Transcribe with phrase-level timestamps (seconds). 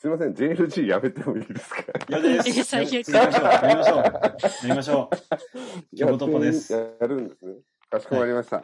[0.00, 1.82] すいません、JLG やめてもいいですか？
[2.08, 2.58] 嫌です。
[2.58, 4.02] え最悪やりましょう。
[4.02, 5.16] やりましょう。
[5.94, 6.40] やりましょう。
[6.42, 6.72] です。
[6.72, 7.52] ややるんですね。
[7.90, 8.56] かしこまりました。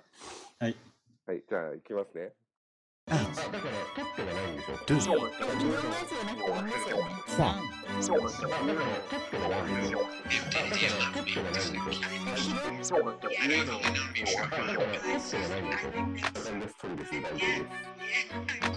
[0.58, 0.74] はい。
[1.26, 2.32] はい、じゃあ行きますね。
[3.08, 3.14] こ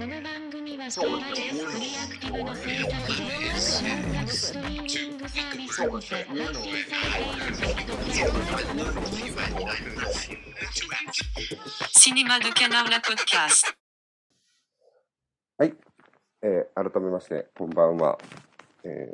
[0.05, 7.49] の番組はストーラジスクリアクティブの制作で音楽ストリーミングサービスにてアクセス配信
[11.91, 13.78] Cinéma de Canard la podcast.
[15.59, 15.75] はい。
[16.41, 18.17] えー、改めまして、こんばんは。
[18.85, 19.13] え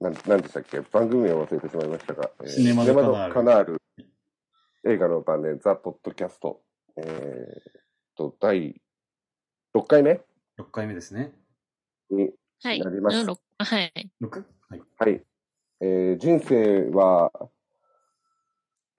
[0.00, 0.80] ー、なん、なんでしたっけ？
[0.80, 3.82] 番組名を忘れてしまいましたが、えーシネマドカナール
[4.84, 6.62] 映画の晩年、ザ・ポッドキャスト、
[6.96, 8.80] えー、と、第
[9.74, 10.22] 6回目
[10.58, 11.34] ？6回目ですね。
[12.08, 12.30] に
[12.62, 12.80] はい。
[12.80, 14.10] なりましたはい。
[14.22, 14.44] 6?
[14.70, 14.82] はい。
[14.96, 15.22] はい。
[15.82, 17.30] えー、人生は、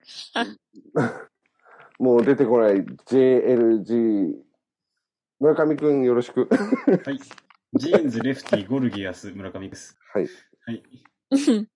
[1.98, 4.53] もう出てこない JLG、
[5.44, 6.48] 村上くんよろしく。
[7.04, 7.20] はい。
[7.74, 9.98] ジーンズ、レフティ、ゴルギアス、村上です。
[10.14, 10.26] はい。
[10.64, 10.82] はい。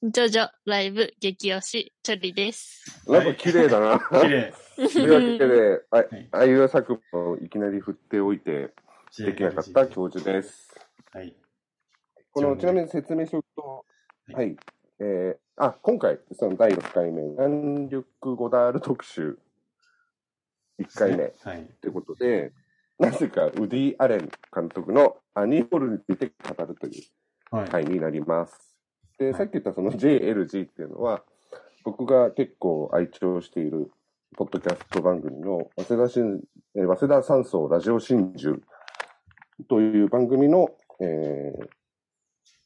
[0.00, 3.04] ジョジョ、ライブ、激推し、チョリです。
[3.10, 3.98] なんか綺麗だな。
[3.98, 4.54] 綺麗。
[4.76, 8.72] というわけで、あはいあいう作文をいきなり振っておいて、
[9.18, 10.72] できなかった教授です。
[11.12, 11.34] はい。
[12.30, 13.84] この、ちなみに説明しておくと、
[14.28, 14.56] はいはい。
[15.00, 19.36] えー、あ、今回、その第6回目、弾力ゴダール特集、
[20.80, 21.68] 1回目はい。
[21.80, 22.52] ということで、
[22.98, 27.68] なぜかウディ・アレン監督のアニーホールについて語るというはい。
[27.68, 28.76] 回になります。
[29.18, 31.22] で、はいさっき言ったその JLG っていうのは、
[31.84, 33.90] 僕が結構愛聴している
[34.36, 36.40] ポッドキャスト番組の早稲田新、
[36.76, 38.58] えー早稲田山荘ラジオ真珠
[39.68, 41.68] という番組の、えー、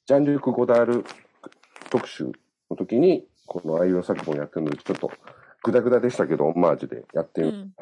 [0.06, 1.04] ジャンリュック・ゴダール
[1.90, 2.30] 特集
[2.70, 5.10] の時に、この愛用作文をやってるので、ちょっと
[5.62, 7.74] グダグダでしたけど、オマージュでやってみう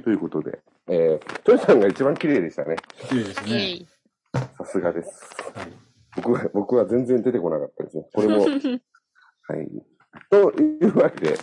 [0.00, 2.76] ということで、えー、トヨさんが一番綺麗でしたね。
[3.08, 3.86] 綺麗ですね。
[4.56, 5.10] さすがです。
[5.54, 5.72] はい。
[6.16, 8.04] 僕は、僕は全然出てこなかったですね。
[8.12, 8.50] これも、 はい。
[10.30, 11.38] というわけで、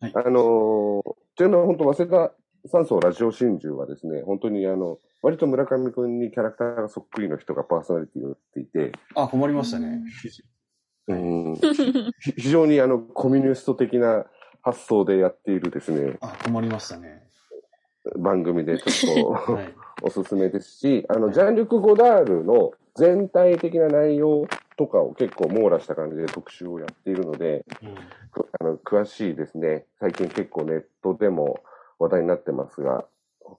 [0.00, 1.02] はいあのー、
[1.36, 2.34] というのは本当、早稲田
[2.66, 10.02] 山荘ラジオ真珠はですね、本当にあの、割と村上くんにキャラクターがそっくりの人がパーソナリティをやっていて、あ、困りましたね。
[11.06, 14.26] うん、ひ 非常にあの、コミュニスト的な
[14.62, 17.23] 発想でやっているですね、あ、困りましたね。
[18.16, 19.74] 番組でちょっと、はい。
[20.02, 27.94] おすすめですし、あの、ジャンリュク・ゴダールの全体的な内容とかを結構網羅した感じで特集をやっているので、うん
[28.30, 29.86] くあの詳しいですね。
[30.00, 31.60] 最近結構ネットでも
[31.98, 33.06] 話題になってますが、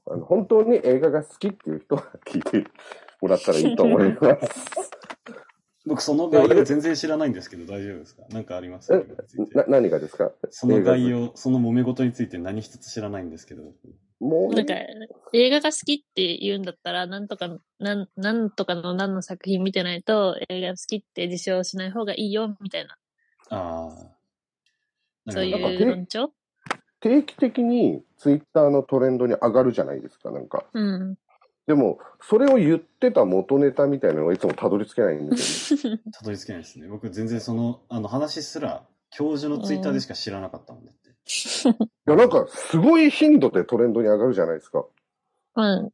[0.08, 2.66] あの本当に映画が好きっていう人は聞いて
[3.22, 4.92] もらったらいいと思います。
[5.88, 8.24] 僕、その概要全然知らないんですけど、大丈夫ですか？
[8.32, 8.92] なんかあります？
[8.92, 9.06] か
[9.56, 10.32] な何がですか？
[10.50, 13.64] その概要、その揉め事について何一つ知らないんですけど。
[14.20, 14.74] もうなんか、
[15.34, 22.98] 映画が好きって言うんだったら、なんとか、なん、なんとかの何の作品見てないと、映画好きって自称しない方がいいよ、みたいな、
[23.50, 23.90] あ
[25.28, 25.32] あ。
[25.32, 26.32] そういう論調？
[27.02, 30.66] 定期的にツイッターのトレンドに上がるじゃないですか、なんか。
[30.74, 31.18] うん。
[31.68, 36.02] でも、それを言ってた元ネタみたいなのがいつもたどり着けないんですよね。
[36.14, 36.88] たどり着けないですね。
[36.88, 41.05] 僕全然その、あの話すら、教授のツイッターでしか知らなかったもんだって。
[41.28, 44.86] いや、なんか、すごい頻度でトレンドに上がるじゃないですか。
[45.56, 45.90] まあ、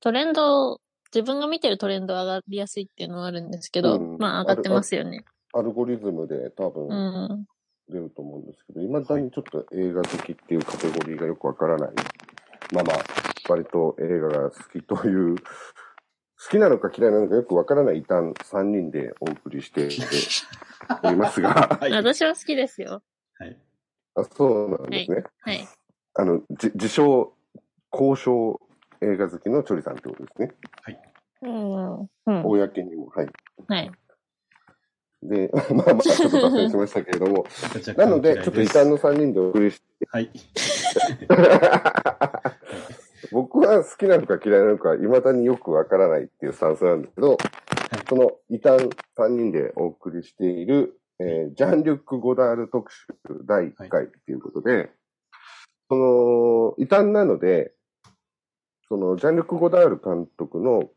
[0.00, 0.80] トレンド、
[1.12, 5.24] 自分が見てるトレンド上がりやすいっていうのはあるんですけど、うんまあ上がってますよね。
[5.54, 7.46] アルゴリズムで多う分ん。
[7.88, 11.90] 出ると思うんですけど、いまだにちょっと映画好きっていうカテゴリーがよくわからない。
[12.72, 12.96] まあまあ、
[13.48, 19.88] 割と映画が好きという、好きなのか嫌いなのかよくわからない異端3人でお送りして
[21.02, 21.92] おりますが、 はい。
[21.92, 23.02] 私は好きですよ。
[23.38, 23.56] はい。
[24.18, 25.24] あそうなんですね。
[25.40, 25.68] はい。
[26.14, 27.32] あの、じ自称、
[27.92, 28.60] 交渉
[29.00, 30.52] 映画好きのチョリさんってことですね。
[31.42, 32.00] うん。
[32.00, 32.08] うん。
[32.26, 33.28] 公にも、はい。
[33.68, 33.92] はい。
[35.22, 37.44] で、 まあまあ、ちょっと脱線しましたけれども、
[37.96, 40.30] なので、ちょっと異端の3人でお送りしはい。
[43.30, 47.36] 僕は好きなのか嫌いなのか、未だによくわからないっていうスタンスなんですけど、
[48.08, 53.06] その異端3人でお送りしている、えージャン・リュック・ゴダール特集
[53.44, 54.90] 第1回っていうことで、
[55.88, 57.72] その、異端なので、
[58.88, 60.90] その、ジャン・リュック・ゴダール監督の、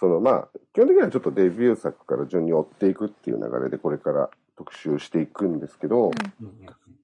[0.00, 6.10] その、まあ、基本的にはちょっとデビュー作から順に追っていくっていう流れでこれから特集していくんですけど、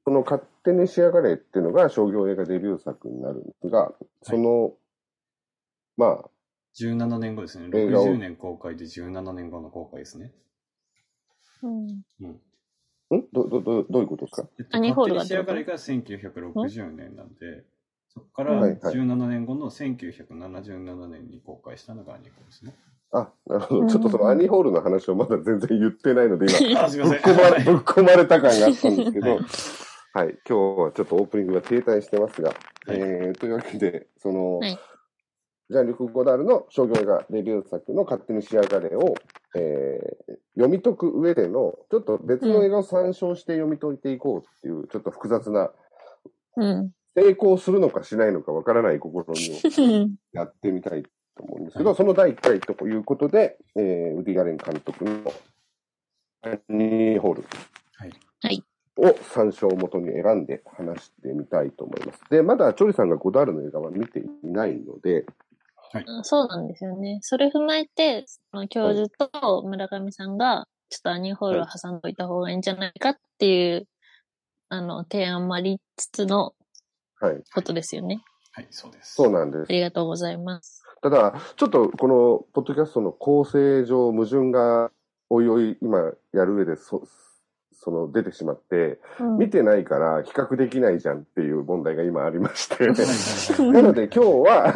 [0.04, 3.92] その勝手に仕上がれっていうのが商業映画デビュー作になるんですが、
[4.22, 4.72] その、
[5.96, 6.24] まあ、
[6.80, 7.68] 17年後ですね。
[7.72, 10.32] 映画を60年公開で17年後の公開ですね。
[11.64, 12.02] うん。
[12.20, 13.18] うん。
[13.18, 14.48] んど、ど、ど、どういうことですか？
[14.58, 17.64] えっとアニーホールが仕上がりが1960年なんで、
[18.08, 18.94] そこからはいはい。
[18.94, 22.74] 17年後の1977年に公開したのがアニーホールですね。
[23.12, 23.86] あ、なるほど。
[23.86, 27.22] ちょっとそのアニーホールの話をまだ全然言ってないので、今、 あ、すいません。
[27.22, 29.36] ぶっ込まれ、っ込まれた感があったんですけど、は
[30.14, 32.58] はいい、今日はちょっとオープニングが停滞してますが、はい。
[32.88, 34.78] えー、というわけで、その、はい
[35.70, 39.14] ジャン・リュク・ゴダールの商業映画デビュー作の勝手に仕上がれを、
[39.56, 45.70] えー、読み解く上での、ちょっと別の映画を参照して読み解いていこうっていう、ちょっと複雑な、
[46.56, 46.90] うん。
[47.16, 51.04] 成功するのかしないのかわからない試みをやってみたい
[51.36, 55.32] と思うんですけど、はいその第1回ということで、えー、ウディ・ガレン監督の
[56.42, 57.44] アニーホール
[57.96, 58.06] は
[58.50, 58.64] い。
[58.96, 62.20] を参照をもとに選んで話してみたいと思います。
[62.30, 65.26] で、まだチョリさんがゴダールの映画は見ていないので、
[66.22, 67.18] そうなんですよね。
[67.22, 73.86] それ踏まえて、その教授と村上さんが、ちょっとアニーホールを挟んどいた方がいいんじゃないかっていう、
[74.68, 76.54] あの、提案もありつつの
[77.20, 77.42] はい。
[77.54, 78.22] ことですよね。
[78.52, 79.14] はい、そうです。
[79.14, 79.72] そうなんですあ。
[79.72, 80.82] りがとうございます。
[81.02, 84.90] ただ、ちょっとこのポッドキャストの構成上矛盾が
[85.30, 87.02] おいおい今やる上でそ、
[87.84, 92.86] その出てしまって、うん見てないから比較できないじゃんっていう問題が今ありまして。
[92.86, 94.72] なはい ので今日は、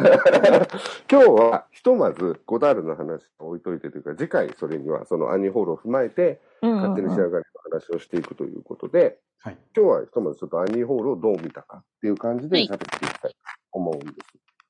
[1.09, 9.57] 今日はひとまずゴダールの話を置いといてというか、次回それにはそのアニーホールを踏まえて、勝手に仕上がりの話をしていくということで、はい。
[9.75, 13.37] 今日はひとまずちょっとアニーホールをどう見たかっていう感じではい喋っていきたいと
[13.71, 14.13] 思うんです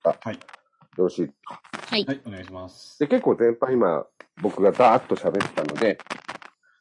[0.03, 0.35] が、はい。
[0.35, 0.39] よ
[1.05, 1.61] ろしいですか？
[1.89, 2.05] はい。
[2.05, 2.99] はい、お願いします。
[2.99, 4.05] で、結構全般今
[4.41, 5.97] 僕がダーッと喋ったので、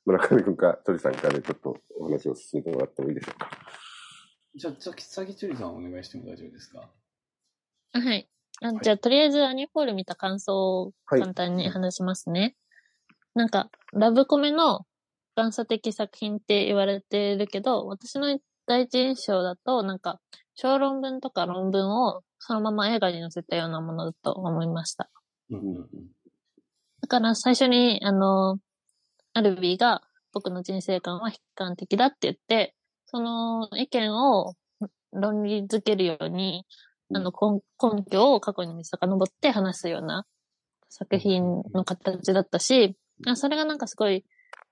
[0.09, 3.51] 村上くんか鳥さんからちょっとお話を進めてもらってもいいでしょうか。
[4.55, 6.79] じゃあ、じゃあ、さぎちゅりさんお願いしても大丈夫ですか？
[6.79, 6.87] は
[8.15, 8.29] い。
[8.63, 12.57] あはいじゃあ、とりあえずアニーホール見た感想をはい簡単に話しますね。
[13.35, 14.87] なんか、ラブコメの
[15.37, 20.21] 元祖的作品って言われてるけど、私の第一印象だと、なんか、
[20.55, 25.11] 小論文とか論文をそのまま映画に載せたようなものだと思いました。
[25.51, 25.87] うんうんうん。
[27.03, 28.59] だから最初に、あの、
[29.39, 30.03] アルビーが
[30.33, 32.75] 僕の人生観は悲観的だって言って、
[33.07, 34.55] その意見を
[35.13, 36.67] 論理づけるように、
[37.15, 37.63] あの、根
[37.97, 40.27] 根拠を過去に遡って話すような
[40.89, 42.97] 作品の形だったし、
[43.27, 44.25] あそれがなんかすごい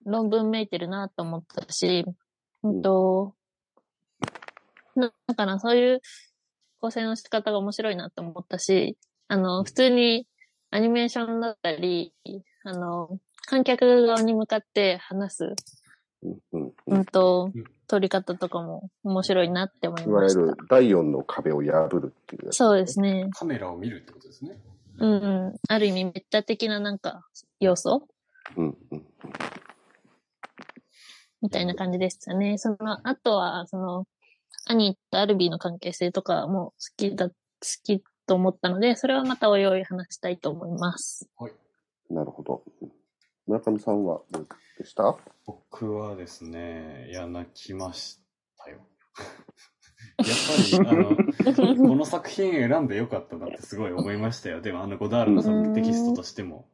[0.04, 2.04] 論文めいてるなと思ったし、
[2.64, 2.82] うん。
[2.82, 3.34] と、
[4.96, 6.00] なだからそういう
[6.80, 8.98] 構成の仕方が面白いなと思ったし、
[9.28, 10.26] あの、普通に
[10.70, 12.12] アニメーションだったり、
[12.64, 15.54] あの、観客側に向かって話す、
[16.22, 20.66] うんうんうんとうん、撮り方とかも面白いなって思いましたいわゆる。
[20.68, 22.56] 第4の壁を破るっていうやつ。
[22.56, 23.28] そうですね。
[23.32, 24.58] カメラを見るってことですね。
[24.98, 25.54] うんうん。
[25.68, 27.26] ある意味メタ的ななんか
[27.60, 28.08] 要素
[28.56, 29.06] うんうん
[31.42, 32.58] みたいな感じでしたね。
[32.58, 34.06] その、あとは、その、
[34.66, 37.34] アニーとアルビーの関係性とかも好きだ、好
[37.84, 41.28] きと思ったので、それはまたおいおい話したいと思います。
[42.10, 42.62] なるほど。
[43.46, 44.48] 村上さんはどう
[44.78, 45.16] でした？
[45.46, 48.20] 僕はですね、いや、泣きまし
[48.58, 48.78] たよ。
[50.18, 51.16] やっぱり、あの、
[51.88, 54.60] この作品選んでよかったなってすごい思いましたよ。
[54.60, 56.68] でも、あの、ゴダールのそのテキストとしても。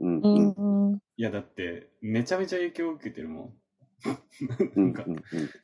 [0.00, 0.98] うんううんんうん。
[1.16, 3.54] いや、だって、めちゃめちゃ影響を受けてるもん。
[4.76, 5.10] うんなんか、う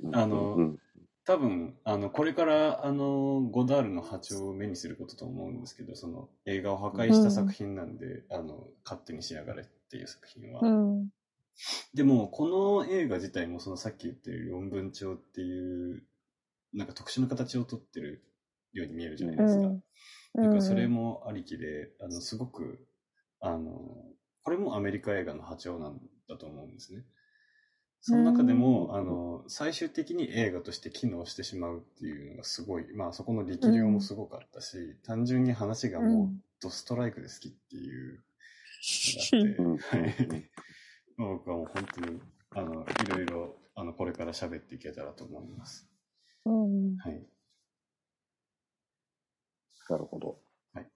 [0.08, 0.78] んあのうん
[1.26, 10.60] 多分、あの、これから、あの、ゴダールの波長を目にすることと思うんですけど、その、映画を破壊した作品なんで、あの、勝手に仕上がれっていう作品は。
[10.62, 10.68] う
[11.02, 11.08] ん。
[11.94, 16.02] でも、この映画自体も、そのさっき言ってる論文帳っていう、
[16.72, 18.24] なんか特殊な形をとってる
[18.72, 19.66] ように見えるじゃないですか。
[19.66, 19.82] うん
[20.34, 22.86] なんかそれもありきで、あの、すごく、
[23.40, 23.80] あの、
[24.42, 27.04] これもアメリカ映画の波長なんだと思うんですね。
[28.02, 36.28] その中でも、あの、最終的に映画として機能してしまうっていうのがすごい、まあそこの力量もすごかったし、単純に話がもう
[36.62, 38.22] ドストライクで好きっていう
[41.16, 42.20] 僕はもう本当に、
[42.50, 45.88] あの、いろいろ、あの、これから喋っていけたらと思います。
[46.46, 46.96] うん。
[46.96, 47.22] はい。
[49.88, 50.38] なるほど。
[50.72, 50.86] はい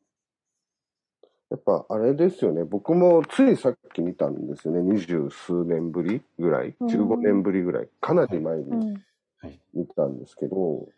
[1.50, 2.64] やっぱあれですよね。
[2.64, 4.82] 僕もついさっき見たんですよね。
[4.82, 6.74] 二十数年ぶりぐらい。
[6.80, 7.88] うん15年ぶりぐらい。
[8.00, 8.96] かなり前に。
[9.74, 10.88] 見たんですけど、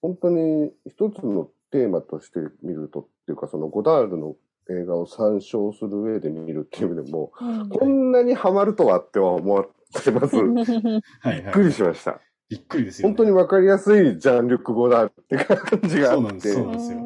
[0.00, 4.36] 本当に一つのテーマとして見るとっていうか、そのゴダールの
[4.68, 9.64] 映画を参照する上で見るっていう意味でも、うんこんなにハマるとはっては思っ
[10.02, 10.36] てます。
[10.36, 11.52] び っはいはい。
[11.52, 12.20] くりしました。
[12.48, 13.14] びっくりですよ、ね。
[13.14, 16.20] 本当にわかりやすいジャンルック・ゴダールって感じがあって。
[16.20, 16.98] そうなんですそうなんですよ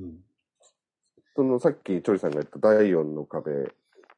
[0.00, 0.24] うん。
[1.36, 3.72] そのさっきチョリさんが言った第4の壁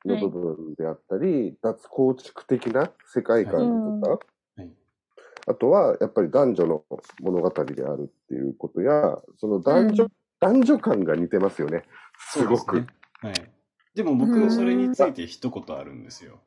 [0.06, 4.18] の部分であったり、脱構築的な世界観とか、
[4.56, 4.70] はい。
[5.46, 6.84] あとはやっぱり男女の
[7.20, 11.84] 物語であるっていうことや、その男女、うん男女感が似てますよね。
[12.18, 12.76] すごく。
[12.76, 13.30] そうですね。
[13.30, 13.52] はい。
[13.94, 16.40] でも僕、それについて一言あるんですよ。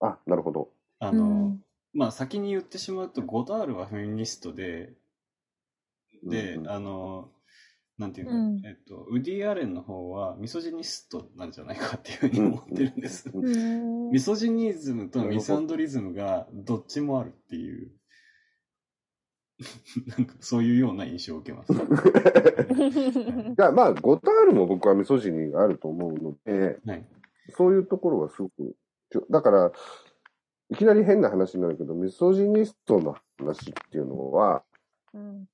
[0.00, 0.70] あ、なるほど。
[0.98, 1.62] あの、うん
[1.94, 4.92] まあ先に言ってしまうと、ゴダールはフェミニストで、
[6.22, 7.30] で、うんうんあの、
[7.98, 13.30] なんていうの、うんえっと、ウディ・アレンの方はミソジニストなんじゃないかっていうふうに思ってるんです。
[14.12, 17.90] ミソジニズムとミスアンドリズムがどっちもあるっていう、
[20.06, 21.72] なんかそういうような印象を受けます。
[21.74, 21.76] い
[23.56, 27.04] や、まあ、ゴタールも僕はミソジニがあると思うので、はい。
[27.50, 28.76] そういうところはすごく、
[29.30, 29.72] だから、
[30.70, 34.62] いきなり変な話になるけど、ミソジニストの話っていうのは、
[35.14, 35.48] うん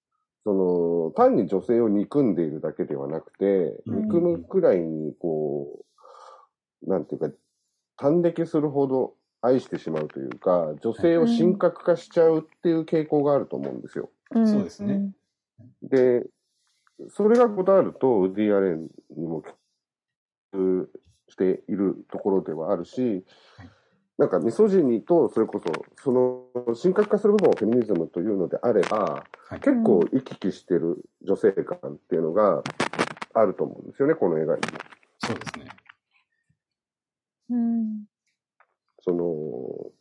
[0.44, 5.86] その、単に女性を憎んでいるだけではなくて、うん憎むくらいに、こ
[6.82, 7.30] う、なんていうか、
[7.96, 14.10] 端的するほど愛してしまうというか、女性を神格化しちゃうっていう傾向があると思うんですよ。
[14.30, 15.12] うんそうですね。
[15.82, 16.26] で、
[17.08, 19.42] それがゴダールとウディ・アレンにも
[20.52, 20.90] 共通
[21.28, 23.24] しているところではあるし、
[24.16, 29.60] なんかミソジニとそれこそ、その神格化する部分をフェミニズムというのであれば、はい。
[29.60, 32.62] 結構行き来してる女性感っていうのが
[33.34, 34.78] あると思うんですよね、この映画にも。
[35.18, 35.70] そうですね。
[37.50, 38.04] うん
[39.04, 39.92] その、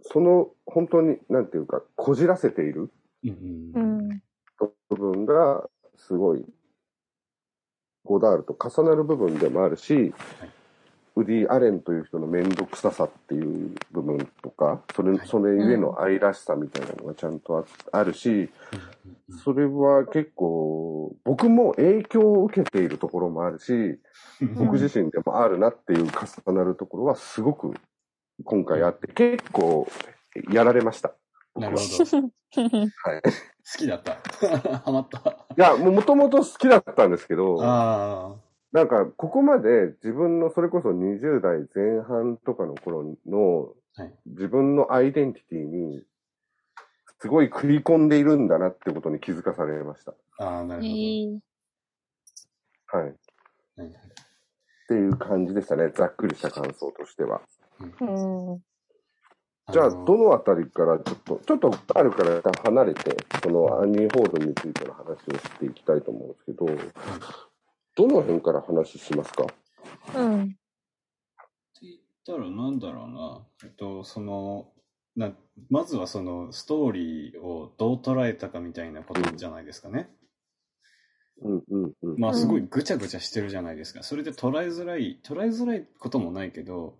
[0.00, 2.90] その本当に、なんていうか、こじらせている
[4.88, 6.46] 部分がすごい
[8.04, 10.14] ゴダールと重なる部分でもあるし、
[11.16, 17.58] ウディ・アレンという人の面倒くささっていう部分とか、それはいそれゆえの愛らしさみたいなのがちゃんと
[17.92, 18.50] ああるし、
[19.44, 27.74] それは結構僕も影響を受けているところもあるし、うん僕自身でもあるなっていう重なるところはすごく
[28.44, 29.86] 今回あって、結構
[30.50, 31.12] やられました。
[31.56, 32.04] なるほど。
[32.06, 32.30] 好
[33.10, 33.22] はい。
[33.78, 34.16] きだった。
[34.84, 35.18] ハマった。
[35.56, 38.34] いや、もともと好きだったんですけど、あ
[38.72, 46.04] なんか、ここまで自分のそれこそ20代前半とかの頃のはい自分のアイデンティティに
[47.20, 50.14] すごい食い込んでいるんだなってことに気づかされました。
[50.38, 50.44] あ。
[50.44, 50.86] ああ、なるほど。
[50.86, 51.40] えー
[52.92, 53.10] はい。
[53.10, 53.14] っ
[54.88, 55.90] ていう感じでしたね。
[55.94, 57.42] ざっくりした感想としては。
[58.00, 58.04] う
[58.56, 58.62] ん
[59.72, 66.66] じゃあ、のどのあたりからちょっと、ちょっとあるから一旦離れて、そのアンニー・ホールについての話をしていきたいと思うんですけど、
[68.00, 69.44] どの辺から話しますか？
[70.16, 70.56] うんって
[71.82, 73.46] 言ったらなんだろうな。
[73.62, 74.72] えっと、その、
[75.16, 75.32] な、
[75.68, 80.08] まずはそのストーリーをどう捉えたかみたいなことじゃないですかね。
[81.42, 82.18] うんうんうん。
[82.18, 84.02] まあすごいぐちゃぐちゃしてるじゃないですか。
[84.02, 86.96] それで捉えづらい、捉えづらいこともないけど、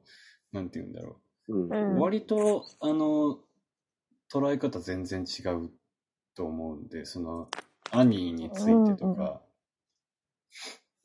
[0.52, 1.16] なんて言うんだろ
[1.49, 2.00] うんうんう。
[2.02, 3.38] 割と、あの、
[4.30, 5.71] 捉え方全然違う
[6.35, 7.49] と思うんで、その、
[7.90, 9.40] アニーについてとか。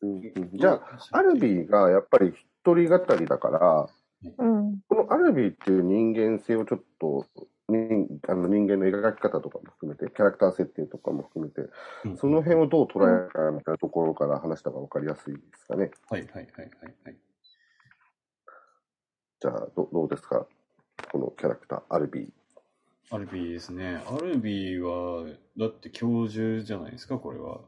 [0.02, 2.38] うんうんじゃあ、アルビーがやっぱり一
[2.76, 3.88] 人語りだから、
[4.38, 7.26] うんこのアルビーっていう人間性をちょっと、
[7.68, 11.70] 人あの人間の描き方とかも含めて、キャラクター設定とかも含めて、
[12.06, 15.92] うんその辺をどう捉えるかみたいなところから話した方が分かりやすいですかね。
[16.10, 17.18] はいはいはいはいはい。
[19.40, 20.48] じゃあ、どどうですか？
[21.12, 22.30] このキャラクター、アルビー。
[23.12, 24.02] アルビーですね。
[24.08, 27.62] アルビーは、だって教授じゃないですか、これは。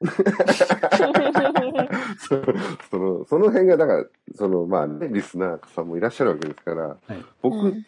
[2.18, 2.42] そ
[2.90, 7.24] その、その辺が、だから、その、まあね、リスナーさんもいらっしゃるわけですから、はい。
[7.42, 7.84] 僕、うん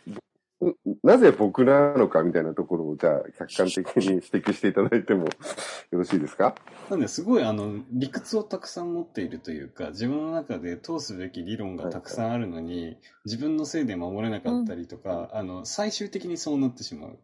[0.63, 5.25] うなぜ僕なのかみたいなところを、じゃあ、客観的に指摘していただいても
[5.91, 6.55] よろしいですか？
[6.91, 17.19] なんですごいあの理屈をたくさん持っているというか自分の中で通すべき理論がたくさんあるのに自分のせいで守れなかったりとか、あの最終的にそうなってしまう。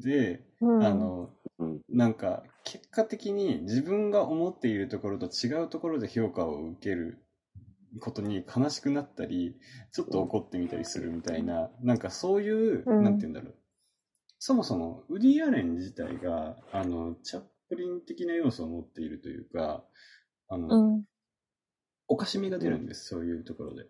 [0.00, 1.80] で、うんあのうん。
[1.88, 7.24] なんか結果的に自分が思っているところと違うところで評価を受ける
[8.00, 9.56] ことに悲しくなったり
[9.92, 13.54] ちょっと怒ってみたりするみたいななんかそういう、うんなんて言うんだろう
[14.38, 19.84] そもそもウディ・アレン自体があのチャップリン的な要素を持っているというか
[20.48, 21.04] あの、うん
[22.12, 23.86] おかしみが出るんです、そういうところで。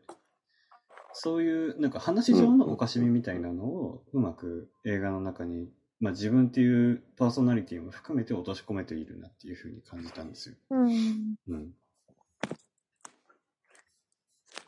[1.12, 5.68] そういう、なんか話上のおかしみみたいなのをうまく映画の中に、
[6.02, 10.56] まあ自分っていうパーソナリティも含めて落とし込めているなっていうふうに感じたんですよ。
[10.71, 11.71] うんうん。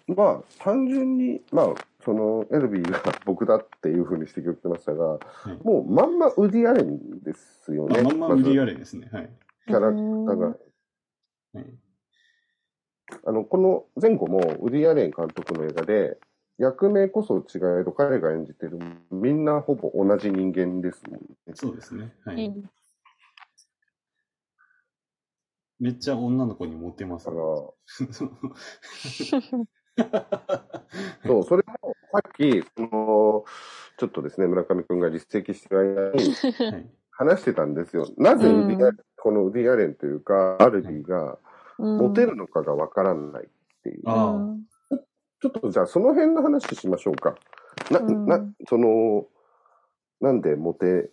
[0.06, 1.66] まあ、単純に、まあ、
[2.04, 7.98] その、エルビーが僕だっていうふうに指摘を受けましたが、いもう、まんまウディ・アレンですよね。
[7.98, 8.66] あまんまウディ・アレン。
[8.66, 9.08] レンですね。
[9.10, 9.30] はい。
[9.66, 10.46] キャラクターが。
[10.48, 10.56] はい。
[13.26, 16.18] あの、この前後もウディ・アレン監督の映画で、
[16.58, 18.78] 役名こそ違えど彼が演じてる
[19.11, 21.26] みんなほぼ同じ人間ですもんね。
[21.54, 22.12] そうですね。
[22.25, 22.46] はい。
[22.46, 22.70] うん
[25.80, 27.37] めっちゃ女の子にモテますね。
[27.37, 27.49] だか
[29.96, 30.06] ら、
[31.26, 33.44] そう、それもさっき、その、
[33.99, 36.32] ちょっとですね、村上くんが立席してる間に
[36.70, 36.90] はい。
[37.11, 38.08] 話してたんですよ。
[38.16, 41.38] なぜうんこのウディ・アレンというか、アルビーが
[41.78, 43.49] うんモテるのかがわからないっ
[43.82, 44.02] ていう。
[44.06, 44.64] ああうん
[45.44, 47.34] ちょっとじゃあその辺の話しましょうか。
[47.90, 49.26] な、うんな、その、
[50.22, 51.10] なんでモテ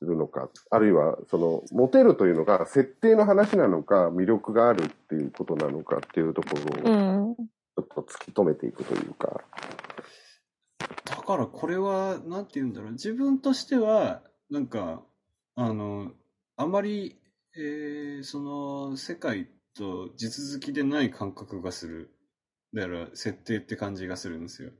[0.00, 6.50] るのか、あるいは、その、モテるというのが設定の話なのか、魅力があるっていうことなのかっていうとこ
[6.84, 7.34] ろを、うん。
[7.34, 9.40] ちょっと突き止めていくというか。
[11.06, 12.92] だからこれは、なんて言うんだろう。
[12.92, 15.02] 自分としては、なんか、
[15.56, 16.12] あの、
[16.56, 17.18] あまり、
[17.56, 22.13] えーその、世界と地続きでない感覚がする。
[22.74, 24.72] だから、設定って感じがするんですよ。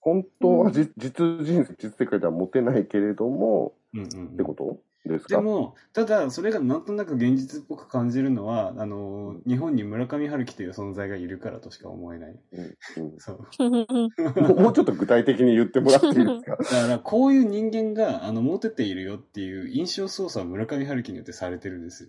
[0.00, 4.26] 本当はじ、実人生、実世界ではモテないけれども、うんうん、うん。
[4.34, 4.82] ってこと？
[5.06, 5.36] ですか？
[5.36, 12.36] でも、ただ、それがなんとなく現実っぽく感じるのは、あの、日本に村上春樹という存在がいるからとしか思えない。
[12.52, 12.56] う
[13.00, 14.54] んうんそう。
[14.62, 16.56] もうちょっと具体的に言ってもらっていいですか？
[16.56, 22.08] だから、こういう人間が、あの、モテているよっていう印象操作は村上春樹によってされてるんですよ。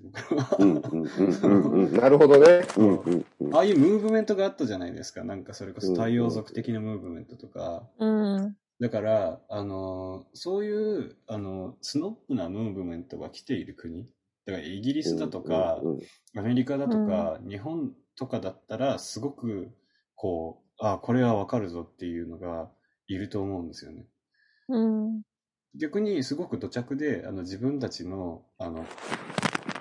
[1.99, 2.65] なるほどね。
[2.77, 3.55] うんうんうん。
[3.55, 5.23] ああいうムーブメントがあったじゃないですか。
[5.23, 7.83] なんかそれこそ太陽族的なムーブメントとか。
[7.99, 8.55] うん。
[8.79, 14.09] だから、あの、そういう、あの、スノップなムーブメントが来ている国。
[14.45, 16.01] だからイギリスだとか、うんうん
[16.37, 19.71] アメリカだとか、日本とかだったら、すごく、
[20.15, 22.69] こう、あこれはわかるぞっていうのが
[23.07, 24.05] いると思うんですよね。
[24.67, 25.21] うん。
[25.75, 28.85] 逆にすごく土着で、あの、自分たちの、あの、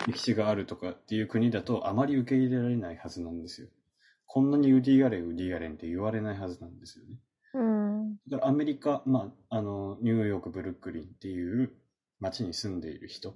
[0.06, 3.68] 歴史があるとかっていう国だと、あまり受け入れられないはずなんですよ。
[4.26, 7.18] こんなにウディ・アレン、ウディ・アレンって言われないはずなんですよね。
[7.54, 7.93] うん。
[8.28, 11.72] だからアメリカ、まあ、あの、ニューヨーク、ブルックリンっていう
[12.20, 13.34] 街に住んでいる人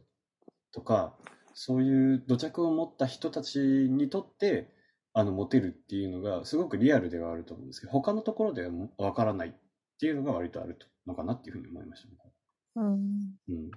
[0.73, 1.17] とか、
[1.55, 4.73] そういう土着を持った人たちにとって、
[5.13, 9.53] あの、モテるっていうのが、すごくリアルではあると思うんですけど、他のところではもわからないっ
[9.99, 12.33] ていうのが割とあるのかなっていうふうに思いました、僕は
[12.77, 13.37] うん。
[13.49, 13.71] うん。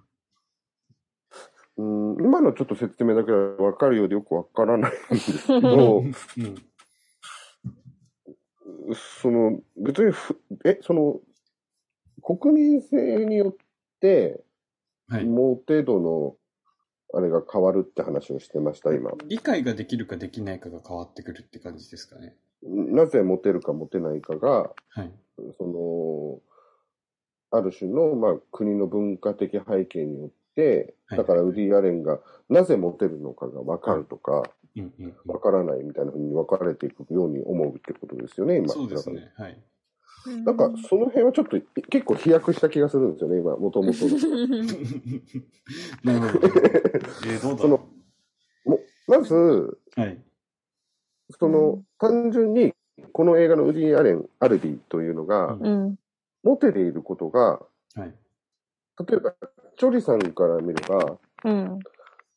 [1.77, 6.13] うん今のちょっと説明だけで分かるようでよく分からないんですけど、うん。
[8.95, 11.19] その、別にふ、え、その、
[12.21, 13.55] 国民性によっ
[13.99, 14.43] て、
[15.07, 15.25] はい。
[15.25, 16.35] モテ度の、
[17.13, 19.11] あれが変わるって話をしてました、今。
[19.27, 22.35] 理解ができるかできないかが変わってくるって感じですかね。
[22.63, 25.11] なぜモテるかモテないかが、はい。
[25.57, 25.65] そ
[27.51, 34.43] の、ある種の、まあ、国の文化的背景によって、はいだからウディ・アレンがなぜモテるのかが分かるとか、
[34.77, 38.69] うんうんうん分からないみたいな風に分かれていくように思うってことですよね、今。
[38.69, 39.31] そうですね。
[39.35, 39.57] はい。
[40.45, 44.05] なんか、その辺はちょっと結構飛躍した気がするんですよね、今、もともと。
[46.03, 46.47] なるほど。
[47.27, 47.57] えー、どうだ？
[47.57, 47.87] その
[49.07, 50.21] まず、はい。
[51.31, 52.73] その、単純に、
[53.13, 55.99] この映画のウディ・アレン、アルビーというのが、うんうん。
[56.43, 57.59] モテていることが、
[57.95, 58.13] はい。
[59.07, 59.35] 例えば、
[59.77, 61.79] チョリさんから見れば、うん。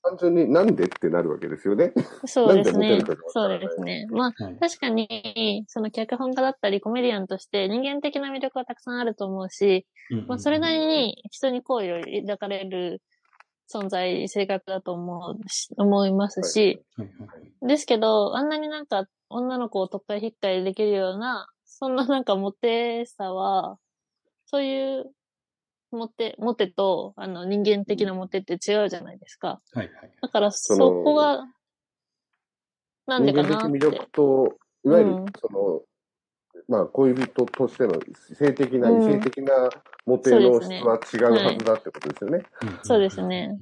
[0.05, 1.93] 単純になんでってなるわけですよね。
[2.27, 4.07] そうですねそうですね。
[4.11, 4.57] まあ、はい。
[4.61, 9.87] 確かに、その脚本家だったりコメディアンとして人間的な魅力はたくさんあると思うし、
[10.29, 13.03] まあ、それなりに人に好意を抱かれる
[13.73, 17.67] 存在、性格だと思うし、思いますし、はいはいはい。
[17.67, 23.79] ですけど、あんなになんか女の子を特会引っかいできるような、そんななんかモテさは、
[24.47, 25.11] そういう
[25.95, 29.61] モテ、モテと、あの人間的なモテって違うじゃないですか。
[29.73, 29.91] はいはい。
[30.21, 31.47] だからそのこが、
[33.07, 33.97] なんでか人間的魅なって。
[33.99, 35.83] 力と、いわゆるうん、その、
[36.69, 38.01] まあ、恋人としての
[38.35, 39.71] 性的な、うん異性的な
[40.07, 42.45] モテの質は違うはずだってことですよね。
[42.83, 43.59] そうですね。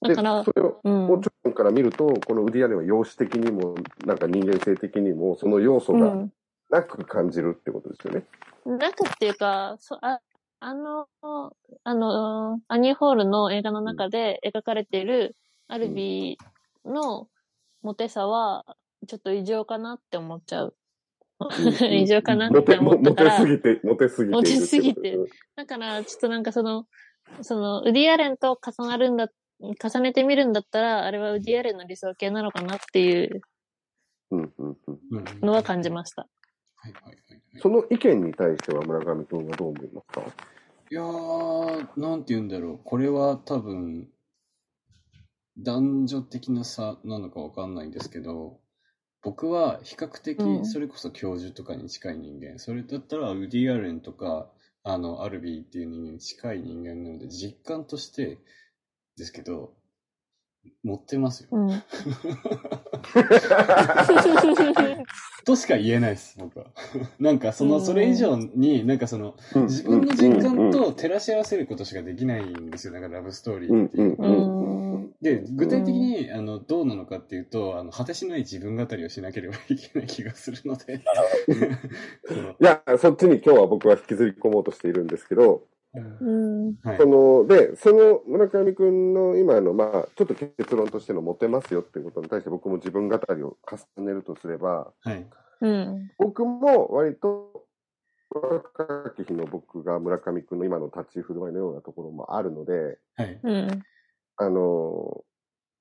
[0.00, 3.74] だで、から、それを、うんもうちょんから見ると、このウディアレンは容姿的にも、
[4.06, 6.32] なんか人間性的にも、その要素がうん。
[6.70, 8.24] なく感じるってことですよね。
[8.66, 10.20] なくっていうか、そあ
[10.60, 11.06] あの、
[11.84, 15.36] あの、アニーホールの映画の中で描かれている
[15.68, 17.28] アルビーの
[17.82, 18.64] モテさは、
[19.06, 20.76] ちょっと異常かなって思っちゃう。
[21.92, 25.16] 異常かなってモテ、モモテ思ったからす、ぎて、モテすぎてモテすぎて
[25.54, 26.86] だから、ちょっとなんかその、
[27.42, 29.28] その、ウディアレンと重なるんだ、
[29.60, 33.42] 重ねてみるんだったら、あれはウディアレンの理想形なのかなっていう
[34.30, 34.98] うんうんうん。
[35.12, 36.28] うんのは感じました。
[36.76, 37.27] はいはい。
[37.60, 40.22] その意見に対しては村上君はどう思いますか？
[40.90, 42.78] いやー、なんて言うんだろう。
[42.82, 44.08] これは多分、
[45.58, 48.60] 男女的な差なのかわかんないんですけど、
[49.22, 54.48] 僕は比較う的んそれこそ教授とかに近い人間、それだったらウディ・アレンとか、
[54.84, 58.38] あの、アルビーっていう人間に近い人間なので、実感として
[59.16, 59.74] ですけど、
[60.84, 61.48] 持ってますよ。
[61.52, 61.68] うん。
[65.44, 66.57] としか言えないです、僕は。
[67.18, 72.92] なんかその、うんそれ以上に、なんかその、自分の実感と照らし合わせることしかできないんですよ。
[72.92, 74.16] だからラブストーリーっていう。
[74.18, 75.14] うんうん。
[75.20, 81.00] で、具体的に、あの、どうなのかっていうと、あの、果てしない自分語りをしなければいけない気がするので。
[82.60, 87.06] いや、そっちに今日は僕は引きずり込もうとしているんですけど、そ。
[87.06, 93.56] の、で、その村上くんの今の、まあ、ちょっと結論としてのモテますよっていうことに対して僕も自分語りを
[93.96, 95.26] 重ねるとすれば、はい。
[95.60, 96.10] うん。
[96.18, 97.64] 僕も割と
[98.30, 103.40] 若き日の僕が村上くんの今の立ち振る舞いのようなところもあるので、はい。
[103.42, 103.82] うん。
[104.36, 105.24] あの、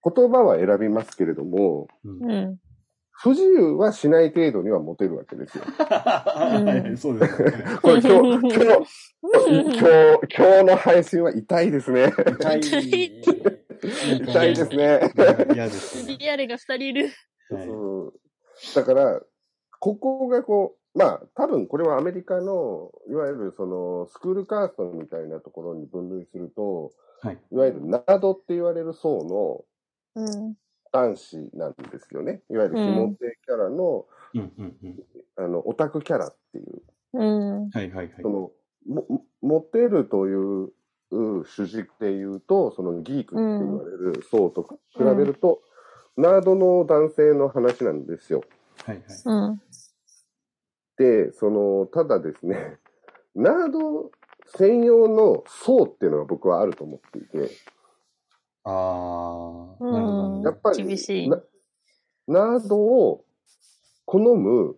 [0.03, 2.57] 言葉は選びますけれども、うんうん。
[3.19, 5.63] 不自由はしない程度にはモテるわけですよ。
[5.77, 7.51] はい、そうですね。
[7.81, 9.83] これ今日、今日、今日、
[10.37, 12.13] 今日の配信は痛いですね。
[12.15, 12.59] 痛い。
[12.59, 15.11] 痛いですね。
[16.19, 17.09] リアルが二人いる。
[18.75, 19.21] だから、
[19.79, 27.37] ここがこう、まあ、多分これはアメリカの、いわゆるその、スクールカーストみたいなところに分類すると、はい。
[27.51, 29.65] いわゆるナードって言われる層
[30.15, 30.55] のうん。
[30.91, 32.41] 男子なんですよね。
[32.49, 35.03] いわゆるひもてキャラの、うんうんうん。
[35.35, 36.81] あの、オタクキャラっていう、
[37.13, 37.69] うん。
[37.69, 38.29] はいはいはいそ。
[38.29, 38.51] の、
[38.87, 40.71] も、モテるという
[41.45, 45.61] 主軸で言うと、そのギークって言われる層と比べると、
[46.15, 48.43] ナードの男性の話なんですよ。
[48.83, 49.05] はいはい。
[49.25, 49.61] うん。
[50.97, 52.79] で、その、ただですね、
[53.35, 54.11] ナード
[54.47, 57.51] 専用の層っていうのが僕はあると思っていて、
[58.63, 60.49] あー、うんなるほどなるほど。
[60.49, 61.41] やっぱり、厳しいな
[62.27, 63.23] ナードを
[64.05, 64.75] 好む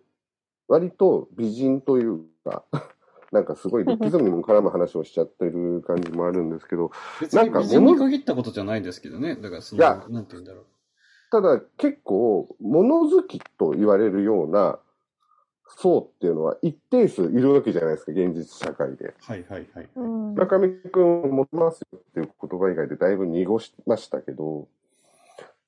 [0.68, 2.64] 割と美人というか、
[3.32, 9.36] なんかすごいルッキズムにも絡む話をしちゃってる感じもあるんですけど、別なんかに美人に限ったことじゃないですけどね。
[9.36, 10.66] だからその、いやなんて言うんだろう。
[11.30, 14.80] ただ結構物好きと言われるような
[15.76, 19.14] 層っていうのは一定数いるわけじゃないですか、現実社会で。
[19.20, 19.88] はいはいはい。
[19.96, 20.34] うん。
[20.34, 24.68] 村上くん持ってますよっていう言葉以外でだいぶ濁しましたけど、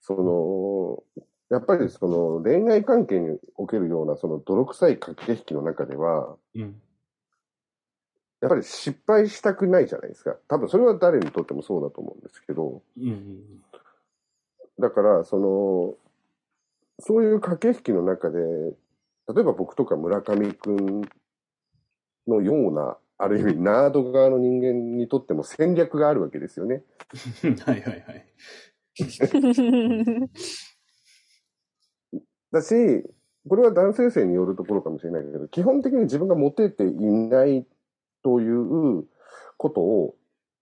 [0.01, 6.81] その、やっぱりその恋愛関係におけるようなその泥臭い駆け引きの中では、うん。
[8.41, 10.35] やっぱり失敗したくないじゃないですか。
[10.49, 13.43] 多分それは誰にとってもそうだと思うんですけど、うんうん
[14.79, 15.95] だから、その、
[16.99, 18.41] そういう駆け引きの中で、
[19.29, 21.03] 例えば僕とか村上くん
[22.27, 26.83] のような、ある意味ナード側の人間にとっても戦略があるわけですよね。
[27.45, 27.57] うん。
[27.57, 28.27] はいはいはい。
[32.51, 32.75] だし、
[33.49, 37.67] これは男性性によるところかもしれないけど、基本的に自分がモテていない
[38.23, 39.05] という
[39.57, 40.17] ことを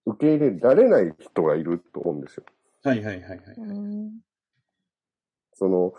[0.06, 2.44] 受け入れられない人がいると思うんですよ。
[2.82, 3.38] はいはいはいはい。
[3.56, 4.20] うん
[5.54, 5.92] その、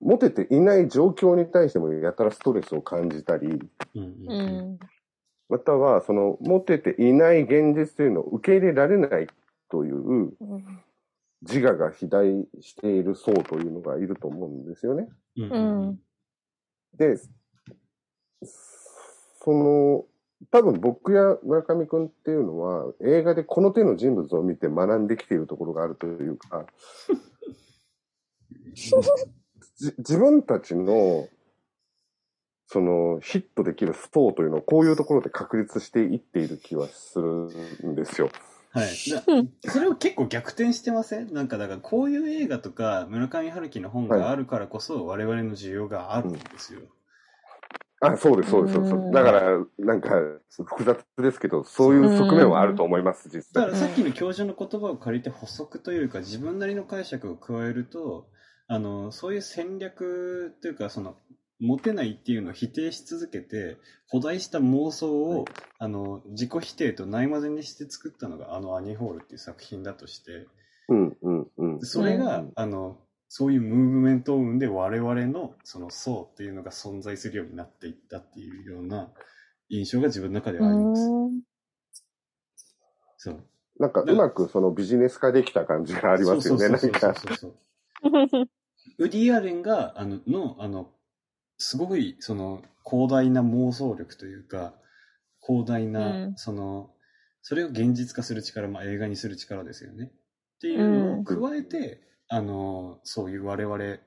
[0.00, 3.60] モテていない状況に対してもやたらストレスを感じたり。
[5.48, 9.26] または、その、モテていない現実というのを受け入れられない
[9.70, 10.34] といううん
[11.42, 15.08] 自我が肥大している層というのがいると思うんですよね。
[16.96, 17.16] で、
[18.44, 20.04] その、
[20.50, 26.66] 多分僕や村上くんっていうのは映画でこの手の人物を見て学んできているところがあるというか、
[29.78, 31.28] じ自分たちの、
[32.66, 37.28] その、ヒットできるスポーというのをこういうところで確立していっている気はする
[37.88, 38.30] んですよ。
[38.70, 38.86] はい。
[39.10, 39.22] だ
[39.72, 46.80] それを結構逆転してませんなんかだからこういう映画とか村上春樹の本があるからこそ我々の需要があるんですよ。
[48.00, 49.10] あ、そうです、そうです、そうですうん。
[49.10, 50.10] だから、なんか、
[50.64, 53.74] 複雑ですけど、そういう側面はあると思います、実際だから。
[53.76, 58.28] さっきの教授の言葉を借りて補足というか自分なりの解釈を加えると、
[58.68, 61.16] あの、そういう戦略というか、その、
[61.58, 63.78] 持てないっていうのを否定し続けて、
[64.08, 65.46] 古代した妄想を、
[65.78, 70.46] あの、自己否定とないまぜにして作ったのがあのアニホールっていう作品だとして、
[70.88, 71.80] うん、うん、うん。
[71.80, 79.10] それが、うんあの、そういうムーブメントを生んで我々のその層っていうのが存在するようになっていったっていうような
[79.68, 81.02] 印象が自分の中ではあります。
[83.18, 83.44] そう。
[83.78, 87.14] なんか、うまくそのビジネス化できた感じがありますよね、なんか。
[88.98, 90.92] ウディ・アレンが、あの、の、あの、
[91.56, 94.74] すごい、その、広大な妄想力というか、
[95.40, 96.90] 広大な、うんその、
[97.42, 100.06] それを現実化する力、まあ映画にする力ですよね。
[100.06, 103.98] っていうのを加えて、あの、そういう我々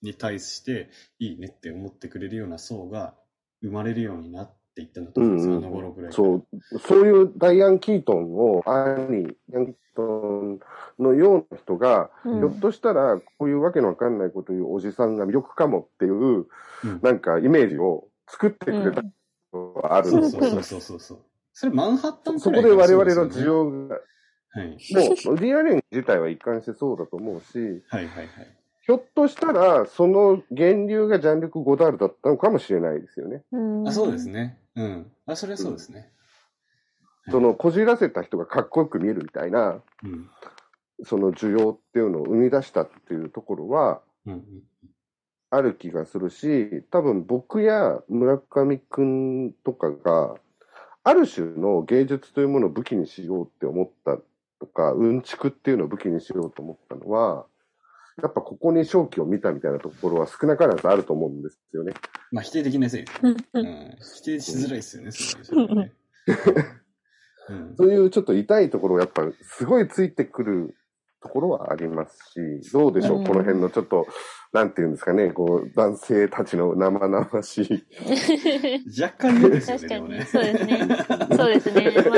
[0.00, 3.14] に対していいねって思ってくれるような層が
[3.60, 6.12] 生まれるようになっていったんだと思うんですよ、うんうんあの頃ぐらい。
[6.12, 6.46] そう、
[6.78, 10.60] そういうダイアン・キートンを、兄、ヤン・キートン
[10.98, 19.08] のような人が、うんひょっとしたら、こういうわけのわかんないことを言うおじさんが魅力かもっていう、うんなんかイメージを作ってくれたこ
[19.52, 20.42] とはあるんですよ。
[20.42, 21.18] そうそうそうそうそう。
[21.52, 23.96] それマンハッタンそこで我々の需要が、
[24.54, 24.68] はい。
[24.68, 24.74] も
[25.32, 28.28] う、ウディアレン自体は一貫してそうだと思うし、はいはいはい。
[28.84, 33.42] ひょっとしたら、その源流がジャンルク・ゴダールだったのかもしれないですよね。
[33.52, 34.58] うんあ、そうですね。
[34.76, 35.12] うん。
[35.26, 36.10] あ、それはそうですね。
[37.30, 40.28] その、こじらせた人がかっこよく見えるみたいな、うん。
[41.04, 44.02] その需要っていうのを生み出したっていうところは。
[45.54, 50.36] ある気がするし、多分僕や村上くんとかが、
[51.04, 54.18] ある種の芸術というものを武器にしようって思った
[54.60, 57.44] とか、うんちくっていうのを武器にしようと思ったのは、
[58.20, 61.94] やっぱここに正気を見たみたいなところは少なからずあると思うんですよね。
[62.30, 63.34] まあ否定できないせいですね。
[63.54, 63.96] うん。
[64.00, 65.92] 否定しづらいですよね。
[67.48, 67.76] うん。
[67.76, 70.76] そういうちょっと痛いところがやっぱすごいついてくる
[71.22, 72.18] ところはあります
[72.60, 74.06] し、どうでしょう、うんこの辺のちょっと、
[74.52, 77.86] なんていうんですかね、こう、男性たちの生々しい。
[79.00, 80.22] 若干嫌ですよね、確かに。
[80.26, 80.88] そうですね。
[81.36, 81.92] そうですね。
[82.10, 82.16] ま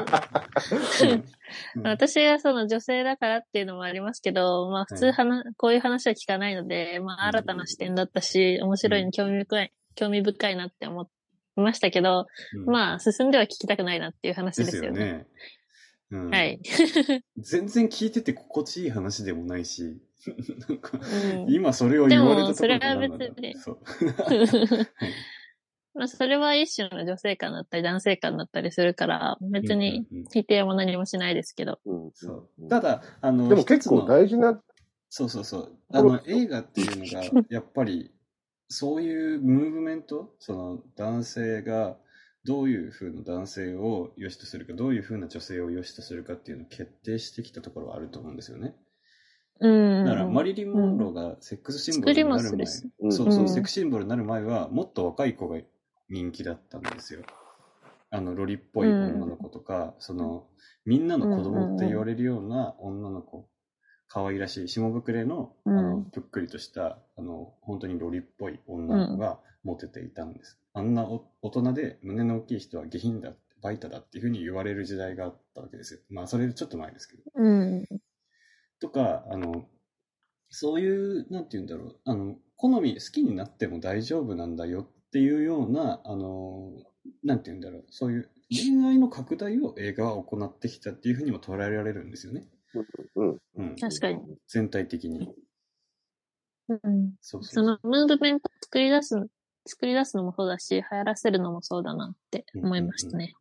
[0.00, 0.42] あ
[1.76, 1.86] うん。
[1.86, 11.08] 私がその女性だからっていうのもありますけど、まあ普通話、こういう話は聞かないので、まあ新たな視点だったし、面白い、興味深い、興味深いなって思
[11.56, 12.64] いましたけど、うん。
[12.66, 15.00] まあ進んでは聞きたくないなっていう話でですすよね。
[15.00, 15.26] よね。
[16.10, 16.30] うん。
[16.30, 16.60] はい。
[17.38, 20.00] 全然聞いてて心地いい話でもないし、
[20.68, 21.52] なんか、うん。
[21.52, 23.58] 今それを言われたところでもそれは別に。
[23.58, 23.78] そう。
[25.94, 31.80] まあそれは一種の女性感だったり男性感だったりするから、別に否定も何もしないですけど。
[31.84, 34.60] うんそううんただ、あの、でも結構大事な、
[35.10, 35.78] そうそうそう。
[35.92, 38.10] あの、映画っていうのが、 やっぱり、
[38.68, 41.98] そういうムーブメント、その男性が
[42.44, 48.74] どういう風な男性を良しとするか、どういう風な女性を良しとするかっていうのを決定してきたところはあると思うんですよね。
[49.60, 50.04] うん。
[50.04, 55.60] だから、マリリン・モンローがセックスシンボルになる前、るそうそう、うんセックスシンボルになる前は、もっと若い子が
[56.12, 57.22] 人気だったんですよ。
[58.10, 60.46] あの、ロリっぽい女の子とか、その、
[60.84, 63.48] みんなの子供って言われるような女の子、
[64.06, 70.58] 可愛らしい、下膨れの、あの、うんぷっくりとした、あの、本当にロリっぽい女の子がモテていたんです。
[70.74, 76.00] あんなお大人で胸の大きい人は下品だって、バイタだっていうふうに言われる時代があったわけですよ。
[76.10, 77.22] まあ、それちょっと前ですけど。
[77.36, 77.86] うん。
[78.80, 79.64] とか、あの、
[80.50, 86.72] そういう、なんて言うんだろう、あの、好み、好きになっても大丈夫なんだよっていうような、あの、
[87.22, 92.46] なんて言うんだろう、そういう恋愛の拡大を映画は行ってきたっていうふうにも捉えられるんですよね。
[93.16, 93.38] うん。
[93.56, 93.76] うん。
[93.76, 94.18] 確かに。
[94.48, 95.34] 全体的に。
[96.68, 97.14] うん。
[97.20, 99.14] そうそそうのムーブメントを作り出す、
[99.66, 103.32] 作り出すのもそうだし、流行らせるのもそうだなって思いましたね。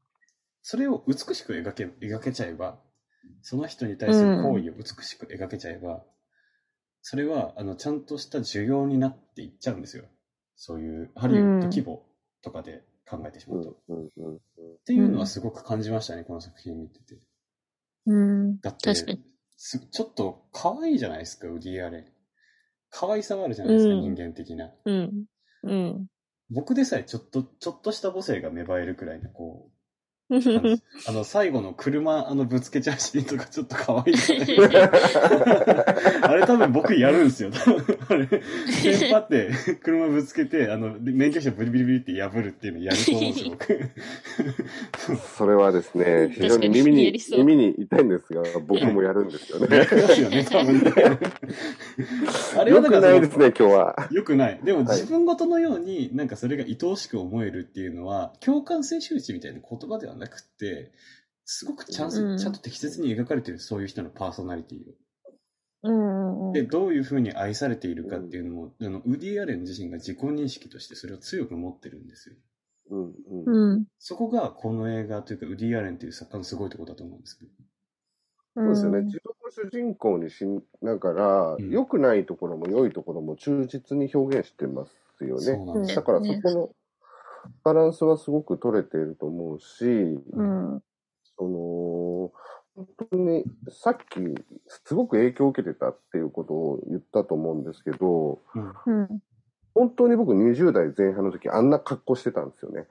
[0.62, 2.80] それを美しく描け、描けちゃえば、
[3.42, 6.04] その人に対する行為を美しく描けちゃえば、
[7.02, 10.06] それは、あの、ちゃんとした需要になっていっちゃうんですよ。
[10.56, 12.06] そういう、ハリウッド規模
[12.42, 13.72] とかで考えてしまうと。
[13.72, 13.76] っ。
[14.86, 17.20] ていうのはすごく感じましたね、この作品見てて。
[18.06, 18.60] うん。
[18.60, 18.94] だって。
[18.94, 22.06] す、ちょっと可愛いじゃないですか、ウディアレン。
[22.90, 24.72] 可愛さがあるじゃないですか、うん人間的な。
[24.86, 25.26] うん。
[25.64, 26.08] うん。
[26.50, 29.71] 僕でさえちょっと、ちょっとした母性が芽生えるくらいの、こう、
[31.08, 35.96] あの最後の車、あの、ぶつけちゃうシーンとかちょっと可愛いじゃないですか。
[36.30, 37.52] あれ多分僕やるんですよ。
[37.52, 38.38] 多分あれ、テ
[39.10, 39.52] ンパって
[39.84, 43.52] 車ぶつけて、あの、免許証ブリビリビリって破るっていうのやると思うんですよ、
[45.10, 45.20] 僕。
[45.38, 49.78] それはですね、非常に耳に耳に痛いんですが、僕もやるんですよね。
[49.78, 50.94] やりますよね、多分ね。
[52.58, 54.08] あれはよくだからないですね、今日は。
[54.12, 54.60] よくない。
[54.63, 60.92] でもはい自分ごとのように、なんかそれが愛おしく思えるっていうのは、共感性周知みたいな言葉ではなくて、
[61.46, 64.94] すごくちゃん,、うんちゃんと適切に描かれてる、そういう人のパーソナリティを。
[65.84, 72.36] うんうんで、どういうふうに愛されているかっていうのも、あのウディ・アレン自身が自己認識としてそれを強く持ってるんですよ。
[72.92, 73.00] うん。
[73.00, 73.14] うん。
[73.46, 73.74] うん。
[73.74, 73.86] うん。
[73.98, 77.52] そこがこの映画というか、ウディ・アレンという作家のすごいところだと思うんですけど。
[78.54, 79.02] そうですよね。
[79.04, 80.46] 自分を主人公にし
[80.82, 85.42] ながら、うん良くないところも良いところも忠実に表現してますよね。
[85.42, 85.96] そうなんですよ。
[85.96, 86.70] だからそこの
[87.63, 90.82] バランスはすごく取れていると思うし、うん。
[91.38, 92.32] その、
[92.75, 94.19] 本当にさっき
[94.67, 99.21] すごく影響を受けてたっていうことを言ったと思うんですけど、うんうん。
[99.73, 102.88] 本当に僕20代前半の時あんな格好してたんですよね。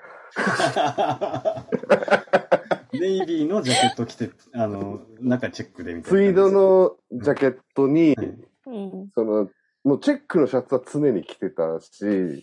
[2.92, 6.18] ネイビーのジャケット着て、あの、中チェックでみたいな。
[6.18, 8.26] ツイード、のジャケットに、はい
[8.66, 9.10] うん。
[9.14, 9.48] その、
[9.84, 12.42] もうチェックのシャツは常に着てたし、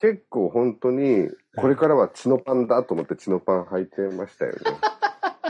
[0.00, 4.58] 結構本当に、これからはチノパンだと思ってチノパン履いてましたよね。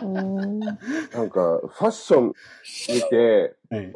[0.03, 0.61] うん。
[0.61, 0.75] な
[1.23, 2.33] んか、ファッション
[2.89, 3.93] 見て、はい。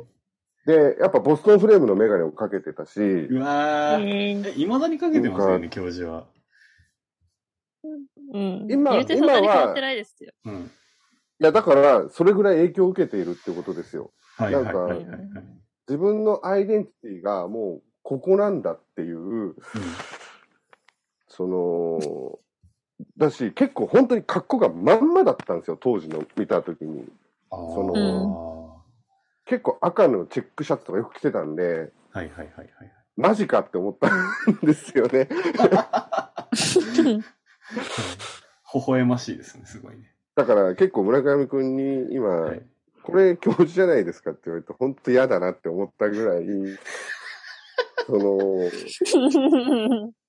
[0.67, 4.03] で、やっぱボストンフレームのメガネをかけてたし、うわー。
[4.03, 6.27] うんえ、未だにかけてますよね、教授は。
[8.33, 8.67] うん。
[8.71, 10.33] 今言うてそんなに変わってないですよ。
[10.45, 10.71] うん。
[11.41, 14.13] いや、だから、それぐらい影響を受けているってことですよ。
[14.37, 15.21] はいはいなんかはいはいはい。
[15.89, 19.57] 自分のアイデンティティがもう、ここなんだっていう、
[21.35, 22.39] その、
[23.17, 27.09] だし、結構本当に格好がまんまだったんですよ、当時の見たときに。
[27.51, 28.83] あそーの
[29.47, 32.93] 結構赤のチェックシャツとかよく着てたんで、はいはいはいはい。
[33.17, 35.29] マジかって思ったんですよね。
[38.75, 40.15] 微笑ましいですね、すごいね。
[40.37, 42.63] だから結構村上くんに今、はい。
[43.03, 46.45] これ教授じゃないですかって言われて、本当嫌だなって思ったぐらい、
[48.07, 48.39] その、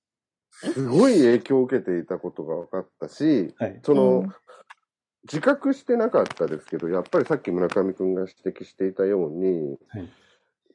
[0.72, 3.80] すごい影響を受けていたことが分かったし、はい。
[3.82, 4.34] その、うん
[5.24, 10.08] 自覚してなかったですけど、やっぱりさっき村上くんが指摘していたように、はい。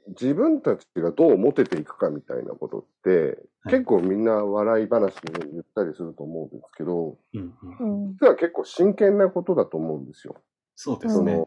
[0.08, 8.06] 自分たちがどうモテていくかみたいなことって、はい結構みんな笑い話のように言ったりすると思うんですけど、うんううん。
[8.12, 8.18] ん。
[8.20, 10.38] 実は結構真剣なことだと思うんですよ。
[10.76, 11.46] そうですね。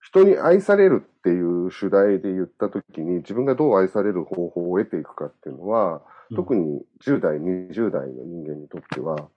[0.00, 6.02] 人に愛されるっていう主題で言ったときに、自分がどう愛される方法を得ていくかっていうのは、
[6.34, 6.64] 特に。
[6.64, 9.28] に10代、20代の人間にとっては、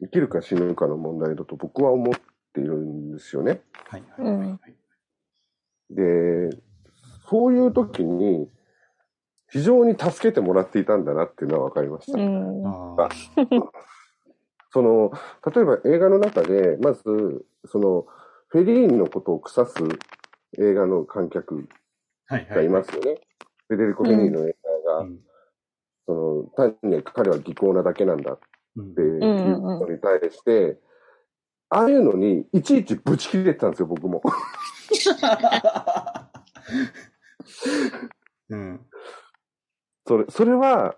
[0.00, 2.14] 生きるか死ぬかの問題だと僕は思っ
[2.54, 3.60] ているんですよね。
[3.88, 4.58] はいはいはいはい。
[5.90, 6.50] で、
[7.28, 8.48] そういう時に、
[9.50, 12.18] 非常に助けてもらっていたんだなっていうのは分かりました。
[12.18, 12.66] うん。
[12.66, 13.08] ああ。
[14.72, 15.10] その、
[15.52, 17.02] 例えば映画の中で、まず、
[17.66, 18.06] その、
[18.48, 19.74] フェリーニのことを腐す
[20.58, 21.68] 映画の観客
[22.26, 22.56] はいはい。
[22.56, 23.16] がいますよね。
[23.68, 25.20] フェデリコ・フェリーニの映画が、うん。
[26.06, 28.38] その、単に彼は技巧なだけなんだ
[28.76, 29.20] うんっていう
[29.60, 30.78] のに対して、
[31.68, 34.22] ああいうのにいちいちブチ切れてたんですよ、僕も。
[38.50, 38.80] うん。
[40.06, 40.96] それ、それは、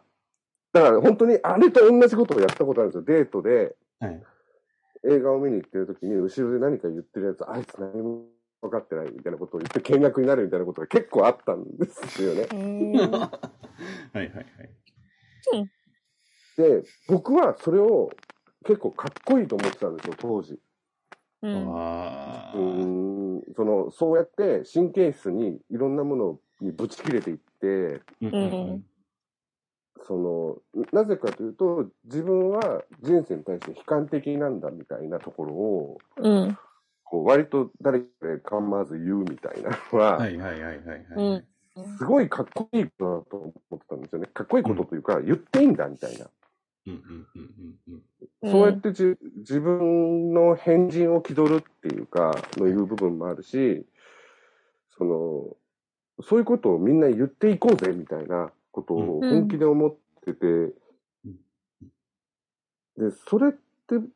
[0.72, 3.04] だから本当にあれと同じことをやったことあるんですよ。
[3.04, 4.22] デートではい。
[5.04, 8.24] 映画を見に行ってる時に後ろで何か言ってるやつ、あいつ何も
[8.60, 12.46] 分かってないみたいなことを言って見学になるみたいなことが結構あったんですよね。
[12.52, 12.92] うん。
[13.02, 13.30] はい
[14.14, 14.46] はいはい。
[16.56, 18.10] で、僕はそれを
[18.64, 20.58] 結構かっこいいと思ってたんですよ、当時。
[21.42, 21.76] うん。
[21.76, 22.56] ああ。
[22.56, 28.84] うーん、その、そうやって神経質にいろんなものにぶち切れていって、うんうん
[30.04, 36.58] その、なぜかというと、自分は人生に対して悲観的なんだみたいなところを、うん。
[37.04, 41.46] こう割と誰かで構わず言うみたいなのは、はいはいはいはいはい。
[41.76, 44.28] うんすごいかっこいいことだと思ってたんですよね。
[44.32, 46.26] かっこいいことというか、言っていいんだみたいな。
[46.86, 47.00] うんうん
[47.34, 47.94] うんうんうん。
[47.94, 48.02] うん
[48.44, 53.86] そうやってじ自分の変人を気取るっていうか、のいう部分もあるし、
[54.98, 55.56] その、
[56.22, 60.74] そういうことをみんな言っていこうぜみたいなことをうん本気で思ってて、
[62.96, 63.58] で、それって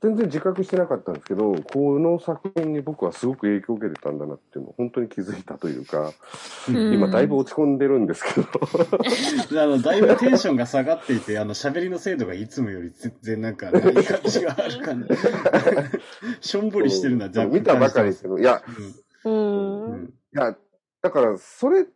[0.00, 6.12] 全然自覚してなかったんですけど、この作品に僕はすごく影響を受けてたんだなっていうのを本当に気づいたというか、
[6.68, 15.08] うん今だいぶ落ち込んでるんですけど、あの、だいぶテンションが下がっていて、あの、喋りの精度がいつもより全然なんか、いい感じがある感じ。
[16.48, 18.62] しょんぼりしてるのは若干見たばかりですけど、いや、
[19.24, 19.30] う。
[19.30, 20.04] うんん。
[20.06, 20.56] いや、
[21.02, 21.86] だからそれ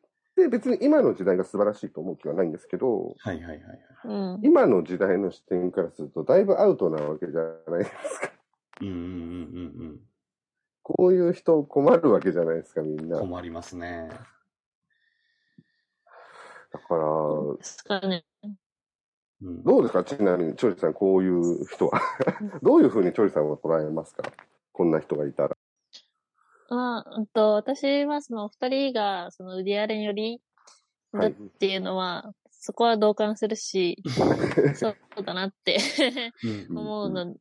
[0.46, 3.60] って別に今の時代が素晴らしいと思う気はないんですけど、はいはいはいはい。
[4.04, 4.40] うん。
[4.42, 8.30] 今の時代の視点からするとだいぶアウトなわけじゃないですか。
[8.80, 8.96] うんうんう
[9.86, 10.00] ん
[10.82, 13.08] こういう人困るわけじゃないですか、みんうん。
[13.08, 13.16] な。
[13.16, 14.08] だ困りますね。
[16.88, 18.24] から、ですかね。
[19.42, 19.62] うん。
[19.62, 20.02] どうですか？
[20.02, 22.00] ちなみに、チョリさん、こういう人は。
[22.62, 24.24] どういうふうにチョリさんは捉えますか？
[24.72, 25.56] こんな人がいたら。
[26.70, 30.40] まあ、うんと、私はその二人が、そのウディアレンより、
[31.12, 31.34] だっはい。
[31.58, 34.02] ていうのは、そこは同感するし、
[34.76, 35.78] そうだなって
[36.68, 37.34] うん思うの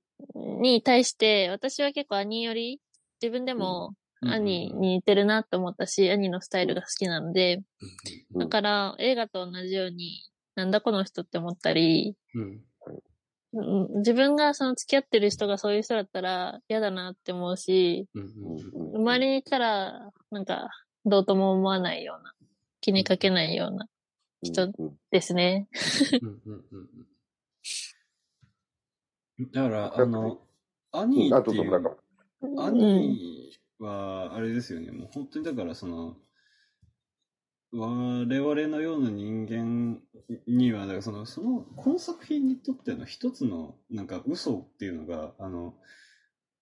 [0.61, 2.81] に対して、私は結構兄より、
[3.21, 7.57] 自分でも兄に似てるなって思ったし、兄のスタイルが好きなので、
[8.33, 10.23] うんだから映画と同じように、
[10.55, 12.63] なんだこの人って思ったり、うん。
[13.53, 13.61] う
[13.95, 19.01] ん自分がその付き合ってる人がそういう人だったら嫌だなって思うし、うんうんうん。
[19.01, 20.69] 周りにいたら、なんか、
[21.05, 22.33] どうとも思わないような、
[22.81, 23.87] 気にかけないような
[24.43, 25.67] 人うんですね。
[26.21, 26.89] うんうんうん
[29.37, 29.51] うん。
[29.51, 30.41] だから、あの、
[30.91, 31.83] アニうん、あとーっていう、なん。
[31.83, 31.97] か、
[32.41, 32.77] アうん。
[32.77, 36.17] ニーは、あれですよね、もう本当にだからその、
[37.71, 40.01] 我々のような人間
[40.47, 45.75] には、だからその、その、この作品にとっての一つの、なんか嘘っていうのが、あの、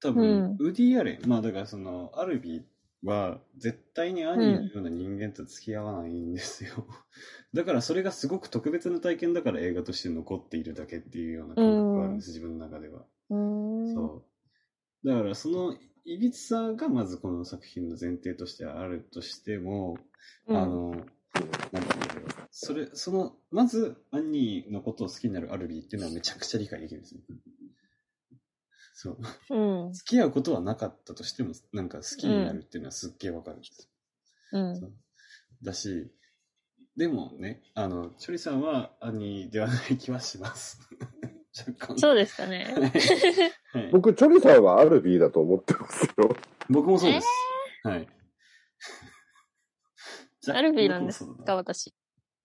[0.02, 6.88] 多分、ウディ・アレン、まあだからその、アルビーは絶対にアニーのような人間と付き合わないんですよ。
[7.54, 13.06] だからそれがすごく特別な体験だから映画として残っているだけっていうような感覚があるんです、自分の中では。
[13.30, 13.96] うん。
[13.96, 14.26] そ
[15.06, 15.08] う。
[15.08, 15.78] だからその
[16.08, 19.98] いびつさがまずこの作品の前提としてあるとしても、
[20.48, 22.48] うんあの、なんだろう。
[22.50, 27.22] それ、その、まず、アンニーのことを好きになるアルビーっていうのはめちゃくちゃ理解できるんですよ。
[28.94, 29.18] そ
[29.50, 29.56] う。
[29.56, 29.92] うん。
[29.92, 33.90] 付き合うことはなかったとしても、なんか好きになるっていうのはすっげえわかるんです。
[34.54, 34.94] うん。
[35.62, 36.10] だし、
[36.96, 40.80] でもね、あの、チョリさんはアンニーではない気はします。
[41.98, 42.74] そうですかね。
[43.78, 46.36] はいはい僕、チョリさんはアルビーだと思ってますよ。
[46.70, 47.28] 僕もそうです。
[47.84, 48.08] はい。
[50.42, 51.94] じ アルビーなんですか、私。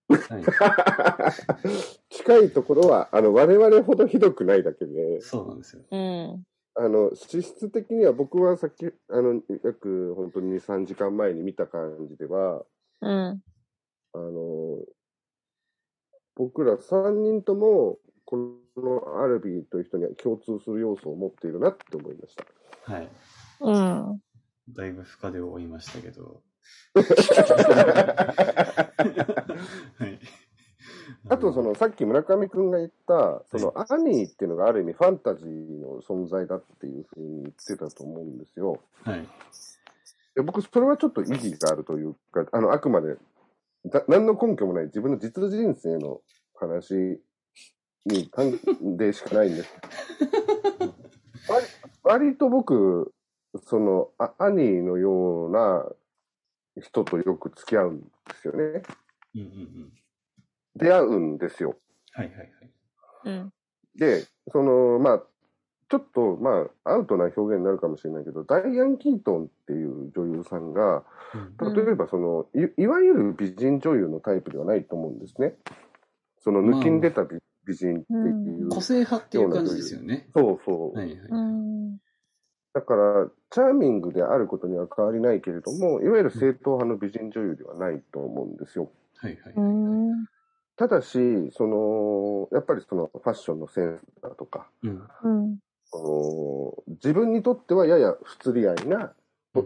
[0.07, 0.43] はい。
[2.09, 5.83] 近いところは、あの、我々ほどひどくないだけで、そうなんですよ。
[5.89, 6.43] うん。
[6.75, 12.65] あの、資質的には僕はさっき、あの、約本当に2、3時間前に見た感じでは、
[13.01, 13.43] うん。
[14.13, 14.79] あの、
[16.35, 18.37] 僕ら3人とも、こ
[18.77, 22.45] のアルビーという人には共通する要素を持っているなって思いました。
[22.93, 23.09] はい。
[23.61, 24.21] うん。
[24.69, 26.41] だいぶ深手を負いましたけど。
[29.97, 30.19] はい。
[31.29, 38.79] あと、その、さっき村上くんが言った、その、アニーっていうのがある意味ファンタジーの存在だっていうふうに言ってたと思うんですよ。
[39.03, 39.27] はい。
[40.35, 43.17] で僕、それはちょっと意義があるというか、あの、あくまで、
[43.85, 46.21] だ何の根拠もない自分の実人生の
[46.55, 47.21] 話
[48.05, 48.59] に関
[48.97, 49.69] でしかないんです。
[51.47, 51.67] 割
[52.03, 53.13] 割と僕、
[53.65, 55.85] その、あアニーのような
[56.81, 58.07] 人とよく付き合うんで
[58.41, 58.81] すよね。
[59.35, 59.49] うんうんう
[59.85, 59.93] ん。
[60.75, 61.77] 出会うんですよ。
[62.13, 62.49] はいはいはい。
[63.25, 63.53] うん。
[63.95, 65.23] で、その、まあ、
[65.89, 75.55] ちょっと、まあ、アウトな表現になるかもしれないけど、ダイアン・キートンっていう女優さんが、うん例えばその、いいわゆる美人女優のタイプではないと思うんですね。
[76.39, 78.69] その抜きんでた美,、美人っていう。
[78.69, 80.29] 個性派っていう感じですよね。
[80.33, 80.97] そうそう。
[80.97, 81.17] はいはい。
[81.29, 81.97] うん。
[82.73, 88.91] だから、チャーミングであることには変わりないけれども、いわゆる正統派の美人女優ではないと思うんですよ。
[89.17, 89.53] はいはい。
[89.55, 90.25] うん。
[90.75, 95.07] ただし、その、やっぱりそのファッションのセンスだとか、うん。
[95.23, 95.57] うん。
[95.85, 99.13] その自分にとってはやや不釣り合いな、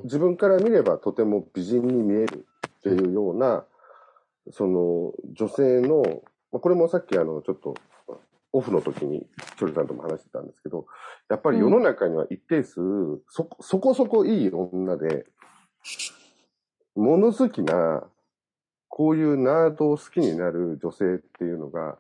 [0.04, 3.64] 自分から見ればとても美人に見えるっていうような、
[4.52, 6.04] その女性の、
[6.52, 7.76] まあこれもさっきあの、ちょっと
[8.54, 9.26] オフの時に
[9.58, 10.86] チョリさんとも話してたんですけど、
[11.30, 12.80] やっぱり世の中には一定数、
[13.30, 15.26] そこ、そこそこいい女で、
[16.96, 18.04] 物好きな、
[18.88, 21.98] こういうナードを好きになる女性っていうのが、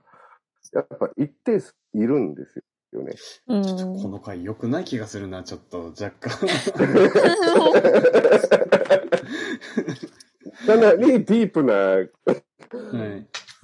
[0.74, 3.14] やっぱ一定数いるんですよね。
[3.48, 3.64] うん。
[3.64, 6.32] ちょっとこの回良くない気がするな、ちょっと若干。
[10.66, 12.10] かなりディープな、はい。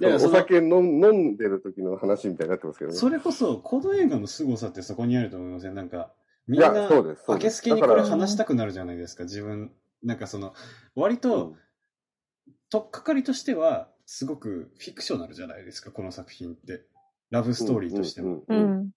[0.06, 2.96] いや、お酒飲ん飲んでる時の話みたいになってますけどね。
[2.96, 5.74] それこそ、この映画の凄さってそこにあると思いません？
[5.74, 6.12] なんか、
[6.46, 9.72] みんな、明けですすけにこれだから話したくなるじゃないですか、自分。
[10.02, 10.54] なんかその、
[10.94, 11.54] 割と、
[12.70, 16.84] とっかかりとしては、すごくフィクショナルじゃないですか、この作品って。
[17.30, 18.44] ラブストーリーとしても。
[18.48, 18.90] うんうんうんうん。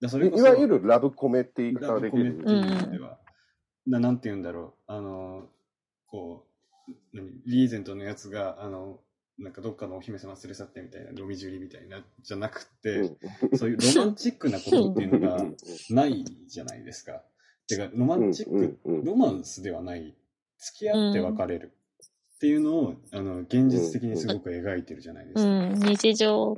[0.00, 2.68] だそれいいわゆるラブコメって言い方ラができるブコメって。
[2.68, 3.18] いう意味では、
[3.86, 5.48] ななんて言うんだろう、あの、
[6.06, 6.46] こ
[6.88, 7.30] う、何？
[7.46, 9.00] リーゼントのやつが、あの、
[9.38, 15.44] なんかどっかのお姫様連れ去ってみたいな、ロミジュリみたいな、じゃなくて、うんそういうロマンチックなことっていうのが
[15.90, 17.22] ないじゃないですか。
[17.66, 20.14] てか、ロマンチック、ロマンスではない、
[20.58, 21.72] 付き合って別れる
[22.36, 25.42] っていうのを、あの、現実的にすごく描いてるじゃないですか。
[25.42, 25.78] うん。
[25.80, 26.56] 日常。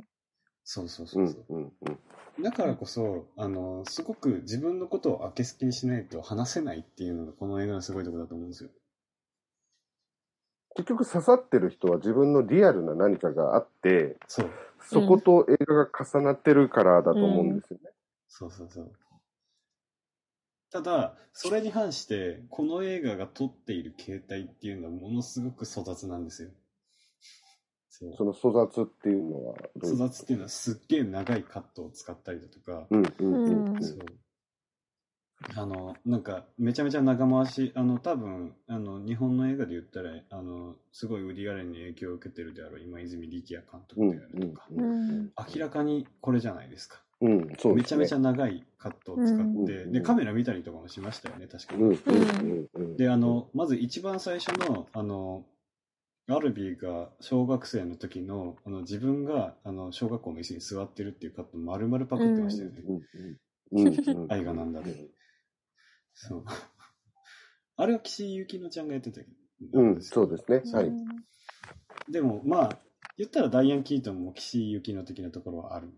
[0.63, 1.53] そうそうそううそう。
[1.53, 1.99] んうんうん
[2.39, 8.69] だからこそ、あの、すごく自分のことを明けすけにしないと話せないっていうのがこの映画のすごいところだと思うんですよ。
[10.77, 14.51] 結局刺さってる人は自分のリアルな何かがあって、そう。
[14.79, 17.89] そこと映画が重なってるからだと思うんですよね。
[18.27, 18.91] そうそうそう。
[20.71, 26.49] ただ、それに反して、この映画が撮っている形態っていうのはものすごく粗雑なんですよ。
[27.89, 28.13] そう。
[28.15, 33.97] その粗雑っていうのは粗雑っていうのはすっげえ長いカットを使ったりだとか、うんうんうんうんそう。
[35.55, 45.31] あの、なんか、めちゃめちゃ長回し、あの、多分、あの、日本の映画で言ったら、あの、すごいウディアレンに影響を受けてるであろう今泉力也監督うんであるとか、うんうんうん。
[45.55, 47.01] 明らかにこれじゃないですか。
[47.21, 47.75] うん、そうですね。
[47.75, 51.83] めちゃめちゃ長いカットを使って、うんで、カメラ見たりとかもしましたよね、確かに。
[51.83, 52.97] うん、うん、うん。
[52.97, 55.45] で、あの、まず一番最初の、あの、
[56.29, 62.83] アルビーが小学生の時の、あの、自分が、あの、小学校の椅子に座ってるっていうカット丸々パクってましたよね。
[62.85, 62.95] うん、
[63.79, 64.27] うん、うん。
[64.33, 65.16] 愛がなんだで。
[66.17, 66.45] そう。
[67.77, 69.27] あれは岸井ゆきのちゃんがやってたけ
[69.61, 69.79] ど。
[69.79, 70.63] うん、そうですね。
[70.73, 70.91] はい。
[72.09, 72.79] でも、まあ、
[73.17, 75.89] 言ったらダイアン・キートンも岸井ゆきの的なところはある。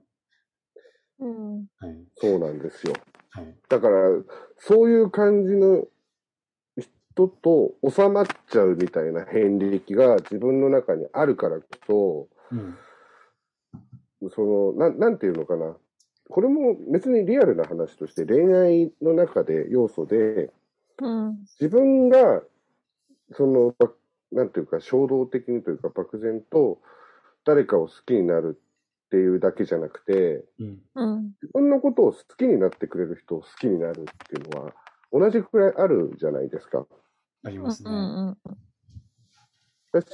[1.19, 1.67] うん。
[1.77, 2.05] はい。
[2.17, 2.93] そうなんですよ。
[3.29, 3.55] はい。
[3.69, 4.09] だから、
[4.57, 5.87] そういう感じの
[6.77, 12.77] 人と収まっちゃうみたいな遍歴が自分の中にあるからこうん。
[14.21, 15.77] そ、その、なん、なんていうのかな。
[16.29, 20.51] これも別にリアルな話として恋愛の中で要素で、
[21.01, 21.39] うん。
[21.59, 22.43] 自分が、
[23.31, 23.91] その、ば
[24.31, 26.79] なんていうか衝動的にというか漠然と
[27.45, 28.59] 誰かを好きになる
[29.07, 30.81] っていうだけじゃなくて、うん。
[30.93, 31.23] うん。
[31.41, 34.73] 自分のことを好きになってくれる人を好きになるっていうのは、
[35.11, 36.85] 同じくらいあるじゃないですか。
[37.43, 37.89] ありますね。
[37.89, 38.37] うん。
[39.91, 40.07] だし、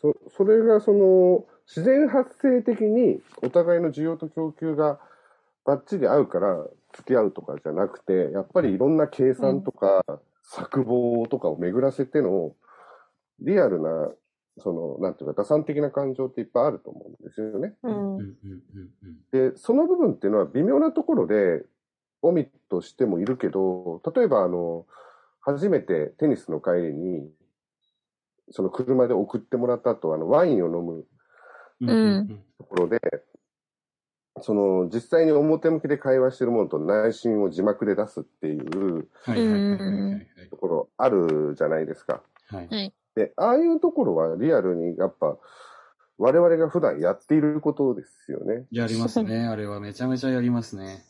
[0.00, 4.98] そ、それがその、自然発生的にお互いの需要と供給が
[5.64, 10.04] バッチリ合うから付き合うとかじゃなくて、やっぱりいろんな計算とか、
[10.42, 12.54] 策謀とかを巡らせての、
[13.40, 14.10] リアルな、
[14.58, 17.74] その、なんていうか、打算的な感情っていっぱいあると思うんですよね。
[17.82, 18.20] うんうん。
[18.20, 18.36] うん。
[18.44, 18.90] うん。
[19.32, 19.50] うん。
[19.50, 21.64] で、その部分っていうのは微妙なところで、
[22.22, 24.86] オミットしてもいるけど、例えばあの、
[25.40, 27.28] 初めてテニスの帰りに、
[28.50, 31.04] その車で送ってもらった後、あの、ワインを飲む
[32.58, 33.00] ところで、
[34.40, 40.50] その、実際に表向きで会話してるものと内心を字幕で出すっていうはいはいはいはいはい。
[40.50, 42.22] ところあるじゃないですか。
[42.48, 42.68] はい。
[42.68, 42.94] はい。
[43.14, 45.38] で、ああいうところはリアルにやっぱ、
[46.18, 48.66] 我々が普段やっていることですよね。
[48.70, 49.44] やりますね。
[49.46, 51.04] あれはめちゃめちゃやりますね。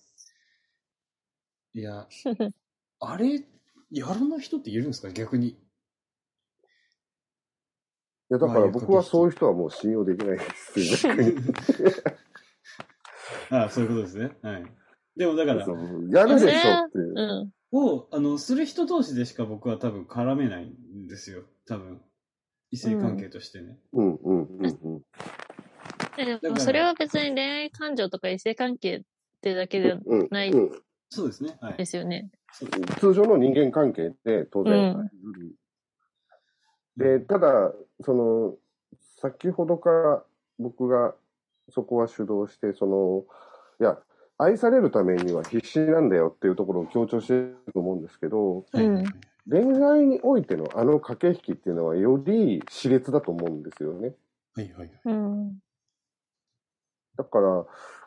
[1.74, 2.06] いや、
[3.00, 3.44] あれ、
[3.90, 5.10] やらない人っているんですか？
[5.12, 5.56] 逆に。
[8.33, 10.45] いや、だから僕はそういう人はもう信用できないで
[10.91, 11.07] す。
[13.51, 14.30] あ あ、そういうことですね。
[14.41, 14.64] はい。
[15.18, 17.14] でもだから、やるでしょっていう。
[17.14, 17.78] うん。
[17.78, 21.43] を、あの、する人同士でしか僕は多分絡めないんですよ。
[21.66, 22.01] 多分。
[22.70, 23.78] 異性関係としてね。
[23.93, 25.03] うんうんうんうん。
[26.41, 29.03] でもそれは別に恋愛感情とか異性関係っ
[29.43, 31.59] てだけではうんないうんそうですね。
[31.61, 31.85] はいで。
[31.85, 32.30] すよね。
[32.99, 35.11] 通常の人間関係で当然、
[36.97, 37.72] で、ただ、
[38.03, 38.55] その、
[39.20, 40.24] 先ほどから
[40.59, 41.14] 僕が
[41.70, 43.24] そこは主導して、その、
[43.80, 43.99] いや、
[44.38, 49.05] 愛されるためには必死なんだよっていうところを強調してると思うんですけど、はいうん
[49.49, 54.14] 恋愛においてのあの駆け引きっていうのはより熾烈だと思うんですよね。
[54.55, 54.90] はいはいはい。
[55.05, 55.59] うん。
[57.16, 57.66] だから、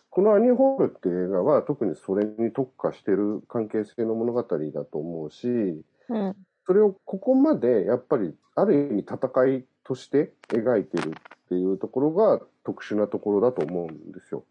[0.09, 6.35] このアニーホールっていう映画は特にそれに特化してる関係性の物語だと思うし、うん。
[6.65, 14.43] それをここまでやっぱりある意味戦いとして描いてるっていうところが特殊なところだと思うんですよ。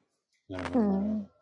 [0.49, 1.35] なるほど。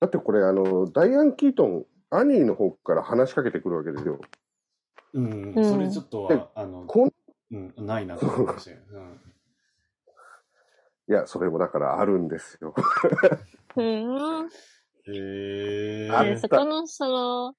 [0.00, 4.20] だってこれあの、ダイアン・キートン、アニーの方から話しかけてくるわけですよ。
[5.14, 7.12] うん、うんそれちょっとは、あの、こん
[7.50, 8.78] うん、ないなと思いましたよ。
[8.92, 9.20] うん
[11.08, 12.74] いや、それもだからあるんですよ。
[13.76, 14.48] うん。
[15.06, 16.16] へー。
[16.16, 17.54] あで、そこの、その、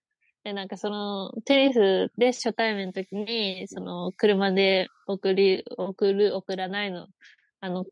[0.46, 7.08] え、なんかその、テニスで初対面の時に、その、車で送り、送る、送らないの、
[7.62, 7.86] あの、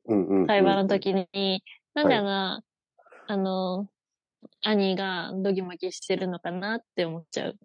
[0.47, 2.62] 会話の時に、なんであの、
[3.28, 3.88] あの、
[4.62, 7.58] 兄がドギマギしてるのかなって思っちゃう。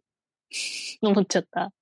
[1.03, 1.73] 思っちゃった。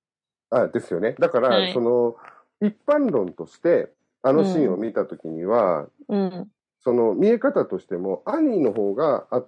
[0.49, 1.15] あ、ですよね。
[1.19, 2.15] だから、はいその、
[2.61, 3.91] 一般論として、
[4.23, 6.51] あのシーンを見たときには、うん。
[6.79, 9.43] その見え方としても、アニーの方がア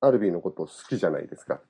[0.00, 1.60] アルビーのことを好きじゃないですか。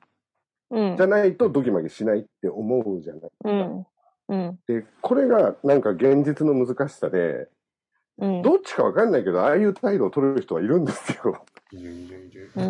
[0.73, 1.07] うんじゃ。
[1.07, 3.51] ないとドギマギしないって思うじゃないですか。
[3.51, 3.87] うん。
[4.29, 4.59] うん。
[4.67, 7.49] で、これがなんか現実の難しさで、
[8.19, 8.43] うん。
[8.43, 11.45] どっちかわかんないけど、ああいう態度を取れる人はいるんですよ。
[11.73, 12.51] いるいるいる。
[12.57, 12.63] う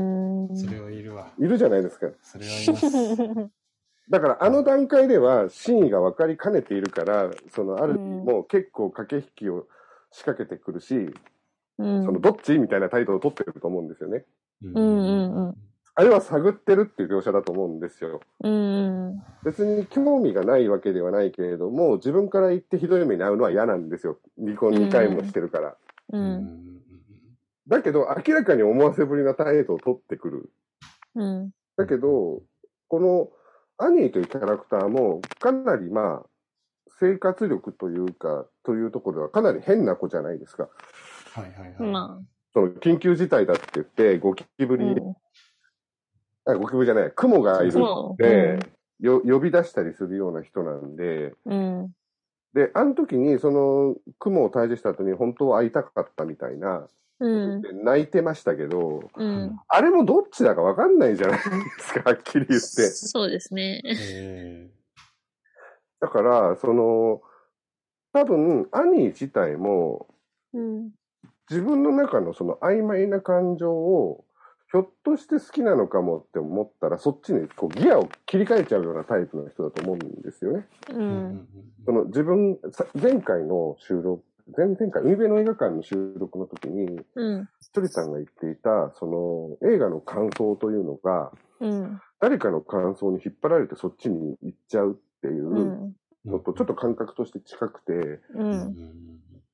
[0.53, 0.57] ん。
[0.57, 1.29] それはいるわ。
[1.39, 2.09] いるじゃないですか。
[2.23, 3.51] それはいます。
[4.11, 9.67] だからあの段階では真意が分かりかねているから、そのアルビーも結構駆け引きを
[10.11, 11.15] 仕掛けてくるし、
[11.79, 12.05] うん。
[12.05, 14.25] そのどっちみたいな態度を取ってると思うんですよね。
[14.65, 15.57] うんうんうんうん
[15.95, 18.21] あれは探ってるっていう描写だと思うんですよ。
[18.43, 19.23] うん。
[19.45, 24.19] 別に興味がないわけではないけれども、自分から言ってひどい目に遭うのは嫌なんですよ。
[24.39, 25.77] 離婚2回もしてるから。
[26.13, 26.19] う。
[26.19, 26.73] うんん
[27.69, 30.51] だけど、明らかに思わせぶりな態度を取ってくる。
[31.15, 31.51] うん。
[31.77, 32.43] だけど、
[32.89, 33.29] この
[33.79, 36.27] アニーというキャラクターも、かなりまあ、
[36.99, 40.69] 生活力というか、というところではかなり変な子じゃないですか。
[41.35, 41.91] はいはいはい。
[41.91, 42.21] ま
[42.53, 45.17] その緊急事態だって言って、ゴキブリ、うん。
[46.45, 48.59] あ、ゴキブリじゃない、雲がいる雲で、
[49.01, 51.93] よ呼び出したりするような人なんで、うん。
[52.55, 56.87] で、あの時に、その、雲を退治した後に本当は会いたかったみたいな、
[57.21, 57.63] うん。
[57.63, 59.57] で泣いてましたけど、うん。
[59.69, 61.45] あれもどっちだかわかんないじゃないで
[61.79, 62.67] すか、 はっきり言って。
[62.67, 63.83] そうですね。
[63.85, 64.71] え
[66.01, 67.23] だから、その、
[68.13, 70.09] 多分、兄自体も、
[70.53, 70.91] うん。
[71.49, 74.25] 自分の中のその曖昧な感情を、
[74.73, 80.67] ひょっとして好きなのかもって思ったら、そっちにこうギアを切り替えちゃうようなタイプの人だと思うんですよね。
[80.89, 81.05] うん
[81.35, 81.49] ん。
[81.85, 84.25] その自分、さ前回の収録、
[84.57, 87.49] 前々回、海辺の映画館の収録の時に、うん。
[87.61, 89.07] ひとりさんが言っていた、そ
[89.61, 92.01] の映画の感想というのが、うん。
[92.19, 95.97] 誰かの感想に引っ張られてそっちに行っちゃうっていううん。
[96.25, 98.21] のと、ちょっと感覚として近くて、う。
[98.37, 98.73] うんん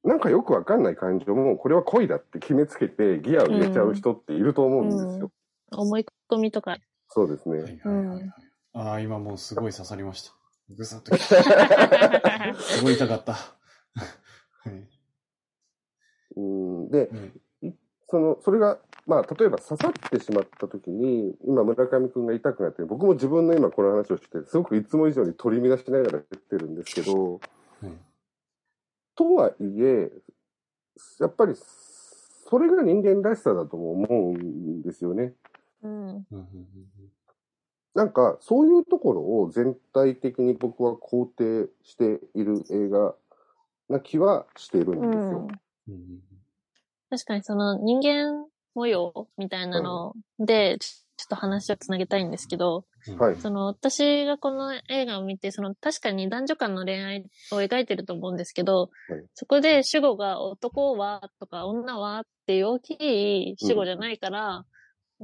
[0.05, 5.31] なんかよくわかんない感情も、これは恋だって決めつけてギアを入れちゃう人っていると思うんですよ。
[5.71, 6.79] 思い込みとか。
[7.09, 7.59] そうですね。
[7.63, 8.33] はいはいはいはい。
[8.75, 10.33] ああ、今もうすごい刺さりました。
[10.71, 12.55] ぐさっときた。
[12.55, 13.33] すごい痛かった。
[13.33, 13.39] は
[14.67, 14.89] い
[16.37, 17.41] うんで、うん
[18.11, 27.35] その、それが、まあ、例えば刺さってしまった時に、今村上くんが痛くなって、僕も自分の今この話をして、すごくいつも以上に取り乱しながら言ってるんですけど、
[27.83, 28.08] はい
[29.19, 30.13] とはいえ、
[31.19, 35.35] やっぱり、それが人間らしさだとも思うんですよね。
[35.83, 36.27] うん。
[37.95, 41.27] なんか、そういうところを全体的に僕は肯
[41.67, 43.17] 定している映画
[43.89, 45.49] な気はしているんですよ。
[45.89, 46.23] うん
[47.11, 48.45] 確かにその人間
[48.75, 50.79] 模様みたいなので、
[51.19, 53.19] ちちょっと話をつなげたいんですけど、うん。
[53.19, 53.37] はい。
[53.37, 59.25] その私がこの映画を見て、その確かに男女間の恋愛を描いてると思うんですけど、はい。
[59.35, 62.91] そこで主語が男はとか女はっていう大き
[63.51, 64.65] い主語じゃないから、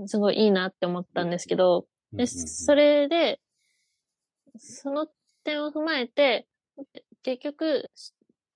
[0.06, 3.40] すごいいいなって思ったんですけど、で、それで、
[4.58, 5.06] その
[5.44, 6.48] 点を踏まえて、
[7.22, 7.90] 結局、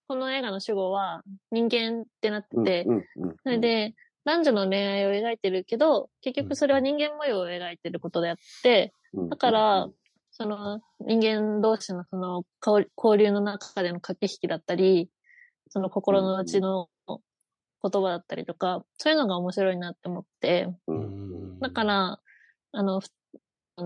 [0.08, 1.22] この映画の主語は
[1.52, 3.36] 人間ってなってうんて、うんうん。
[3.42, 3.94] それで、
[4.28, 9.28] 男女の恋愛を描いてるけど、結局それは人間模様を描いてることであって、うん。
[9.30, 9.88] だから、
[10.32, 15.08] その人間同士のその交交流の中での駆け引きだったり、
[15.70, 17.18] その心の内の言
[18.02, 20.68] 葉だったりとか、そういうのが面白いなって思って、
[21.62, 22.20] だから、
[22.72, 23.82] あの、そ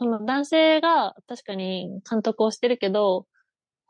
[0.00, 3.28] の男性が確かに監督をしてるけど、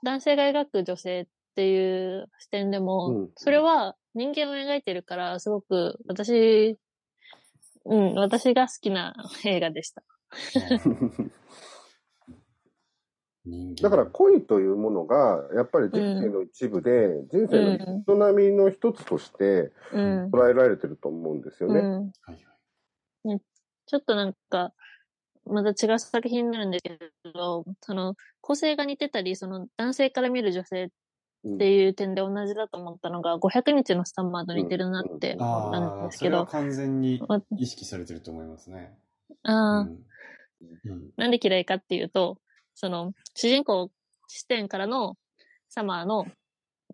[0.05, 1.27] 男性が描く女性っ
[1.61, 6.79] ていう視点でも、うんそれは人間を描いてるから、すごく私、
[7.85, 10.03] うん、私が好きな 映画でした。
[13.83, 20.31] だから恋というものが、やっぱり人生の一部で、人生の営みの一つとしてうん。
[20.31, 21.81] 捉えられてると思うんですよね。
[21.81, 22.13] うん。
[22.23, 22.33] はい
[23.25, 23.41] はい
[23.87, 24.73] ちょっとなんか、
[25.47, 26.97] また違う作品になるんですけ
[27.35, 30.91] ど、その、構成が似てたり、その男性から見る女性うん
[31.49, 38.99] っていう点で同じだと思ったのが、500日のスタンマーと似てるなってうん思ったんですけど、それは完全にわ意識されてると思いますね。
[39.45, 39.99] ああ、うん。
[40.85, 41.11] うん。
[41.17, 42.39] なんで嫌いかっていうと、
[42.75, 43.91] その、主人公
[44.29, 45.17] 視点からの
[45.69, 46.27] サマーの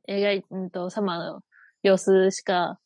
[0.09, 1.41] 描い、うんと、サマーの
[1.83, 2.79] 様子しか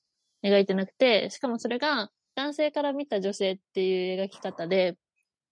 [0.44, 4.96] 描いてなくて、しかもそれが男性から見た女性っていう描き方で、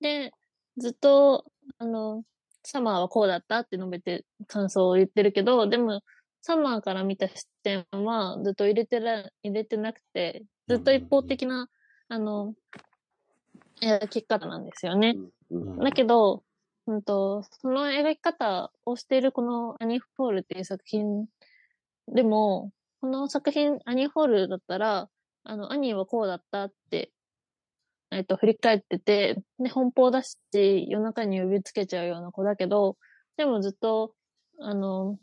[0.01, 0.33] で、
[0.79, 1.45] ずっと、
[1.79, 2.25] あの、
[2.65, 3.61] サマーはこうだった？
[3.61, 6.03] って述べて感想を言ってるけど、でも、
[6.43, 11.69] サマーから見た視点はずっと入れてら、入れてなくて、ずっと一方的な、
[12.09, 12.55] あの、
[13.81, 15.17] 描き方なんですよね。
[15.51, 15.79] うん。
[15.79, 16.43] だけど、
[16.87, 21.27] うんと、その描き方をしているこのアニーホールっていう作品
[22.09, 25.09] でも、この作品、アニーホールだったら、
[25.45, 27.11] あの、アニーはこうだったって、
[28.11, 30.37] えっと、振り返ってて、で、奔放だし、
[30.89, 32.97] 夜中に呼びつけちゃうような子だけど、
[33.37, 34.15] でもずっと、
[34.61, 35.19] あの、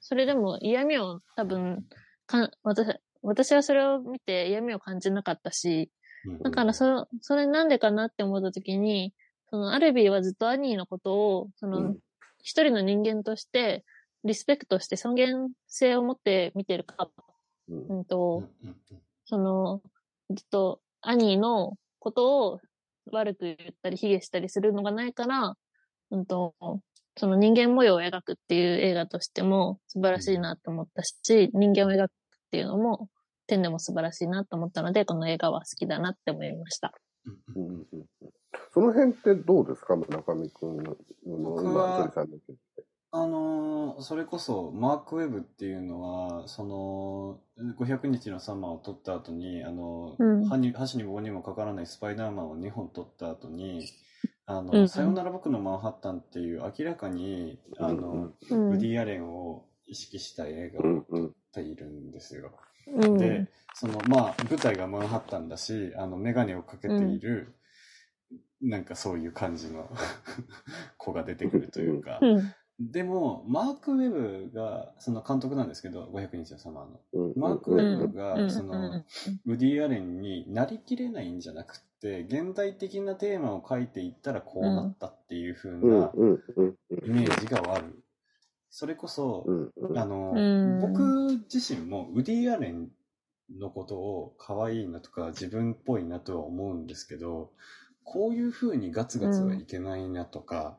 [0.00, 1.84] それでも嫌味を多分、
[2.26, 5.90] か私、私はそれを見て嫌味を感じなかったし、
[6.26, 9.14] うんだからそ、それなんでかなって思った時に、
[9.50, 11.98] そのアルビーはずっとアニーのことを、その、うん。
[12.42, 13.84] 一人の人間として、
[14.24, 17.08] リスペクトして尊厳性を持って見てるか、
[17.68, 18.04] うん。
[18.04, 18.76] と、うん。
[19.24, 19.80] その、
[20.30, 22.60] ずっとアニーのことを
[23.12, 25.54] 悪く言ったり卑下したりするのがないから、
[26.10, 26.54] うんと、
[27.16, 32.14] その人間模様を描くっていう映画としても素晴らしいなと思ったし、人間を描くっ
[32.50, 33.08] ていうのも
[33.46, 36.92] 点でも素晴らしいなと思ったので、この映画は好きだなって思いました。
[37.56, 38.06] うんうんうんうん
[38.72, 40.96] その辺ってどうですか村上くんの、
[41.26, 42.36] 僕今、は鳥さんの。
[43.10, 47.40] あのーそれこそ、マークウェブっていうのは、その、
[47.78, 53.88] 500日のサマーを撮った後に、あの、うん箸に箸に棒にもかからないスパイダーマンを2本撮った後に、
[54.46, 58.70] あの、うんうんさよなら僕のマンハッタンっていう明らかに、あの、うん。
[58.72, 62.52] ウディ・アレンを意識した映画を撮っているんですよ。
[62.94, 63.18] うん。
[63.18, 67.54] で、その、まあ、舞台がマンハッタンだし、あの、メガネをかけている、
[68.60, 69.88] なんかそういう感じの
[70.98, 72.52] 子が出てくるというか、うん。
[72.80, 77.00] でも、マーク・ウェブが、その監督なんですけど、500日のサマーの。
[77.12, 77.40] うん。
[77.40, 78.02] マーク・ウうん。
[78.02, 79.02] ェブが、その、
[79.46, 85.90] ウディ・アレンになりきれないんじゃなくて、現代的なテーマを書いていったらこうなったっていう風うん。
[85.90, 88.04] なイメージがある。
[88.70, 89.44] それこそ、
[89.96, 90.80] あの、うん。
[90.80, 92.90] 僕自身もウディ・アレン
[93.58, 97.50] のことを可愛いなとか自分っぽいなとは思うんですけど、
[98.04, 100.78] こういう風にガツガツはいけないなとか、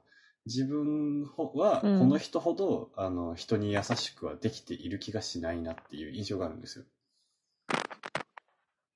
[0.50, 6.86] 自分はこの人ほど、あの人に優しくはできている気がしないなっていう印象があるんですよ。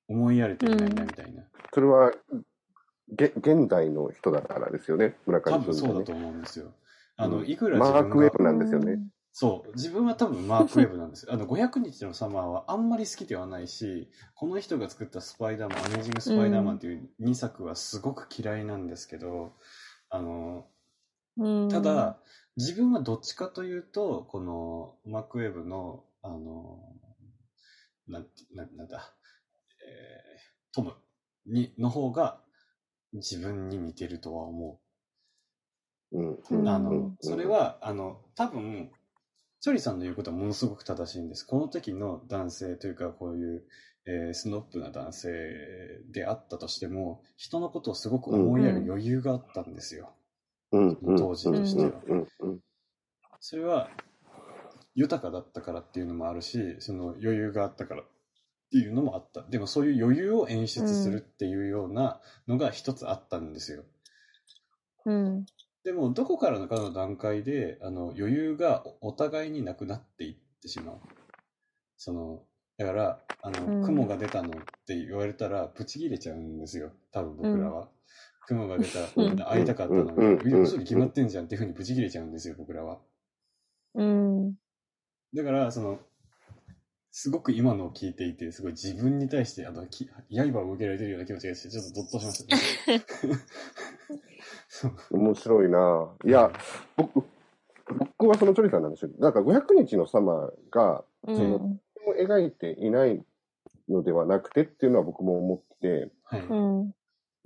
[0.07, 1.43] 思いやれていないなみたいな。
[1.71, 2.11] それは、
[3.15, 6.11] げ現代の人だからですよね、村多上君がね分そうだと。
[6.11, 6.73] 思うんですよ。
[7.17, 8.99] あの、うんいくら自分がマークウェブなんですよね。
[9.31, 9.71] そう。
[9.75, 11.33] 自分は多分マークウェブなんですよ。
[11.33, 19.53] あの、500日のサマーはあんまり好きではないし、この人が作ったスパイダーマン、アメージング・スパイダーマンっていう2作はすごく嫌いなんですけど、
[20.09, 20.65] あの、
[21.37, 21.69] うん。
[21.69, 22.19] ただ、
[22.57, 26.79] 自分はどっちかというと、このマークウェブの、あの、
[28.07, 29.13] なんて、ななんだ、
[29.85, 30.93] えー、トム
[31.45, 32.41] に、の方が
[33.13, 34.79] 自分に似てるとは思
[36.11, 36.17] う。
[36.17, 38.91] うんうんあのうん、それは、あの、多分、
[39.61, 41.43] チョリさんの言うことはものすごく正しいんです。
[41.43, 43.63] この時の男性というか、こういう、
[44.05, 45.31] えースノップな男性
[46.11, 50.13] であったとしても、人のことをすごく思いやる余裕があったんですよ。
[50.73, 51.91] 当時としては。
[53.39, 53.89] それは、
[54.95, 58.05] 豊かだったからっていうのもあるし、その余裕があったからっ
[58.71, 59.41] ていうのもあった。
[59.43, 63.83] でもそういう余裕を演出するっていうようなのが一つあったんですよ。
[65.05, 65.45] うん。
[65.83, 70.99] でも、どこからのかの段階で、あの、余裕がおお互いになくなっていってしまう。
[71.97, 72.43] その、
[72.77, 74.53] だから、あの、うん雲が出たのっ
[74.87, 76.91] て言われたら、ブチ切れちゃうんですよ。
[77.11, 77.89] 多分僕らは。
[78.47, 82.99] 雲が出た、うん会いたかったのに、嘘に決まってんじゃんっていうふうにブチ切れちゃうんですよ、僕らは。
[83.95, 84.55] うん。
[85.33, 85.99] だから、その、
[87.11, 92.55] すごく今のを聞いていて、すごい自分に対して、あの、き刃を向けられてるような気持ちがして、ちょっとドッとしました
[92.91, 93.05] ね。
[95.11, 96.51] 面白いないや、
[96.97, 97.23] 僕、
[97.85, 99.11] 僕はそのチョリさんなんですよ。
[99.19, 101.79] なんか500日のサマーがうん。
[102.05, 103.23] そ描いていない
[103.87, 106.41] のではなくてっていうのは僕も思ってて、はい。
[106.41, 106.93] うん。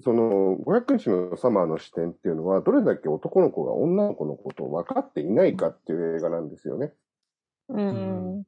[0.04, 6.94] その500日のサマーの視点っていうのは、どれだけ男の子が女の子のことを分かっていないかっていう映画なんですよね。
[7.70, 8.44] うん。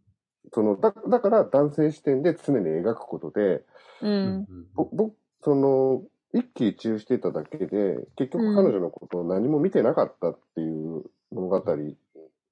[0.53, 3.63] そのだだから男性視点で常に描くことで、
[4.01, 4.45] うん。
[4.75, 11.63] ぼ僕、その、一喜一憂していただけで、結局彼女のことを何も見てなかったっていう物語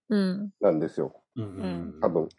[0.10, 0.50] うん。
[0.62, 1.22] なんですよ。
[1.36, 2.30] うん多分。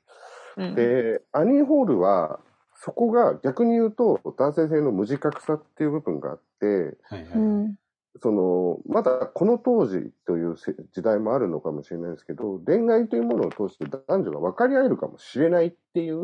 [0.56, 0.74] うん。
[0.74, 2.40] で、アニー・ホールは、
[2.80, 7.32] そこが逆に言うと男性性の無自覚さっていう部分があって、はいはい。
[7.34, 7.74] うん。
[8.20, 16.18] その、まだこの当時というせ時代もあるのかもしれないですけど、恋愛というものを通して男女が分かり合えるかもしれないっていう、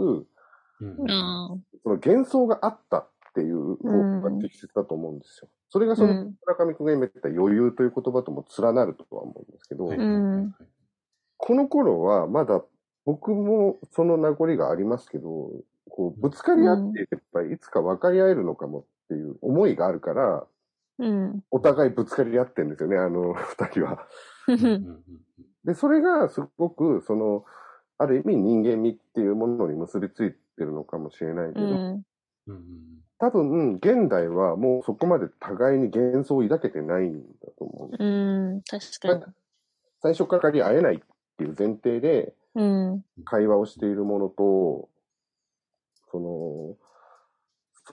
[0.81, 5.49] うんあその幻想があったっていう方が適切だと思うんですよ。
[5.71, 10.55] それがそのうん村上君が今言った余裕という言葉とも連なるとは思うんですけど、はいうん
[11.37, 12.63] この頃はまだ
[13.05, 15.51] 僕もその名残がありますけど、
[15.91, 20.47] こうぶつかり合っていけばいつか分かり合えるのかもっていう思いがあるから、
[20.99, 21.41] うん。
[21.51, 24.07] お互いぶつかり合ってるんですよね、あの二人は。
[25.65, 27.45] で、それがすごく、その、
[27.99, 33.01] ある意味人間味っていうものに結びついてるのかもしれないけど、うん。
[33.19, 38.05] 多分、現代はもうそこまで互いに幻想を抱けてないんだと思う。
[38.05, 38.63] うん。
[38.63, 39.33] 確かに。
[40.03, 40.99] 最初から会えないっ
[41.39, 43.05] ていう前提でうん。
[43.25, 44.89] 会話をしているものと、
[46.15, 46.77] その、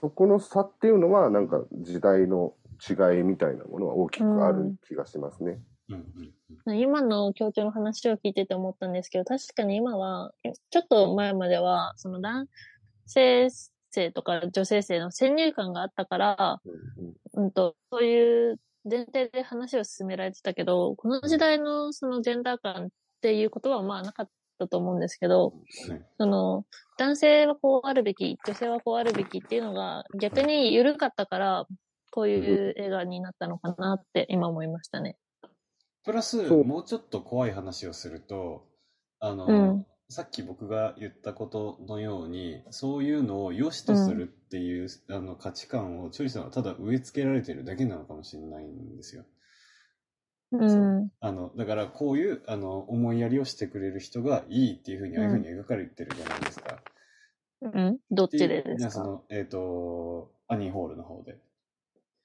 [0.00, 2.54] そこの差っていうのは、なんか時代の
[2.88, 5.60] 違いみたいなものは大きくある気がしますね。
[5.88, 6.32] うんうん
[6.78, 10.32] 今の協調の話を聞いてて思ったんですけど、確かに今は、
[10.70, 12.46] ちょっと前までは、その男
[13.06, 13.48] 性
[13.90, 16.60] 性とか女性性の先入観があったから、
[17.34, 17.50] うんうん。
[17.50, 22.88] と、そういう前提で話を進められてたけど、この時代のそのジェンダー感っ
[23.22, 24.28] ていうことはまあなかっ
[24.62, 25.52] たと思うんですけど、
[25.88, 26.64] はいその、
[26.98, 31.66] 男性はこうあるべき、女性はこうあるべきっていうのが逆に緩かったから、
[32.10, 35.16] こういう映画になったのかなって今思いましたね。
[36.04, 38.66] プラス、もうちょっと怖い話をすると、
[39.18, 49.24] あの、うんさっき僕が言ったことのように、そういうのを良しとするっていう、あの価値観をチョリさんはただ植え付けられてるだけなのかもしれないんですよ。
[50.52, 51.10] うん。
[51.20, 56.78] あの、だからこういう、あの、思いやりをしてくれる人がいいっていうふうに、ああいうふうに描かれてるじゃないですか。
[57.62, 57.98] うん。
[58.10, 58.90] どっちででですか？
[58.90, 61.38] その、えっ、と、アニーホールの方で。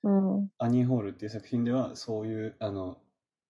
[0.03, 0.49] うん。
[0.57, 2.97] アニーホールっていう作品では、そういう、あの、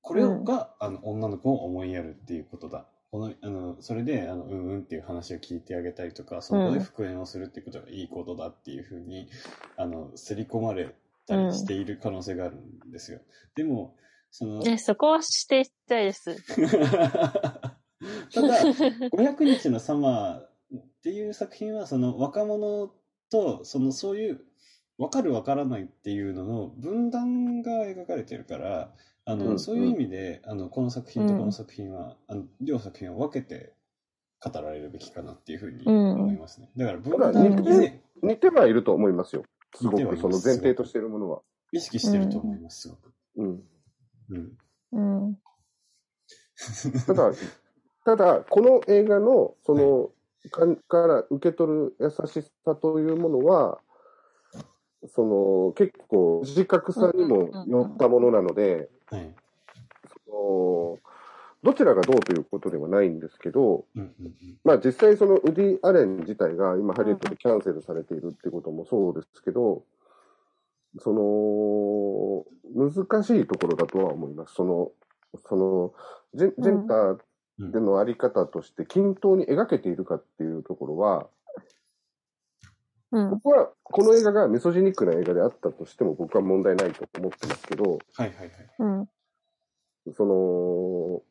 [0.01, 2.87] これうんが、あの、女の子を思いやるっていうことだ。
[3.11, 9.29] この、あの、それで、あの、うんうんっていう話を聞いてあげたりとか、そこで復縁をするっていうことがいいことだっていうふうに、
[9.77, 10.93] あの、刷り込まれ
[11.25, 13.19] たりしている可能性があるんですよ。
[13.55, 13.95] でも、
[14.31, 16.35] その、ね、そこは指定したいです。
[18.33, 18.59] ただ、
[19.11, 22.91] 500日のサマーっていう作品は、その若者
[23.29, 24.41] と、そのそういう、
[24.97, 28.93] 分かる分からないっていうのの分断が描かれてるから、
[29.25, 33.73] あの、うんそういう意味で、あの、この作品とうんこの作品は、あの、両作品を分けて
[34.43, 36.71] 語られるべきかなっていうふうにうん思いますね。
[36.75, 39.43] だから分断似以前、似てはいると思いますよ。
[39.75, 41.41] すごく、その前提としているものは。
[41.73, 43.13] 意識してると思います、すごく。
[43.35, 43.63] うん。
[44.29, 44.57] うん。
[44.91, 45.37] うん。
[47.05, 47.31] ただ、
[48.05, 50.09] ただ、この映画の、その、
[50.49, 53.79] かから受け取る優しさというものは、
[55.07, 59.35] その、結構、自覚さにも寄ったものなので、はい。
[60.25, 60.99] その
[61.63, 64.33] どちらがどうということではないんですけど、うんうんうん。
[64.63, 69.83] まあ実際そのウディ・アレン自体が今ハリウッドでキャンセルされているっていうこともそうですけど、
[70.99, 72.45] その、
[72.75, 74.55] 難しいところだとは思います。
[74.55, 74.91] その、
[75.45, 75.93] その、
[76.33, 81.27] ジェジェンターでのあり方として均等に描けているかっていうところは、
[83.11, 83.29] うん。
[83.31, 88.49] 僕はこの映画がミソジニックな映画であったとしても僕は問題ないと思ってますけど、はいはいはい。
[88.79, 89.09] うん。
[90.13, 91.21] その、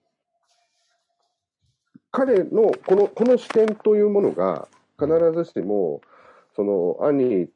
[2.11, 6.01] 彼のこの、この視点というものが必ずしも、
[6.55, 7.49] その、兄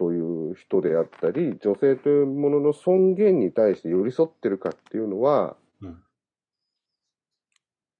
[0.00, 6.02] という人であったり、女性というものの尊厳に対して寄り添ってるかっていうのは、うん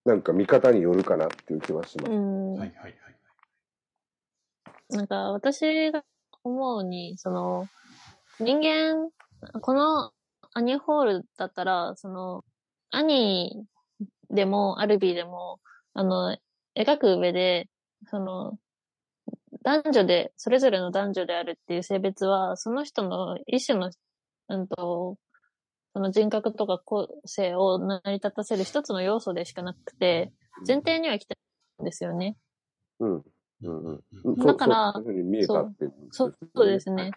[0.07, 2.11] なんか見方によるかなっていう気はします。
[2.11, 2.55] うん。
[2.55, 2.95] はいはいはい。
[4.89, 6.03] なんか、私が
[6.43, 7.69] 思うに、その、
[8.39, 9.11] 人間、
[9.61, 10.13] この
[10.55, 12.45] アニーホールだったら、その、
[12.91, 15.61] アニーでも、アルビーでも、
[15.93, 16.35] あの、
[16.75, 17.69] 描く上で、
[18.07, 18.59] その、
[19.63, 23.91] 男女で、それぞれの男女であるっていう性別は、その人の一種の、
[24.49, 25.19] うんと、
[25.93, 30.33] その人格とか個性を成り立たせる一つの要素でしかなくて、
[30.67, 31.35] 前提には来て
[31.79, 32.37] るんですよね。
[33.01, 33.25] うん。
[33.63, 34.37] うんうん。
[34.37, 34.93] だから
[35.43, 35.75] そう
[36.11, 37.13] そうそうですね。。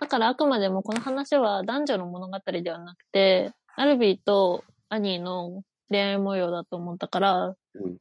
[0.00, 7.56] だからあくまでもこの話は男女の物語ではなくて、アルビーとアニーの恋愛模様だと思ったから、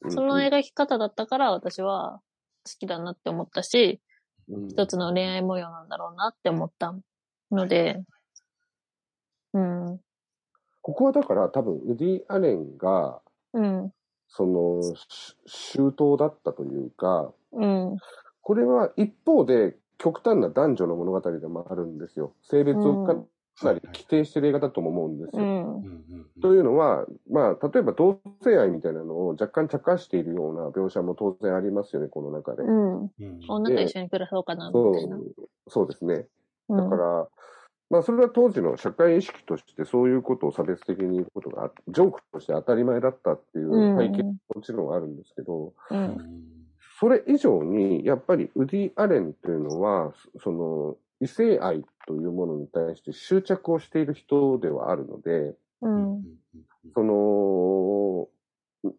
[0.09, 2.30] その描き方だったから私は好
[2.65, 4.01] きだなって思ったし、
[4.49, 4.67] うん。
[4.67, 6.95] 一つの恋愛模様なんだろうなって思った
[7.51, 8.03] ので、
[9.53, 9.99] うん、
[10.81, 13.21] ここはだから多分、ウディ・アレンが、
[13.53, 13.93] うん、
[14.27, 17.97] その、し周到だったというか、うん、
[18.41, 22.33] これは一方で極端な男女の物語でもあるんですよ。
[22.41, 23.27] 性別を
[23.59, 25.43] かなり規定してる映画だとも思うんですよ。
[25.43, 32.63] うん、うんうんうんというのは、まあ、例えば同性愛みたいなのを若干茶化しているような描写も当然ありますよね、この中で。
[32.63, 33.01] うん。
[33.03, 33.09] うん
[33.47, 35.17] 女と一緒に暮らそうかな、みそたいな。
[35.17, 35.21] う
[35.67, 36.25] そうですね。
[36.69, 37.27] うんだから、
[37.89, 45.73] まあ、それは当時の社会意識としてそういうことを差別的に言うことがあ、ジョークとして当たり前だったっていううん背景ももちろんあるんですけど、
[46.99, 56.23] それ以上に、やっぱりウディ・アレンというのは、そその、異性愛というものに対して執着をしている人ではあるので、ううんん。
[56.93, 58.91] その、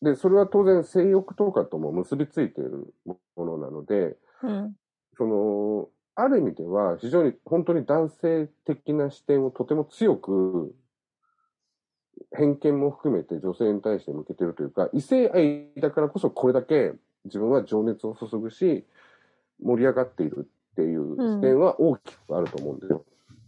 [0.00, 4.76] で、それは当然性欲とかとも結びついているものなので、うん。
[5.16, 10.72] その、ある意味では非常に本当に男性的な視点をとても強く
[12.36, 16.92] 偏見も含めて女性に対して向けてるというか、異性愛だからこそこれだけ
[17.24, 18.84] 自分は情熱を注ぐし、
[19.60, 23.04] 盛り上がっているっていう視点は大きくあると思うんですよ。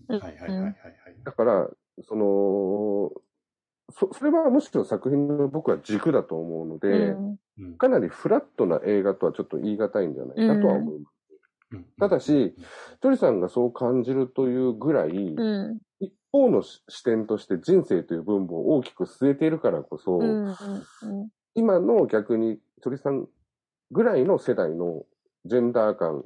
[0.09, 0.20] うん。
[0.20, 0.74] はいはいはいはいはい。
[1.24, 1.68] だから、
[2.03, 3.12] その、
[3.93, 7.39] そそれはむしろ作品の僕は軸だと思うので、うんうん
[7.79, 11.14] かなりフラットな映画とはちょっと言い難いんじゃないかとは思います。
[11.72, 12.55] うんただし、
[13.01, 15.79] トリさんがそう感じるというぐらい、うん。
[15.99, 20.47] 一方の視視点として人生という分母を大きく据えているからこそ、うん。
[20.47, 20.55] うん。
[21.55, 23.27] 今の逆に鳥さん
[23.91, 25.05] ぐらいの世代の
[25.45, 26.24] ジェンダー感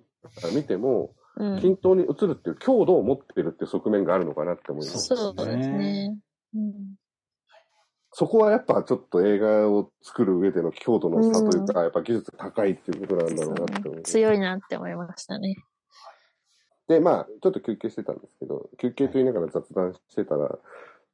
[0.54, 1.60] 見ても、うん。
[1.60, 5.14] 均等に映るっていう強度を持ってるっていう側面があるのかなって思います。
[5.14, 6.18] そうですね。
[6.54, 6.72] うん。
[8.12, 14.02] そこはやっぱちょっと映画を作る上での強度の差というか、やっぱ技術が高いっていうことなんだろうなって思う。
[14.02, 15.56] 強いなって思いましたね。
[16.88, 20.58] で、まあ、ちょっと休憩してたんですけど、休憩と言いながら雑談してたら、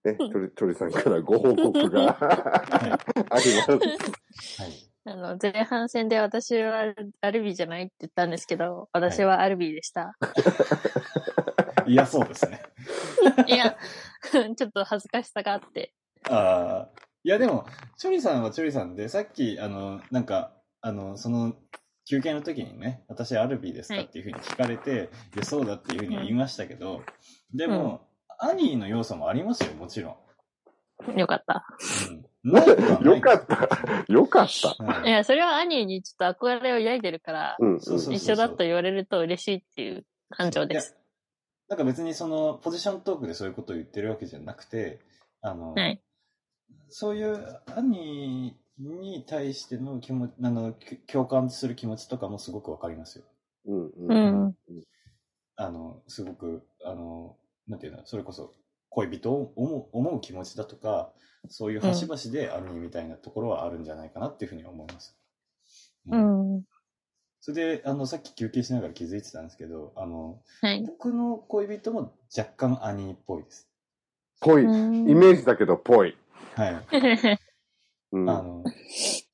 [0.05, 3.01] ね、うんチョリ、チョリさんからご報告が あり
[3.31, 3.71] ます。
[3.71, 4.86] はい。
[5.09, 10.17] あの、前半戦で私はアルビーじゃないって言ったんですけど、私はアルビーでした。
[11.87, 12.61] いや、そうですね。
[13.47, 13.77] いや、
[14.57, 15.95] ちょっと恥ずかしさがあって。
[16.29, 16.91] ああ。
[17.23, 21.55] いや、でも、チョリさんはチョリさんで、さっき、あの、なんか、あの、その、
[22.09, 27.05] 休憩の時にね、私アルビーですかっていうふうに聞かれて、いや、そうだっていうふうに言いましたけど、
[27.55, 28.09] でも、
[28.41, 30.19] アニーの要素もありますよ、もちろ
[31.09, 31.19] ん。
[31.19, 31.65] よかった。
[32.11, 32.27] うん。
[32.47, 34.13] よかった。
[34.13, 34.85] よかった。
[34.85, 40.97] はいいや、それはアニーにちょっと憧れを抱いてるから、一緒だと言われると嬉しいっていう感情いやです。
[41.69, 45.01] なんか別にその、ポジショントークでそういうことを言ってるわけじゃなくて、
[45.41, 46.01] あの、はい。
[46.89, 53.25] そういう兄に対しての気持ち、あの、き共感する気持ちとかもすごくわかりますよ。
[53.67, 54.45] うん、ううん。
[54.47, 54.57] ん。
[55.57, 57.37] あの、すごく、あの、
[57.67, 58.55] なんていうの、それこそ
[58.91, 61.13] 恋人を思う思う気持ちだとか、
[61.49, 65.17] そういう端々で兄みたいなところはあるんじゃないかなっていうふうに思います。
[66.09, 66.17] う。
[66.17, 66.65] ん。
[67.41, 70.83] それで、あの、さっき休憩しながら気づいてたんですけど、あの、はい。
[70.85, 73.69] 僕の恋人も若干兄っぽいです。
[74.41, 74.63] ぽい。
[74.63, 76.17] イうんメージだけど、ぽい。
[76.55, 76.87] はい。
[78.13, 78.31] うん。
[78.31, 78.65] あの、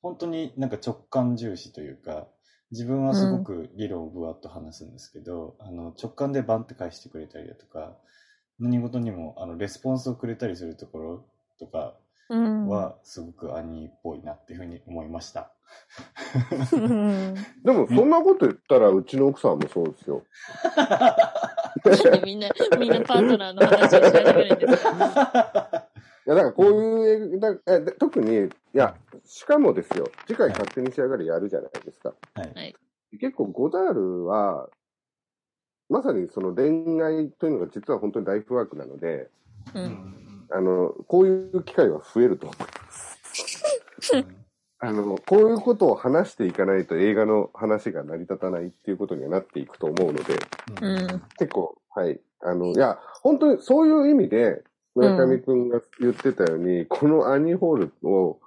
[0.01, 2.27] 本当になんか直感重視というか、
[2.71, 7.97] 自分はすごく理論をぶわっと話すんですけど、あの、直感でバンって返してくれたりだとか、
[8.59, 11.25] 何事にもあのレスポンスをくれたりするところ
[11.59, 11.95] とか
[12.29, 12.67] うん。
[12.67, 15.51] は、すごく兄っぽいなっていうふうに思いました。
[16.71, 17.33] う ん
[17.63, 20.23] でも、そんなこと言ったら、うちの奥さんもそうですよ。
[22.23, 22.49] みんな、
[22.79, 25.87] みんなパートナーの話をし始めるんですか
[26.25, 28.95] いや、だからこういう映画、えで特に、いや、
[29.25, 32.13] しかもですよ、次回勝手に仕上がりやるじゃないですか。
[32.35, 32.75] はい。
[33.19, 34.69] 結構、ゴダールは、
[35.93, 39.29] まさにその恋愛というのが実は本当にライフワークなので、
[39.75, 39.79] う。
[39.79, 42.57] うんんあの、こういう機会は増えると思う。
[44.79, 50.33] あの、こういうことを話していかないと映画の話が成り立たないっていうことにはなっていくと思うので、
[50.81, 51.21] うん。
[51.37, 52.19] 結構、はい。
[52.41, 54.63] あの、いや、本当にそういう意味で、
[54.95, 58.39] 村上くんが言ってたように、このアニーホールを、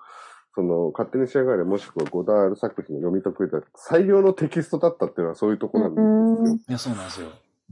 [0.57, 6.57] その、勝手に仕上がれ、もしくはゴダール作品を読み解く最良のテキストだったっていうのはそういうところなんですよ。
[6.67, 7.29] いや、そうなんですよ。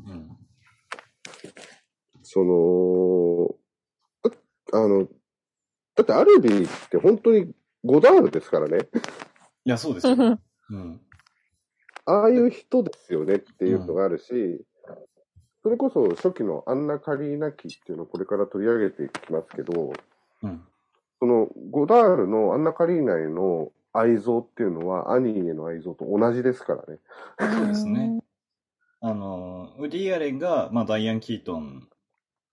[0.06, 0.36] うん。
[2.22, 4.30] その、
[4.70, 5.08] だあの、
[5.94, 7.54] だってアルビーって本当に
[7.86, 8.86] ゴダールですからね。
[9.64, 10.38] いや、そうですよ。
[10.68, 11.00] うん。
[12.04, 14.62] ああいう人ですよねっていうのがあるし、
[15.62, 19.94] それこそ初期のアンナ・カリーナ期っていうのをこれから取り上げていきますけど、
[20.42, 20.62] うん。
[21.20, 26.98] そのゴダールのアンナ・カリーナへの愛憎っていうのはアニーへの愛憎と同じですからね。
[27.38, 28.20] そうですね。
[29.00, 31.88] あの、ウディ・アレンが、まあ、ダイアン・キートン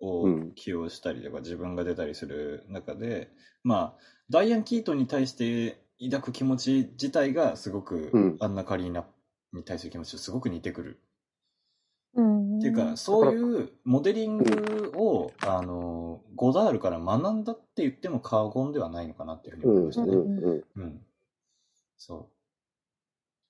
[0.01, 3.29] をうん起用したりとか、自分が出たりする中で、
[3.63, 3.97] まあ、
[4.29, 9.05] ダイアン・キートンに対して抱く気持ち自体がすごく、うんアンナ・カリーナ
[9.53, 10.99] に対する気持ちとすごく似てくる。
[12.67, 12.73] うん。
[12.73, 20.13] っていうか、そういうモデリングを、あの、ゴダールから学んだって言っても過言ではないのかなっていうふうにうん、思いましたね。
[20.13, 20.63] うん、うん。
[20.75, 21.01] うん。
[21.97, 22.25] そう。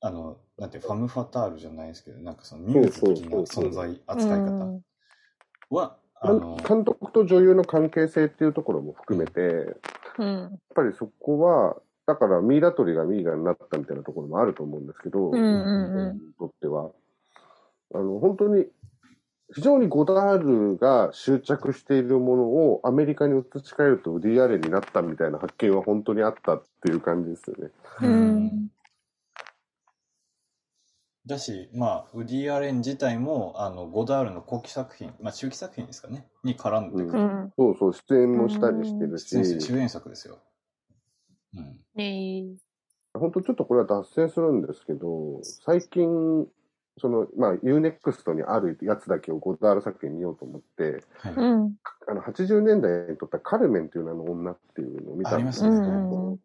[0.03, 4.81] あの、なんて、ファム・ファタールじゃないですけど、なんかそのミューズ的な存在扱い方
[5.69, 9.75] は、あの、監督と女優の関係性っていうところも含めて、やっ
[10.19, 10.59] うん。
[10.75, 16.91] ぱりそこは、だからミイラ取りがミイラになったみたいなところもあると思うんですけど、うんうんうんにとっては、
[17.93, 18.65] あの、本当に、
[19.53, 27.71] 非常にゴダールが執着しているものをアメリカに移し替えるとウディアレンになったみたいな発見は本当にあったっていう感じですよね。
[28.01, 28.71] うん
[31.25, 37.19] だし、まあ、ウディ・アレン自体も、あの、ゴダールの後期作品、まあ、中期作品ですかね、に絡んでくうる。
[37.19, 37.53] うん。
[37.57, 40.39] そうそう、出演もしたりしてるし、主演作ですよ。
[41.55, 41.79] うん。
[41.95, 42.55] ね
[43.13, 46.47] 本当ちょっとこれは脱線するんですけど、最近、
[46.97, 51.33] その、まあ、UNEXT にあるやつだけをゴダール作品見ようと思って、はい。
[51.33, 51.75] うん。
[52.07, 56.39] あの、80年代に撮ったカルメンという名の女っていうのを見たんですけど、ありますねうん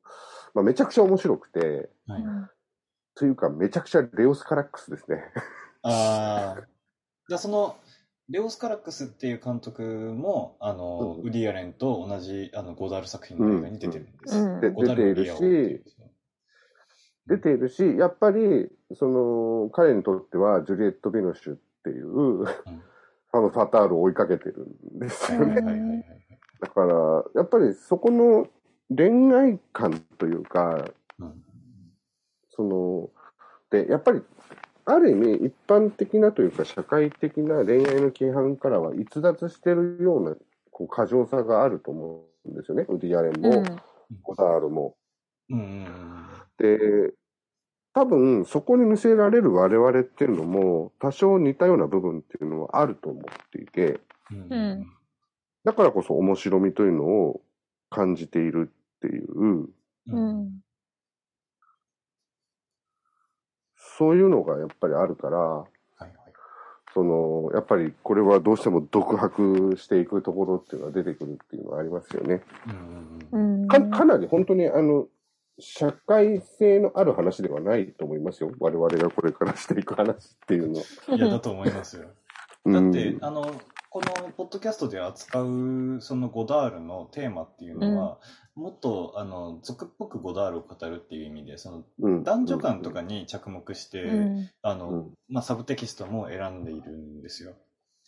[0.54, 2.24] まあ、めちゃくちゃ面白くて、はい。
[3.14, 5.22] というか、めちゃくちゃレオス・カラックスですね。
[5.82, 6.62] ああ。
[7.28, 7.76] じゃあその、
[8.28, 14.38] レオス・カラックスっていう監督も、あの、うんウディ・アレンと同じ、あの、ゴダール作品の映画に出てるんです。
[14.38, 15.84] うんでゴダールのリアをっていう
[17.26, 24.66] 出ているし、やっぱり、その、彼にとっては、ジュリエット・ビノシュっていう、ファム・ファタールを追いかけてる
[24.96, 25.54] んですよね。
[25.54, 26.04] はいはいはいはいはい。
[26.60, 28.48] だから、やっぱりそこの
[28.94, 30.84] 恋愛観というか、
[31.18, 31.42] うん。
[32.50, 33.10] その、
[33.70, 34.22] で、やっぱり、
[34.84, 40.36] ある意味、一般的なというか、社会的な恋愛の規範からは逸脱してるような、
[40.70, 42.86] こう、過剰さがあると思うんですよね。
[42.88, 43.64] ウディアレンも、
[44.22, 44.94] ゴダールも。
[45.50, 45.86] うん
[46.58, 47.12] で、
[47.94, 54.86] 多分、そこに見せられる我々っていうのも、多少似たような部分っていうのはあると思っていて、うんうん
[55.64, 57.40] だからこそ面白みというのを
[57.90, 59.72] 感じているっていう、う
[60.06, 60.60] うんん。
[63.76, 65.66] そういうのがやっぱりあるから、は
[66.00, 66.12] いはい。
[66.94, 72.42] その、やっぱりこれはどうしても独白していくところっていうのは出てくるっていうのはありますよね。
[73.32, 73.66] うん。
[73.66, 75.08] か、かなり本当にあの、
[75.58, 78.52] 社会性のある話ではないと思いますよ。
[78.60, 81.16] 我々がこれからしていく話っていうの。
[81.16, 82.02] いや、だと思いますよ。
[82.64, 83.42] うんだって、あの、
[83.90, 88.18] このポッドキャストで扱う、そのゴダールのテーマっていうのは、
[88.56, 94.50] もっと、あの、俗っぽくゴダールを語るっていう意味で、その、うん男女間とかに着目して、うん。
[94.62, 97.54] あの、うんまあ、サブテキストも選んでいるんですよ。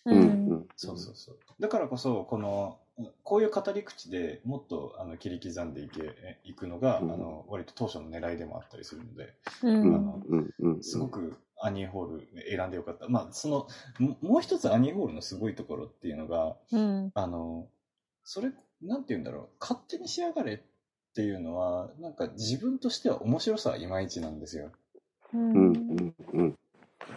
[0.07, 0.23] ううんん。
[0.23, 0.38] うん
[0.77, 1.37] そうそうそう。
[1.61, 2.79] だからこそ、この、
[3.23, 9.69] こういう語り口でもっとあの切り刻んでいけ、えいくのが、うんあの、割と当初の狙いでもあったりするので、う。
[9.69, 13.09] うんあのすごくアニーホール選んでよかった。
[13.09, 17.11] まあ、その、ももう一つアニーホールのすごいところっていうのが、うん。
[17.15, 17.69] あの、
[18.25, 18.53] それ、
[18.83, 20.61] なんて言うんだろう、勝手に仕上がれっ
[21.15, 24.71] ていうのは、なんか自分としては面白さはいまいちなんですよ。
[25.35, 26.59] ううんうんうん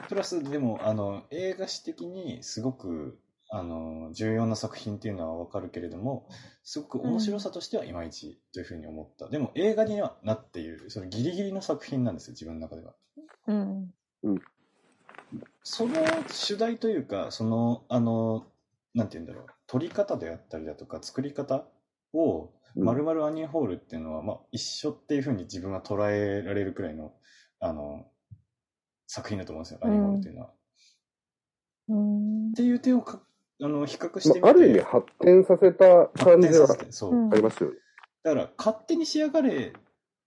[0.08, 3.18] プラス、でも、あの、映画史的にすごく、
[3.54, 6.30] あの、重要な作品っていうのはわかるけれども、
[6.64, 9.28] すごく面白さとしてはいまいちというふうに思った。
[9.28, 12.94] でも映画にはなっている、そのギリギリの作品なんですよ、自分の中では。
[13.48, 13.92] うん。
[15.64, 15.96] その
[16.30, 18.48] 主題というか、その、あの、
[18.94, 21.66] なんて言うんだろう、撮り方であったりだとか、作り方
[22.14, 22.46] を、
[22.76, 27.12] うんまるまるアニーホールっていうのは、まあ、一緒っていうふうに自分は捉えられるくらいの、
[27.60, 28.06] あの、
[29.08, 30.48] 作品だと思うんですよ、アニーホールっていうのは。
[30.48, 30.54] っ
[31.90, 32.54] うん。
[32.54, 33.22] ていう点をか
[33.64, 36.68] あの比較してみて、まあ、ある意味発展させた感じは
[37.32, 37.76] ありますよね。
[38.24, 39.74] だから、勝手に仕上がれ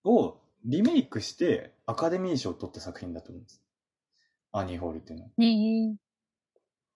[0.05, 3.61] をリメイクしてアカデミー賞を取った作品だと思うんです。
[4.53, 5.30] アニーホールっていうのは。
[5.37, 5.97] ね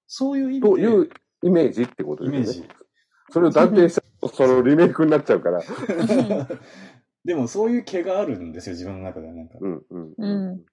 [0.06, 1.10] そういう意味で、という
[1.42, 2.68] イメージってことイですよね。
[2.68, 2.84] メージ。
[3.30, 5.60] それを断定したら、そのリメイクになっちゃうから。
[7.24, 9.34] でもそういう毛があるんですよ、自分の中では。
[9.34, 10.64] なんか、うんうんうん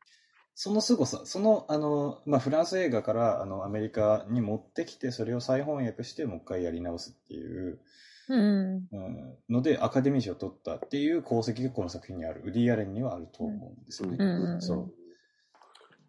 [0.58, 7.80] その凄さ、その、あの、まあ、フランス映画から、あの、アメリカに持ってきて、それを再翻訳して、もう一回やり直すっていう、
[8.30, 8.88] うん。
[8.92, 12.42] うん、ので、アカデミー賞を取ったっていう功績がこの作品にある。
[12.46, 14.18] ウディ・アレンにはあると思うんですよね。
[14.18, 14.62] うん。
[14.62, 14.94] そう。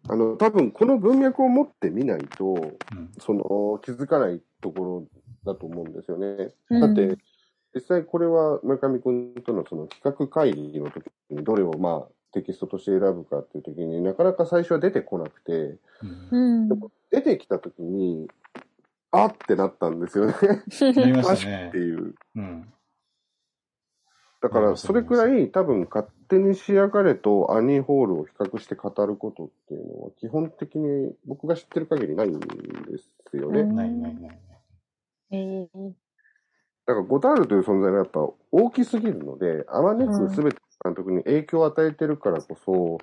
[0.07, 3.11] あの、多分この文脈を持ってみないと、うん。
[3.19, 5.07] その、気づかないところ
[5.45, 6.53] だと思うんですよね。
[6.69, 7.17] うんだって、
[7.75, 15.77] 実際これは村上君とのその企画会議の時にどれをまあテキストとして選ぶかっていう時になかなか最初は出てこなくて、
[16.31, 16.79] うんうん。
[17.11, 18.27] 出てきた時に、
[19.11, 20.33] あってなったんですよね。
[20.33, 21.77] なりましたね って。
[21.77, 22.13] いう。
[22.35, 22.73] うん。
[24.41, 32.47] だから、それくらい多分勝手に仕上がれとアニーホールを比較して語ることっていうのは基本的に僕が知ってる限りないんで
[33.29, 33.61] すよね。
[33.61, 34.39] うんないないない。
[35.31, 35.91] えー
[36.87, 40.51] だからゴダールという存在がやっぱ大きすぎるので、あまねく全ての
[40.83, 42.97] 監督に影響を与えてるからこそ、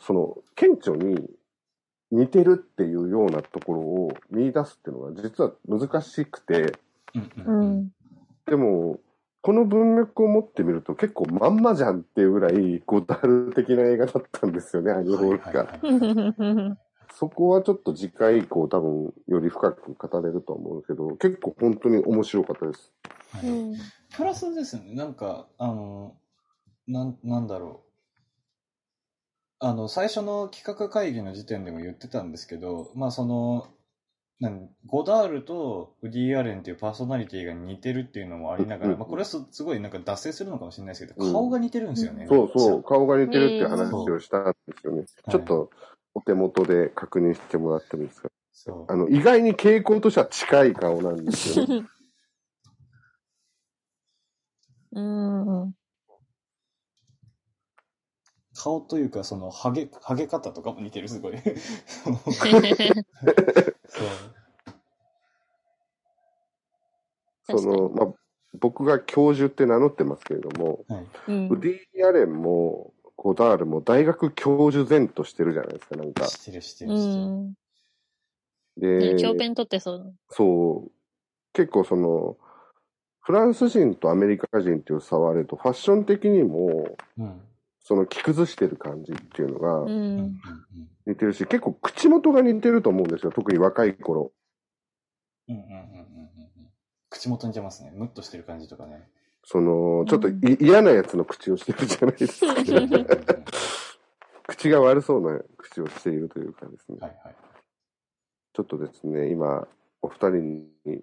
[0.00, 1.30] その、顕著に
[2.10, 6.74] 似てるっていうようなところを見出すっていうのは実は難しくて、
[7.14, 7.92] うん。
[8.46, 8.98] でも、
[9.42, 16.76] この文脈を持ってみると結構まんまじゃんっていうぐらいゴダール的な映画だったんですよね、アニーホールが。
[17.12, 22.92] そこはちょっと次回以降多分より深く語れると思うんですけど、結構本当に面白かったです。
[23.32, 26.16] はいプラスですね、なんか、あの、
[26.90, 27.90] なん、なんだろう。
[29.60, 33.68] あの、最初の企画会議の時点でも言ってたんですけど、まあその、
[34.40, 42.26] なんゴダールとウディ・アレンっていうパーソナリティが似てるっていうのもありながら、うんまあこれはすすごいなんか脱線するのかもしれないですけど、うん顔が似てるんですよね。
[42.26, 45.00] そうそう、顔が似てるっていう話をしたんですよね。
[45.00, 45.70] うんちょっと
[46.14, 48.30] お手元で確認してもらってもいいですか？
[48.88, 51.84] あの、意外に傾向としては近い顔なんですよね。
[54.92, 55.74] うん。
[58.62, 61.36] 顔というか、その、ハゲ、ハゲ方とかも似てる、すごい。
[63.88, 64.04] そ
[67.56, 68.12] うその、まあ、
[68.58, 71.06] 僕が教授って名乗ってますけれども、はい。
[71.28, 76.26] うんウディ・アレンもゴダールも大学教授前としてるじゃないですか、なんか。
[76.26, 77.24] 知ってる、知ってうる、知ってる。
[77.24, 77.54] ん。
[78.76, 80.14] で、ね、教鞭取ってそう。
[80.28, 80.90] そう、
[81.54, 82.36] 結構その、
[83.20, 87.40] フランス人とアメリカ人っていう差はあれと、ファッション的にも、うん。
[87.90, 90.30] その着崩してる感じっていうのうが。
[91.06, 93.32] 似てるし、結構口元が似てると思うんですよ。
[93.32, 94.30] 特に若い頃。
[95.48, 96.70] うんうんうんうんうんうん。
[97.08, 97.90] 口元似てますね。
[97.92, 99.08] ムッとしてる感じとかね。
[99.42, 102.54] その、ちょっというん嫌なやつの口をしてるじゃないですか。
[104.46, 106.98] 口が悪そうな口をしているというかですね。
[107.00, 107.36] はいはい。
[108.52, 109.66] ちょっとですね、今、
[110.00, 110.30] お二人
[110.84, 111.02] に、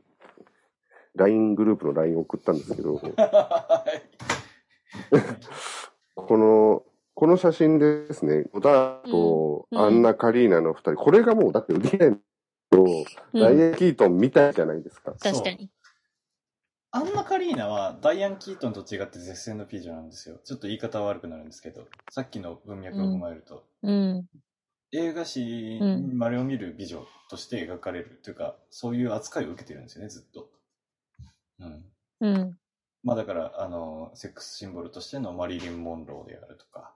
[1.15, 3.01] LINE グループの LINE を送ったんですけど、
[6.17, 6.83] この、
[7.13, 12.21] この写真ですね、ゴダールとうんアンナ・カリーナの二人、これがもうだってウディアン
[12.69, 12.85] と
[13.33, 15.13] ダイアン・キートンみたいじゃないですか。
[15.13, 15.69] 確かに。
[16.91, 20.39] アンナ・カリーナはダイアン・キートンと違って絶世の美女なんですよ。
[20.43, 24.27] ちょっと言い方は悪くなるんですけど、さっきの文脈を踏まえると、うん。
[24.93, 30.49] 映画史にまれを見る美女として描かれるというか、そういう扱いを受けてるんですよね、ずっと。
[31.59, 31.85] うん。
[32.21, 32.57] うん。
[33.03, 36.93] まあだから、あの、セックスシンボルとしてのマリリン・モンローであるとか、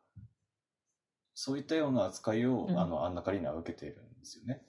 [1.34, 4.62] そういったような扱いを、うんあの、アンナ・カリーナは受けているんですよね。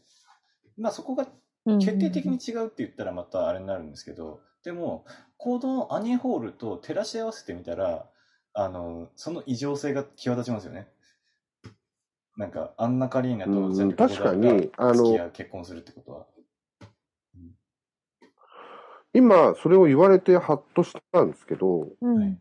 [0.76, 1.26] まあそこが
[1.64, 5.04] うん決定的に違うって言ったらまたあれになるんですけど、でも、
[5.36, 8.06] コードのアニーホールと照らし合わせてみたら、
[8.54, 10.88] あの、その異常性が際立ちますよね。
[12.36, 16.26] なんか、アンナ・カリーナとジャンル・コ確かにあの付き合う結婚するってことは。
[19.14, 22.38] 今、それを言われてハッとしたんですけど、うんはい。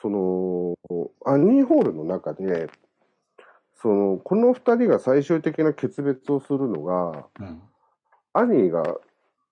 [0.00, 0.76] その、
[1.24, 2.68] アニーホールの中で、
[3.80, 7.62] その、この二人が最終的な決別をするのが、うん。
[8.32, 8.82] アニーが、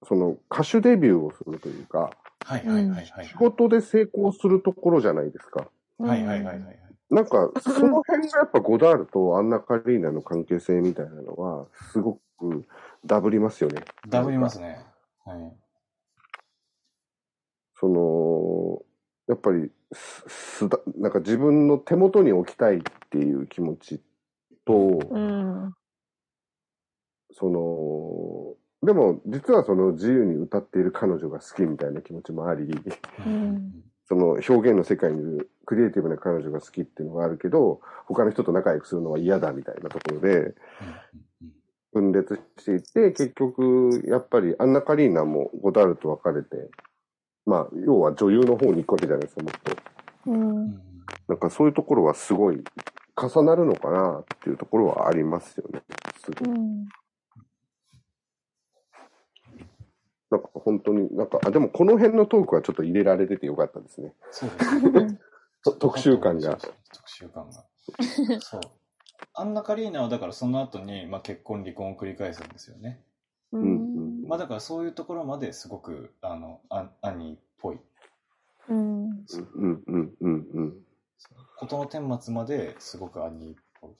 [0.04, 2.10] その、歌手デビューをするというか、
[2.44, 3.26] はいはいはいはい。
[3.26, 5.68] 仕事で成功するところじゃないですか。
[5.98, 6.60] はいはいはい。
[7.10, 12.64] なんか、その辺がやっぱゴダールとアンナ・カリーナの関係性みたいなのは、すごく
[13.04, 13.82] ダブりますよね。
[14.08, 14.84] ダブりますね。
[15.24, 15.59] はい。
[17.80, 18.82] その、
[19.28, 22.80] やっぱりす、すだ、なんか自分の手元に置きたいっ
[23.10, 24.00] ていう気持ち
[24.66, 24.74] と、
[25.10, 25.74] うん。
[27.32, 32.64] その、でも実はその自由に歌っている彼女が好きみたいな気持ちもあり、
[33.26, 33.72] うん
[34.10, 40.52] その表現の世界にいるクリエイティブな彼女が好きっていうのがあるけど、他の人と仲良くするのは嫌だみたいなところで、
[41.92, 46.70] 分裂していて、結局、やっぱりアンナ・カリーナもゴダールと別れて、
[47.50, 49.76] まあ、要は女優の方に行くわけじゃないですか、もっと。
[50.26, 50.80] うんうん
[51.26, 52.62] なんかそういうところはすごい
[53.16, 55.82] 重なるのかなっていうところはありますよね。
[56.24, 56.88] すごいうん
[60.30, 64.14] なんか本当に、なんか、あ、でもこの辺のトークはちょっと入れられててよかったですね。
[64.30, 65.18] そうですね。
[65.64, 66.56] と特集感が。
[66.56, 67.64] 特集感が。
[68.38, 68.60] そう。
[69.34, 73.02] アンナ・カリーナはだからその後に、まあ、結婚、離婚を繰り返すんですよね。
[73.52, 77.78] うんうんまあだからそういうところまですごく、あの、アンアニーっぽい。
[78.68, 80.74] うんうんうんうんうん。
[81.58, 83.90] ことの顛末まですごくアニーっぽい。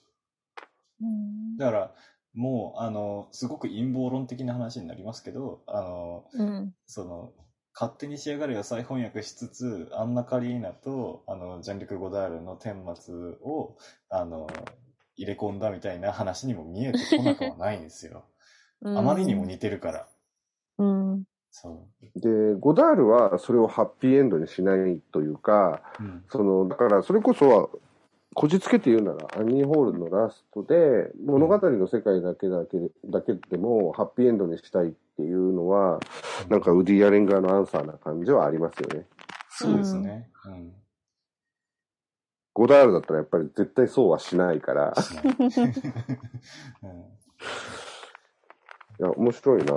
[1.02, 1.94] うんだから、
[2.32, 7.32] もう、あの、すごく陰謀論的な話になりますけど、あの、うんその、
[7.74, 13.77] 勝手に仕上がるが再翻訳しつつ、アンナ・カリーナと、あの、ジャンリュク・ゴダールの顛末を、
[14.09, 14.47] あの、
[15.16, 18.27] 入れ込んだみたいな話にも見えてこなくはないんですよ。
[18.85, 20.09] あまりにも似てるから。
[20.81, 22.20] うんそう。
[22.20, 26.24] で、ゴダールはそれをハッピーエンドにしないというか、うん。
[26.31, 27.69] その、だからそれこそは、
[28.35, 35.98] こじつけて言うなら、アニーホールのラストで、物語の世界だけだけだけでも、ハッピーエンドにしたいっていうのは、
[36.48, 39.07] なんかウディ・アレンガーのアンサーな感じはありますよね。
[39.51, 40.31] そうですね。
[40.47, 40.73] うん。
[42.55, 44.94] ゴダールだったらやっぱり絶対そうはしないから、
[49.01, 49.74] いや、面白いな。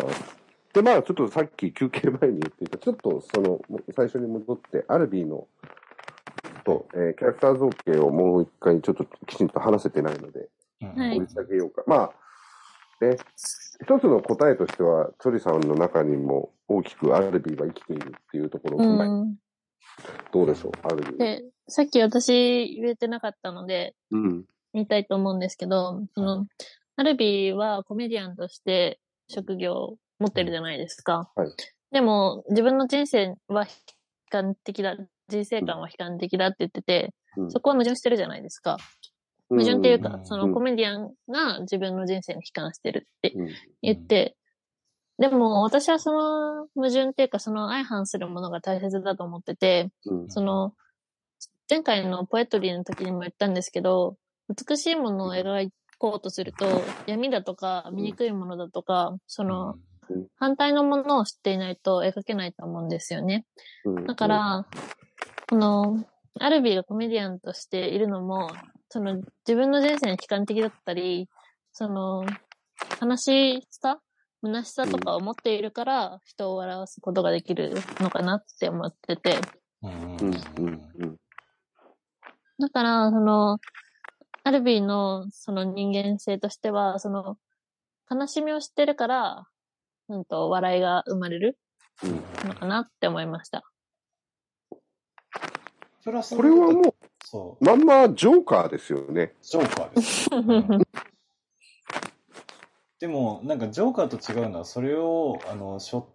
[0.74, 3.62] で、まあ、ちょっとさっき休憩前に言っていた、ちょっとその、
[3.96, 5.48] 最初に戻って、アルビーの、
[6.66, 10.50] と、えーキャラクター造形をもう一回ちょっときちんと話せてないので、
[10.82, 11.84] 掘り下げようか。
[11.86, 12.12] ま
[13.02, 13.18] あ、ね、
[13.82, 19.36] 一つの答えとしては、チョリさんの中にも大きくアルビーは生きているっていうところを踏まえ、うん
[20.32, 21.18] どうでしょう、アルビー。
[21.18, 24.46] で、さっき私言えてなかったので、うん。
[24.74, 26.48] 言いたいと思うんですけど、その、
[26.96, 31.30] アルビーはコメディアンとして職業を持ってるじゃないですか。
[31.36, 31.50] はい。
[31.92, 33.70] でも、自分の人生は悲
[34.30, 34.98] 観的だ、
[35.28, 37.52] 人生観は悲観的だって言ってて、うん。
[37.52, 38.78] そこは矛盾してるじゃないですか。
[39.50, 40.26] 矛盾っていうか、うん。
[40.26, 43.50] そのコメディアンが自分の人生に悲観してるってうん、
[43.82, 44.36] 言って、
[45.20, 50.74] でも私はその矛盾っていうか、その相反するものが大切だと思ってて、うん、その、
[51.70, 54.16] 前回のポエトリーの時にも言ったんですけど、
[54.50, 55.70] 美しいものを描
[56.00, 56.66] こうとすると、
[57.06, 59.93] 闇だとか、醜いものだとか、その、うん
[60.36, 63.46] 反対のものを知っていないと描けないと思うんですよね。
[63.86, 64.66] うんだか、ら、
[65.50, 66.06] この、
[66.40, 68.50] アルビーがコメディアンとしているのも、
[68.90, 71.30] その自分の人生に悲観的だったり、
[71.72, 72.26] その、
[73.02, 74.00] 悲しさ
[74.44, 79.40] 虚しさとかを持っているから、人を笑わすことができるのかなって思ってて。
[79.82, 81.18] うんうんうんうんうん
[82.60, 83.58] だから、その、
[84.44, 87.38] アルビーのその人間性としては、その、
[88.10, 89.48] 悲しみを知ってるから、
[90.10, 91.58] うんと、笑いが生まれる
[92.04, 92.16] うん
[92.48, 93.64] のかなって思いました。
[96.04, 99.34] プラスこれはもう、そう、まんまジョーカーですよね。
[99.42, 100.30] ジョーカーです。
[100.32, 100.84] うん
[103.00, 106.06] でも、なんかジョーカーと違うのは、それを、あの、背負っ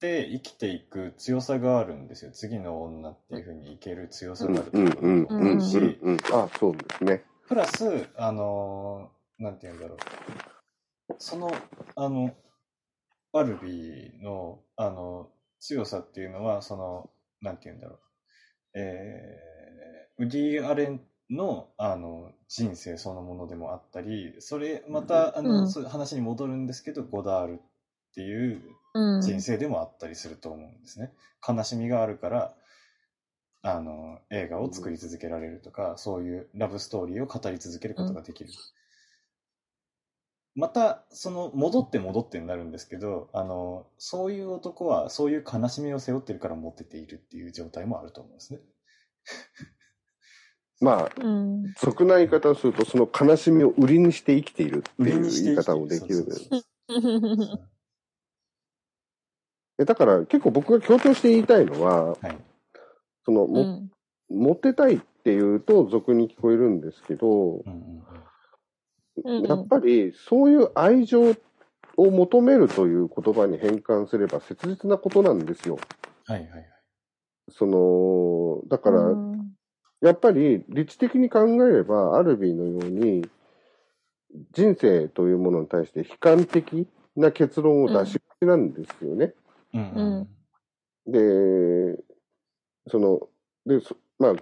[0.00, 2.32] て生きていく強さがあるんですよ。
[2.32, 6.16] 次の女っていうふうにいける強さうんがあるとうん思うんうんうんし、うん。
[6.32, 7.24] あ、そうですね。
[7.46, 11.14] プラス、あのーなんて言うんだろう。
[11.18, 11.52] その、
[11.94, 12.34] あの、
[13.34, 15.28] バルビーの、あの、
[15.58, 17.10] 強さっていうのは、その、
[17.42, 17.98] なんて言うんだろう。
[18.74, 21.00] えー、ウディ・アレン
[21.30, 27.56] の、あの、人生そのものでもあったり、それ、また、あの、うんそういう話に戻るんですけど、ゴダールっ
[28.14, 28.62] ていう
[28.94, 29.20] うん。
[29.20, 31.12] 人生でもあったりすると思うんですね。
[31.46, 32.54] 悲しみがあるから、
[33.62, 38.50] あの、映画を作り続けられるとか、そういうラブストーリーを語り続けることができる。
[40.54, 48.60] また、その、戻って戻ってになるんですけど、あの、そういう男は、そういう悲しみを背負ってるからモテているっていう状態もあると思うんですね。
[50.80, 51.74] まあ、うん。
[51.76, 56.30] 俗な言い方をすると、その悲しみを売りにして生きているっていう言い方もできるそう。
[56.30, 56.56] そうそ
[57.54, 57.68] う
[59.76, 62.38] えだから結構僕が強調して言いたいのは、はい。
[63.24, 63.90] その、も、うん。
[64.30, 68.04] モテたいっていうと俗に聞こえるんですけど、うん
[69.46, 71.34] やっぱりそういう愛情
[71.96, 75.78] を求めるという言葉に変換すれば切実なことなんですよ。
[76.26, 76.66] はいはいはい。
[77.50, 79.54] その、だから、うん
[80.04, 83.26] やっぱり理知的に考えれば、アルビーのように、
[84.52, 86.86] 人生というものに対して悲観的
[87.16, 89.32] な結論を出しがちなんですよね。
[89.72, 90.28] うんうん
[91.06, 92.02] で、
[92.88, 93.28] その、
[93.66, 94.34] で、そまあ、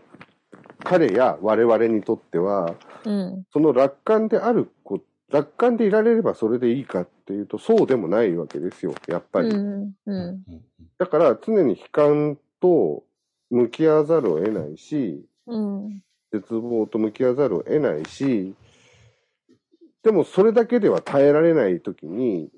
[0.85, 3.45] 彼や我々にとっては、うん。
[3.53, 5.01] その楽観であるこ、
[5.31, 9.49] 楽観でいられればそれでいいかっていうと、そうでもないわけですよ、やっぱり。
[9.49, 9.83] うん。
[9.83, 10.45] ううんん。
[10.49, 10.63] うん
[10.99, 13.03] だから常に悲観と
[13.51, 16.03] 向き合わざるを得ないし、うん。
[16.33, 18.55] 絶望と向き合わざるを得ないし、
[20.05, 22.51] でもそれだけでは耐えられないときに、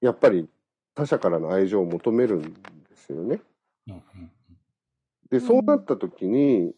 [0.00, 0.48] やっぱり
[0.94, 2.56] 他者からの愛情を求めるんで
[2.96, 3.40] すよね。
[3.88, 4.30] うんうん
[5.30, 6.72] で、そうなったときに、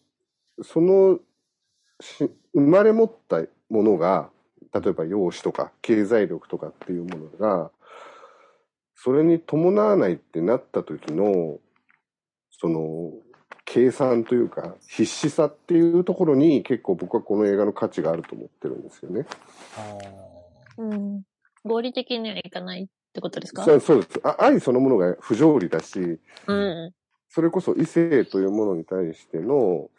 [0.62, 1.20] その
[2.00, 4.30] し生まれ持ったものが、
[4.72, 7.70] 例えば容姿とか経済力とかっていうものが、
[8.94, 11.58] それに伴わないってなった時の、
[12.50, 13.12] その、
[13.64, 19.26] 計算というか、必死さっていうところに結構僕はこの映画の価値があると思ってるんですよね。
[19.76, 19.98] あ
[20.78, 21.22] うん。
[21.64, 23.64] 合理的にはいかないってことですか？
[23.64, 24.36] そうそうですあ。
[24.38, 26.94] 愛そのものが不条理だし、うん。
[27.28, 29.90] それこそ異性というものに対しての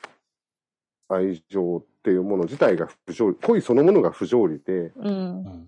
[1.10, 5.66] 愛情っていうもの自体が不条理、恋そのものが不条理で、うん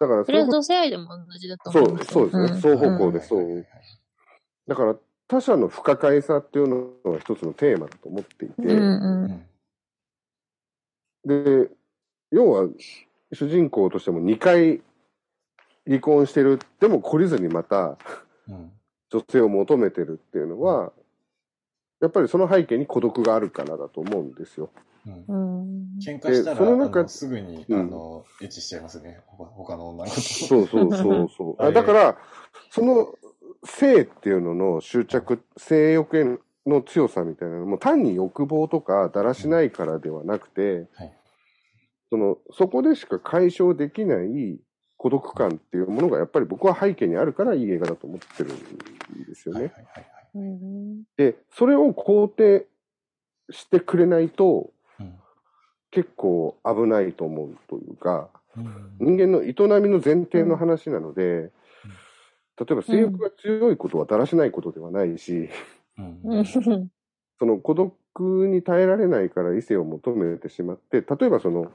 [0.00, 2.12] だからそれはこ同性愛でも同じだとそう思います。
[2.12, 2.48] そうですね。
[2.60, 3.66] 双方向でそはいはいはう。
[4.68, 4.96] だから
[5.26, 9.24] 他者の不可解さっていうのが一つのテーマだと思っていて、うんうん。
[9.24, 9.44] うん
[11.24, 11.68] で、
[12.30, 12.68] 要は
[13.32, 14.80] 主人公としても2回
[15.86, 17.98] 離婚してる、でも懲りずにまた
[18.48, 18.72] うん
[19.10, 20.92] 女性を求めてるっていうのは、
[22.00, 24.70] やっぱりその背景に孤独があるからだと思うんですよ。
[25.06, 25.98] うんうん。
[26.00, 29.20] 喧嘩したら、でその中あのすぐに、うんあの、エッチしちゃいますね。
[29.26, 30.20] 他他の女の子と。
[30.20, 31.72] そうそうそうそう。
[31.72, 32.18] だから、
[32.70, 33.14] その
[33.64, 41.12] 性っていうのの執着、性欲への強さみたいなのも単に欲望とかだらしないからではなくて、はい
[42.10, 44.58] その、そこでしか解消できない
[44.96, 48.56] 孤独感っていうものがやっぱり僕は背景にあるからいい映画だと思ってるん
[49.26, 49.60] ですよね。
[49.60, 50.17] はいはいはいはい。
[50.34, 52.66] うんで、それを肯定
[53.50, 55.14] してくれないとうん。
[55.90, 59.16] 結構危ないと思うというか、うん。
[59.16, 61.50] 人間の営みの前提の話なので、
[62.58, 65.48] 例えば性欲が強いことはだらしないことではないし、
[65.96, 66.20] うん。
[66.24, 66.44] うん。
[66.44, 67.94] その孤独
[68.48, 71.70] に耐えられないから異性を求めてしまって、例えばその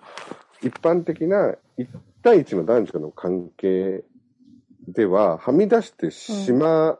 [0.61, 1.87] 一般的な一
[2.21, 4.03] 対一の男女の関係
[4.87, 6.99] でははみ出してしま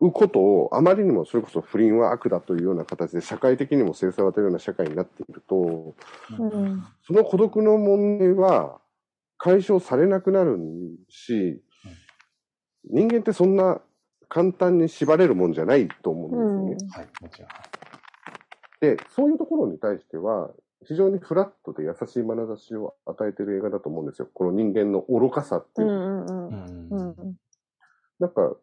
[0.00, 5.94] うことを、あまりにもそれこそ不倫は悪だというような形で社会的にも制裁を当てるような社会になっていると、
[6.38, 6.84] うん。
[7.06, 8.80] その孤独の問題は
[9.36, 10.58] 解消されなくなる
[11.08, 11.62] し、
[12.84, 13.80] 人間ってそんな
[14.28, 16.94] 簡単に縛れるもんじゃないと思うんですよね。
[16.94, 17.48] はい、もちろん。
[18.80, 20.50] で、そういうところに対しては、
[20.86, 24.28] 非常にフラットで優しい眼差しを与えてる映画だと思うんですよ。
[24.32, 25.88] この人間の愚かさっていう。
[25.88, 26.32] うんう。
[26.32, 26.88] ん。
[26.90, 27.36] うん。
[28.18, 28.56] なんか、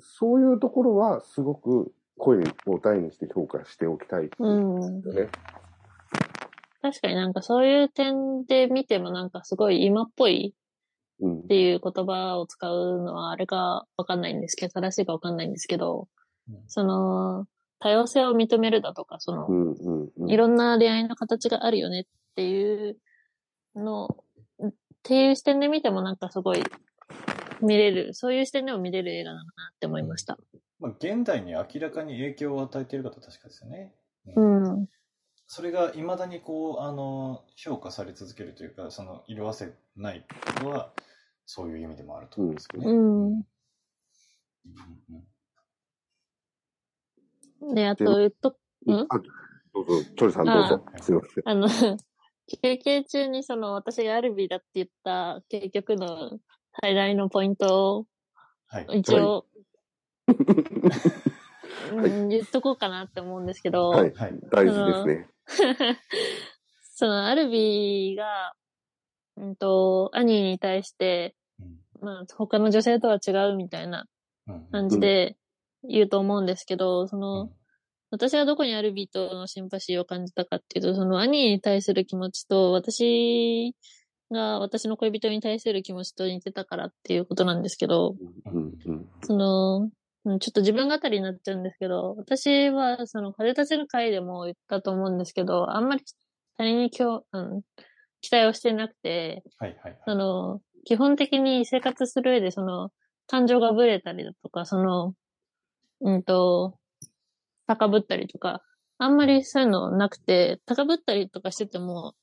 [0.00, 5.00] そういうところはすごく声を大にして評価しておきたいですうん。
[5.02, 5.28] よね。
[6.82, 10.54] 確かになんかそういう点で見てもなんかすごい今っぽい
[11.20, 11.46] うんっ。
[11.46, 16.08] ていう言葉を使うのはあれかわかんないんですけど、正しいかわかんないんですけど
[16.48, 17.46] うん、その、
[17.78, 20.26] 多様性を認めるだとか、その。
[20.28, 22.04] いろんな恋愛の形があるよねっ
[22.34, 22.96] ていう
[23.74, 24.08] の、
[24.66, 24.72] っ
[25.02, 26.62] ていう視点で見てもなんかすごい
[27.66, 29.42] 見れる、そういう視点でも見れる映画だな
[29.74, 30.38] って思いました。
[30.78, 33.94] まあ、現代に明らかに影響を与えている方は確かですよね。
[34.36, 34.88] ううんん。
[35.46, 40.24] それが未だにこう、あの、評価され続けるというか、その、色あせない
[40.56, 40.92] ことは、
[41.44, 42.88] そういう意味でもあると思うんですよね。
[42.88, 43.32] うん。
[43.34, 43.44] うん
[47.74, 48.56] で、あとと、
[48.86, 49.06] ん？
[49.08, 49.18] あ
[49.72, 50.84] どうぞ、チョリさんどうぞ。
[51.00, 51.44] すいません。
[51.44, 51.68] あの、
[52.62, 56.40] 休憩中にその私がアルビーだって言った結局の
[56.82, 58.06] 最大のポイントを
[58.66, 58.86] はい。
[59.00, 59.46] 一応、
[60.26, 60.34] はい
[61.92, 64.12] うん言っとこうかなって思うんですけど、はい。
[64.14, 64.34] はい。
[64.52, 65.28] 大事ですね。
[66.94, 68.54] その アルビーが、
[69.36, 74.06] うんと、アニーに対して、うんまあ、他の女性とは違うみたいな
[74.46, 75.36] うん感じで
[75.82, 77.50] 言うと思うんですけど、その、うん
[78.12, 83.72] 私はどこにアルビーとのシンパシーを感じたかっていうと、その兄に対する気持ちと、私
[84.30, 88.16] が私の恋人に対する気持ちと似てたからっていうことなんですけど、
[88.46, 89.90] うんうんその、
[90.24, 96.04] うんちょっと自分語りになっちゃうんですけど、私はその風立ちの回でも言ったと思うんですけど、あんまり
[96.58, 97.62] 他人に今日、うん、
[98.20, 99.98] 期待をしてなくて、はいはい。
[100.04, 102.90] その、基本的に生活する上でその、
[103.26, 105.14] 感情がぶれたりだとか、その、
[106.02, 106.76] うんと、
[107.66, 108.62] 高ぶったりとか、
[108.98, 112.14] あんまりそういうのなくて、高ぶったりとかしてても、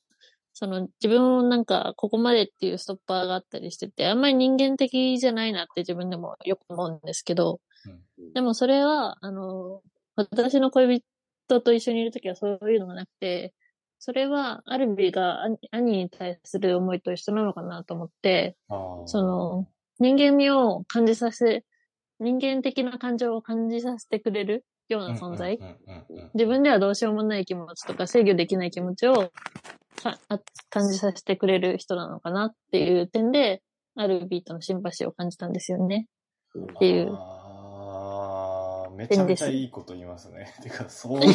[0.59, 9.83] その自分をなんかここまでっていうストッパーがあったりしてて、あんまり人間的じゃないなって自分でもよく思うんですけど、うんでもそれは、あの、
[10.15, 11.03] 私の恋
[11.45, 13.53] 人と一緒にいるときはそういうのがなくて、
[13.99, 18.57] それはアルビーが兄兄に対する思いと一緒なのかなと思って、
[19.05, 19.67] その、
[19.99, 21.65] 人間味を感じさせ、
[22.19, 25.59] 人間的な感情を感じさせてくれるような存在。
[26.33, 29.31] 自分ではどうしようもない気持ちとか制御できない気持ちを
[30.69, 33.61] 感じさせてくれる人なのかなっていう点で、
[33.95, 36.07] アルビーとのシンパシーを感じたんですよね。
[36.57, 37.11] っていう
[38.97, 40.51] めちゃめちゃいいこと言いますね。
[40.63, 41.27] てか、その通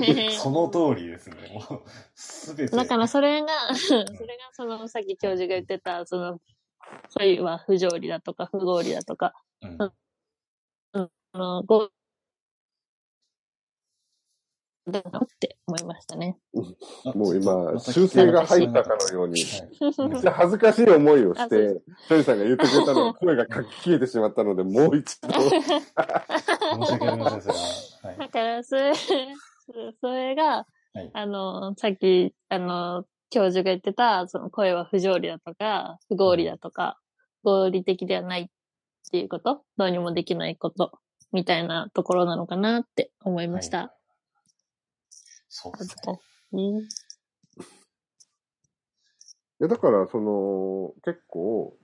[0.00, 1.36] り、 その通りですね。
[1.70, 1.82] もう、
[2.14, 2.76] すべて。
[2.76, 4.08] だからそれが、 それが
[4.52, 6.40] そのさっき教授が言ってた、その、
[7.16, 9.78] 恋は不条理だとか不合理だとか、うん
[10.92, 11.90] あの、ご、
[14.92, 16.38] だなって思いましたね。
[17.14, 25.28] もう今、修正が入ったかのように、はいめっちゃ恥ずかしい思いをして、チョリさんが言ってくれたのが 声がかき消えてしまったので、もう一度。
[25.30, 25.54] 申し
[26.92, 27.60] 訳ありません、それは。
[28.02, 36.98] はいだから、それ、それが、はいあの、さっき、あの、教授が言ってた、その声は不条理だとか、不合理だとか、
[37.44, 38.46] 合理的ではないっ
[39.10, 40.98] ていうこと、どうにもできないこと、
[41.32, 43.78] みたいなところなのかなって思いました。
[43.78, 43.97] はい
[45.48, 46.20] そうですね。
[46.52, 46.88] うん
[49.60, 51.76] いや、だから、その、結構、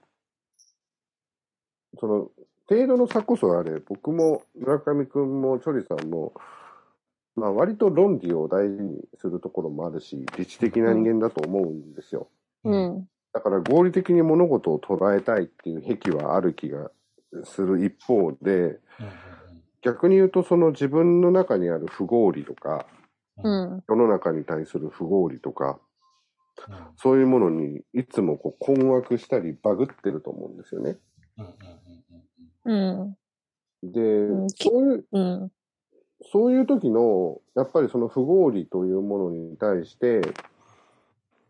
[1.99, 2.31] その、
[2.69, 6.35] 程度の差こそあれ、僕も村上くんもチョリさんも、
[7.35, 12.29] まあ割と論理を大事にするところもあるし、理知的な人間だと思うんですよ。
[12.63, 13.09] うん。
[13.33, 16.93] だから合理的に物事を捉えたいっていう癖はある気が
[17.43, 18.79] する一方で、
[19.83, 22.87] 逆に言うとその自分の中にある不合理とか、
[23.43, 23.85] うんうん。
[23.89, 25.79] 世の中に対する不合理とか、
[26.69, 30.97] うんそういうものにいつもこう困惑したりバグってると思うんですよね。
[31.37, 31.53] うんうん
[32.65, 33.05] うんう
[33.87, 33.93] ん。
[33.93, 35.53] で、うんそういう、うん。
[36.33, 40.23] そういう時の、やっぱりその不合理というものに対して、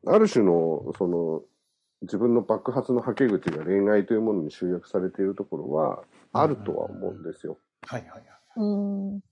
[0.07, 1.43] ある種の、その、
[2.03, 6.03] 自分の爆発のはけ口が恋愛というものに集約されているところは、
[6.33, 7.59] あるとは思うんですよ。
[7.87, 9.23] はいはいはい。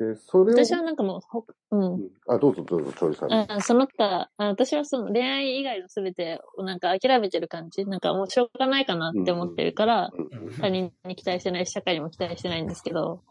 [0.00, 0.14] うん。
[0.14, 1.94] で、それを、私はなんかもうほ、うん。
[1.94, 3.32] うんあ、どうぞどうぞ、チョイさん。
[3.32, 7.84] あその他、あ私はその恋愛以外の全てをなんか諦めてる感じ？
[7.86, 13.22] なんかもうしょうがないかなって思ってるから、うんうん他人に期待してないし、社会にも期待してないんですけど、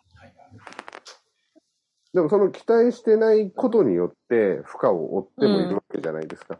[2.14, 6.60] でもその期待してないことによって負荷を負ってもいるわけじゃないですか。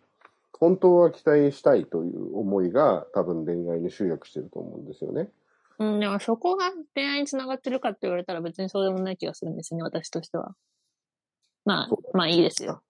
[0.60, 5.30] 本当は期待したいという思いが多分恋愛に集約してると思うんですよね。
[5.80, 10.56] うん、でもそこが恋愛につながってるかって言われたら別にそうでもない気がするんですよね、私としては。
[11.66, 12.82] まあそ、まあいいですよ。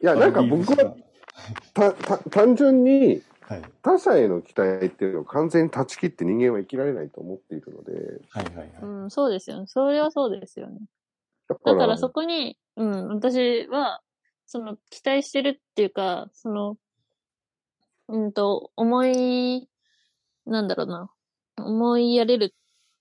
[0.00, 0.96] いや、なんか僕は
[1.74, 3.62] たた単純にはい。
[3.82, 7.92] 他者への期待っていうのを完全に断ち切って人間は生きられないと思っているので、
[8.30, 8.68] はいはいはい。
[8.80, 9.66] うん、そうですよね。
[9.66, 10.78] それはそうですよね。
[11.48, 14.00] だからだからそこに、うん、私は、
[14.46, 16.76] その、期待してるっていうか、その、
[18.08, 19.68] うんと、思い、
[20.46, 21.10] なんだろうな、
[21.56, 22.50] 思いやれるっ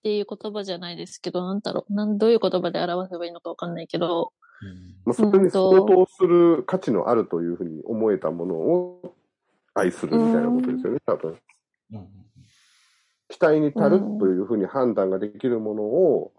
[0.03, 4.31] ていう言葉じゃないですけど、なんだろう、なん、どういう言葉で表せばいいのかわかんないけど、
[5.13, 9.15] それに相当する価値のあるというふうに思えたものを
[9.73, 11.37] 愛するみたいなことですよね、多分。
[13.27, 16.33] 期待に足るというふうに判断ができるものを、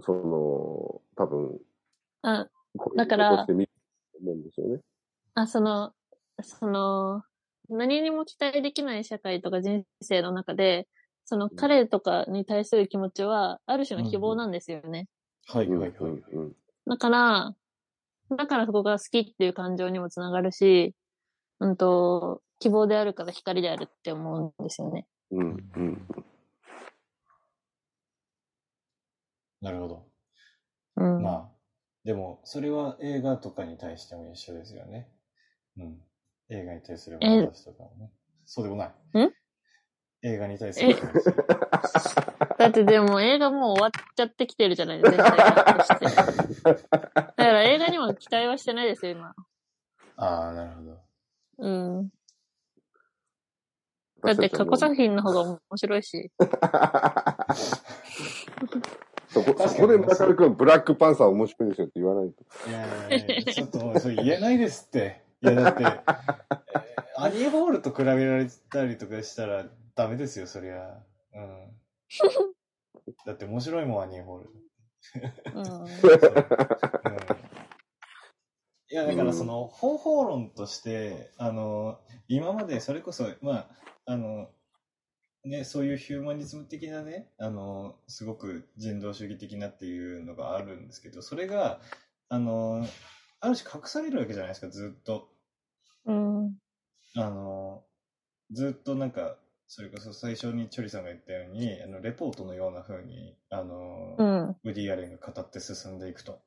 [0.00, 1.58] その、多分、
[2.22, 3.70] あ、こういうだからこととして見る
[4.12, 4.80] と思うんですよね。
[5.34, 5.92] あ、その、
[6.42, 7.22] その、
[7.68, 10.88] 何にも期待できない社会とか人生の中で、
[11.24, 15.08] その彼とかに対する気持ちは、ある種の希望なんですよね。
[15.46, 15.90] はいはいはい。
[16.00, 16.56] うんうん
[16.86, 17.54] だから、
[18.36, 20.94] だからそこが好きっていう感情にもつながるし、
[21.60, 25.06] うんと、希望であるから光であるって思うんですよね。
[25.30, 26.08] うんうん
[29.60, 30.06] なるほど。
[30.96, 31.22] うん。
[31.22, 31.48] まあ、
[32.04, 35.08] でも、それは映画とかに対しても一緒ですよね。
[35.78, 36.02] うん。
[36.54, 38.10] 映画に対する眼差しとかもね。
[38.44, 38.88] そうでもない。
[39.18, 39.32] ん？
[40.22, 42.14] 映画に対する眼差し。
[42.58, 45.24] だってでも映画もう終わっちゃってきてるじゃないですか。
[45.24, 49.34] だから映画にも期待はしてないですよ、今。
[50.16, 50.98] ああ、なるほど。
[51.58, 52.10] うん。
[54.22, 56.30] だって過去作品の方が面白いし。
[59.28, 62.44] そこ、そこで村上くん、ブラックパンサー面白いですよって言わないと。
[62.70, 65.23] いやいやいやちょっと、それ言えないですって。
[65.44, 66.24] いや、だって、 えー
[67.16, 70.98] アニーホールと比べられたりとかしたらダメですよ、そりゃ。
[71.34, 71.76] うん。
[73.24, 74.50] だって面白いもん、アニーホール。
[75.54, 75.84] うん。
[75.86, 77.54] うん
[78.90, 81.98] いや、だからその方法論として、あの、
[82.28, 83.68] 今までそれこそ、まあ、
[84.04, 84.50] あの、
[85.44, 91.80] ね、そういうヒューマニズム的なね、あの、すごく人道主義的なっていうのがあるんですけど、それが、
[92.28, 92.86] あの、
[93.40, 95.33] ある種隠されるわけじゃないですか、ずっと。
[96.06, 96.56] うん。
[97.16, 97.84] あの、
[98.50, 99.36] ずっとなんか、
[99.66, 104.56] それこそ最初にチョリさんが言ったように、あの、レポートのような風に、あの、うん。
[104.64, 106.40] ウディ・アレンが語って進んでいくと。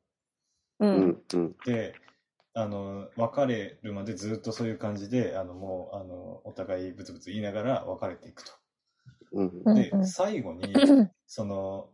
[0.80, 0.86] う。
[0.86, 1.96] うんんうんで、
[2.54, 8.52] あの、別れるまでずっとそういう感じで、あの、もう、あの、お互いブツブツ言いながら別れていくと。
[9.34, 10.74] うんうんで、最後に、
[11.28, 11.90] その、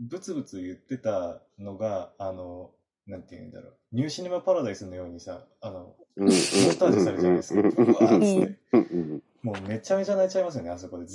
[0.00, 2.72] ブツブツ言ってたのが、あの、
[3.06, 3.79] なんて言うんだろう。
[3.92, 7.60] ニューシネマパラダイスのようにさ、あの、モンタージュされるじゃないですか。
[7.60, 8.58] うわーっつって。
[8.72, 11.06] うんうんもうめちゃめちゃ泣いちゃいますよね、あそこで。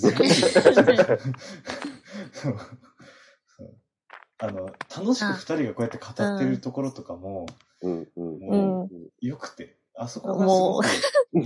[4.40, 7.46] あの、楽しく二人がこうやって語ってるところとかも、
[8.16, 10.88] もう、よくて、あそこがすごく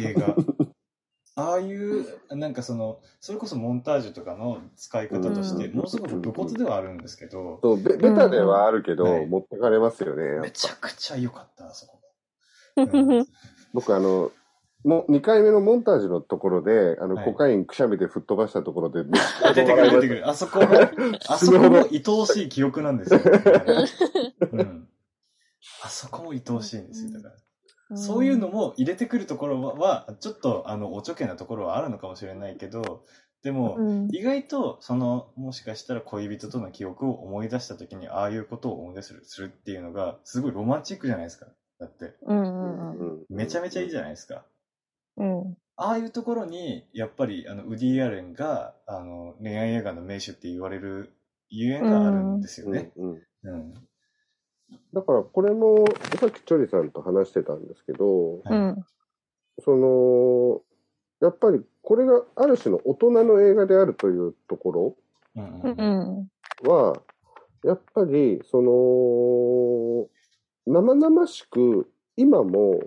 [0.01, 0.35] 映画。
[1.35, 10.24] ああいう、なんかその、それこそモンタージュとかの使い方として、うんものすごく武骨ではあるんですけど、そう、ベベタではあるけど、はい持ってかれますよね。
[10.24, 11.99] やっぱめちゃくちゃ良かった、あそこ。
[13.74, 14.32] 僕あの、
[14.86, 19.02] もう2回目のモンタージュのところで、あの、はいコカインくしゃみで吹っ飛ばしたところで、
[19.44, 20.30] あ出てくる、出てくる。
[20.30, 20.68] あそこも、
[21.28, 23.20] あそこも 愛おしい記憶なんですよ。
[24.52, 24.88] うん。
[25.84, 27.36] あそこも愛おしいんですよ、だから。
[27.95, 33.03] そういうのも入れてくるところは、はちょっと、あの、おちょけなところはあるのかもしれないけど、
[33.41, 34.07] でも、うん。
[34.11, 41.48] 意外と、その、もしかしたら恋人との記憶を思い出した時に、ああいうことを思い出するするっていうのが、すごいロマンチックじゃないですか。
[41.80, 43.26] だって、うんうんうん。
[43.30, 44.45] めちゃめちゃいいじゃないですか。
[45.18, 45.57] うん。
[45.78, 51.16] ああいうところに、やっぱり、あの、ウディ・アレンが、あの、恋愛映画の名手って言われる
[51.48, 52.91] ゆえんがあるんですよね。
[52.98, 53.89] うんうんうん。
[54.94, 55.86] だからこれも、
[56.20, 58.86] さっきチョリさんと話してたんですけど、はいうん。
[59.62, 60.62] その、
[61.22, 64.96] やっぱりこれがある種の大人の映画であるというとこ
[65.36, 66.32] うんううんん。
[66.64, 67.02] ろは、
[67.64, 70.08] やっぱり、その、
[70.66, 72.80] 生々しく、今も、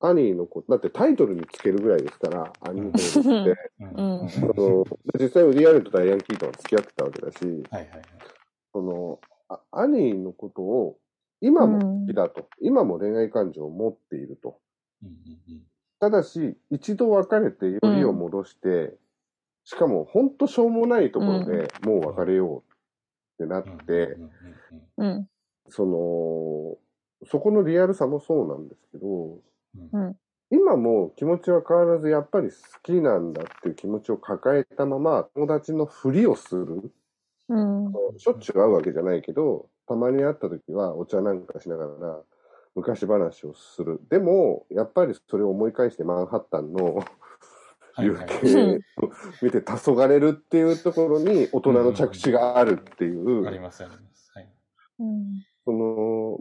[0.00, 3.60] アニーのこと、だってタイトルにつけるぐらいですから、アニーホールって。
[3.80, 4.86] うんうんその
[5.20, 8.02] 実際ウディアレンとダイアン・キートンは付き合ってたわけだし、はいはいはい。
[8.72, 10.98] その、あアニーのことを
[11.40, 14.58] 今も好きだと、今も恋愛感情を持っていると。
[15.02, 15.62] うんうん
[15.98, 18.94] ただし、一度別れてよりを戻して、
[19.64, 22.62] しかも本当しょうもないところでもう別れよ
[23.38, 24.30] うってなっうんて、うんうん
[24.98, 25.28] うんうん。
[25.70, 29.38] その、そこのリアルさもそうなんですけど、
[29.92, 30.16] うん。
[30.50, 36.92] 今も気持ちは変わらずやっぱり好きなんだっていう気持ちを抱えたまま友達のふりをする。
[37.48, 37.92] うん。
[38.18, 42.22] しょっちゅう会うわけじゃないけど、たまに会った時はお茶なんかしながら
[42.74, 44.00] 昔話をする。
[44.10, 47.04] でも、やっぱりそれを思い返してマンハッタンの
[47.98, 48.40] 夕はいはい。
[48.40, 48.78] 景を
[49.40, 54.30] 見て黄昏るっていうところに大人の着地があるっていう、あります、あります。
[54.34, 54.48] はい。
[54.98, 55.42] うん。
[55.64, 55.78] その、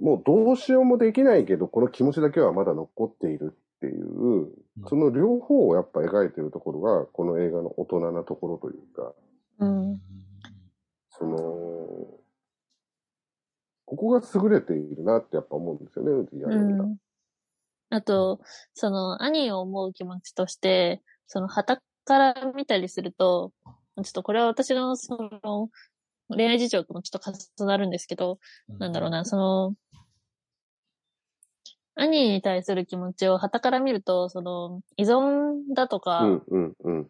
[0.02, 4.49] もうどうしようもできないけど、この気持ちだけはまだ残っているっていう、
[4.88, 9.14] その両方をやっぱ描いてるところが、この映画の大人なところというか、
[9.60, 10.02] うん。
[11.18, 11.38] その、
[13.86, 16.84] ここが優れているなってやっぱ思うんですよね、ウディアレンが。
[16.84, 16.98] うん。
[17.90, 18.40] あと、
[18.74, 23.52] その、兄を思う気持ちとして、その、旗から見たりすると、
[23.98, 25.70] ちょっとこれは私の、その、
[26.30, 28.40] 恋愛事情ともちょっと重なるんですけど、
[28.80, 29.74] なんだろうな、その、
[31.96, 36.22] 兄に対する気持ちを旗から見ると、その、依存だとか。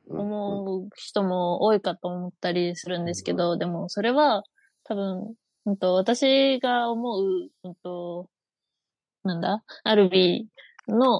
[0.07, 4.43] 思う人も多いかと思ったりするんですけど、でもそれは
[4.83, 5.33] 多分、
[5.65, 8.29] うんと、私が思う、うんと、
[9.23, 11.19] なんだ、アルビーの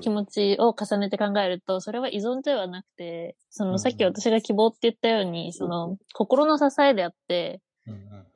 [0.00, 7.60] 気持ちを重ねて考えると、それは依存ではなくて、そのさっき私が希望って言ったように、その心の支えであって、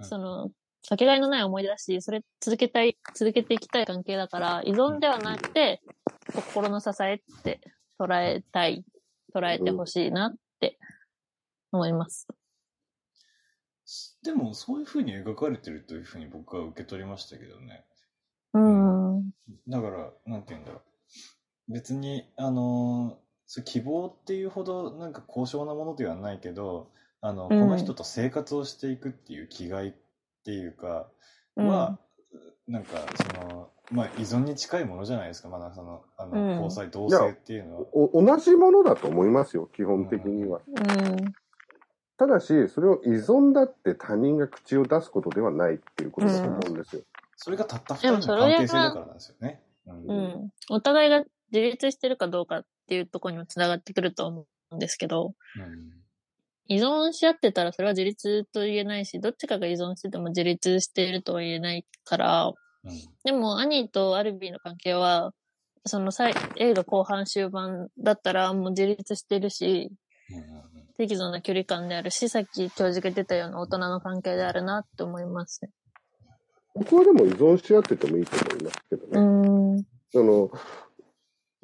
[0.00, 0.50] その、
[0.88, 5.80] かけがえのない思い出だし、それ続けたい、続けていきたい関係だから、依存ではなくて、
[6.34, 7.60] 心の支えって
[7.98, 8.84] 捉えたい、
[9.34, 10.78] 捉えてほしいなって
[11.70, 12.26] 思います。
[14.22, 17.84] でも、そういう風に描かれてるという風に僕は受け取りましたけどね。
[18.54, 19.30] うん。
[19.68, 20.82] だから、なんて言うんだろ
[21.68, 21.72] う。
[21.72, 23.22] 別に、あのー
[23.66, 26.90] 希望っていうほどなんか高尚なものではないけど、
[27.20, 29.94] あの、うんこの人と生活をしていくっていう気概
[30.42, 31.08] っていうか、
[31.56, 31.98] うんは、
[32.66, 32.98] なんか、
[33.38, 37.86] その、まあ、依存に近いものじゃないですか、まだその、あの、うん交際同性っていうのは。
[37.92, 40.60] お同じものだと思いますよ、基本的には。
[40.66, 41.34] うん。
[42.16, 47.02] ただし、それを依存だって他人が口を出すことではないっていうことだと思うんですよ。
[47.36, 49.62] それがたった二でも人のそれが関係性だからなんですよね。
[49.86, 50.52] うんうん。
[50.70, 56.01] お互いが自立してるかどうかっていうところにも繋がってくると思うんですけど、うん
[56.74, 62.54] 依存し合ってたらそれは自立と言えないし、どっちかが依存してても自立しているとは言えないから、うん
[63.24, 65.32] でも、アニーとアルビーの関係は、
[65.86, 69.90] その最映画後半終盤だったらもう自立してるし、
[70.30, 75.70] うん適度な距離感であるし、さっき教授が出たような大人の関係であるなって思いますね。
[76.74, 79.20] 僕はでも依存し合っててもいいと思いますけどうね。
[79.20, 79.76] ん。
[79.76, 79.84] うん。
[80.12, 80.50] その、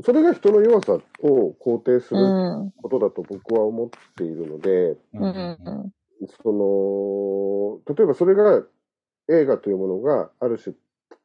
[0.05, 5.23] それが人の弱さを肯定することだと僕は思っているので、うん。
[5.25, 5.93] うん。
[6.43, 8.63] その、例えばそれが
[9.29, 10.75] 映画というものがある種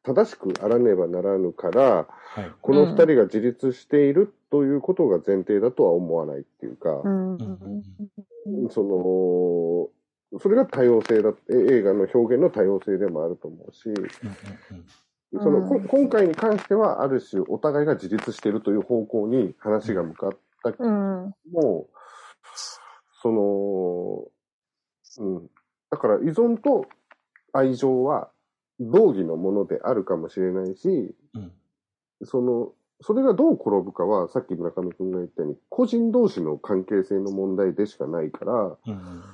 [0.02, 2.50] 正しくあらねばならぬから、はい。
[2.60, 7.38] この二人が自立しているということが前提だとは思わないっていうか、うん。
[8.70, 8.82] そ
[10.32, 14.84] の、それが多様性だ、え映画の表現の多様性でもあると思うし、うんうんうん
[15.42, 20.30] その、こうん今回に関してはある種お互いが自立しているという方向に話が向かっ
[20.62, 21.34] たけどうん。
[21.52, 21.88] も、
[23.22, 23.32] そ
[25.18, 25.50] の、うん。
[25.90, 26.86] だから依存と
[27.52, 28.30] 愛情は
[28.80, 31.52] 同義のものであるかもしれないし、うん
[32.22, 38.76] その、それがどう転ぶかは、さっき村上くんが言ったように、個人同士の関係性の問題でしかないから、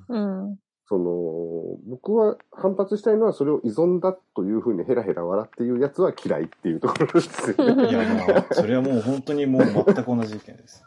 [0.09, 0.59] うん。
[0.91, 7.87] その、僕は反発したいのは、それを依存だというふうにヘラヘラ笑っていうやつは嫌いっていうところですよね。
[7.89, 10.83] いや、もう、それはもう本当にもう全く同じ意見です。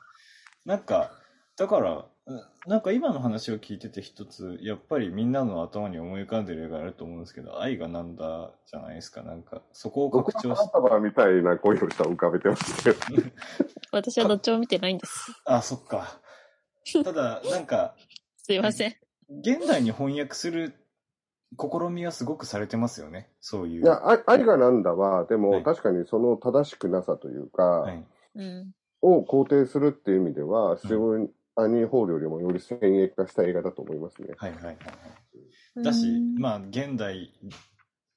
[0.66, 1.12] なんか、
[1.58, 9.22] だから、うんなんか今の話を聞いてて一つ、やっぱりみんなの頭に思い浮かんでる映画あると思うんですけど、愛がなんだじゃないですか。
[9.22, 12.98] なんか、そこを僕拡張しは花束みたいな恋をしたを浮かべてますけど。
[13.92, 15.34] 私はどっちも見てないんです。
[15.44, 16.22] あ、そっか。
[17.04, 17.96] ただ、なんか、
[18.42, 18.96] すいません。
[19.30, 20.74] 現代に翻訳する
[21.60, 23.30] 試みはすごくされてますよね。
[23.40, 23.84] そういう。
[23.84, 28.06] いや、愛愛がなんだは、でも、はい確かにその正しくなさというか、はい。
[28.36, 28.74] うん。
[29.02, 34.30] を肯定するっていう意味では、非常にアニー・ホールよりもより先鋭化した映画だと思いますね。
[34.38, 34.76] はいはいはいは
[35.82, 35.84] い。
[35.84, 37.34] だし、まあ、現代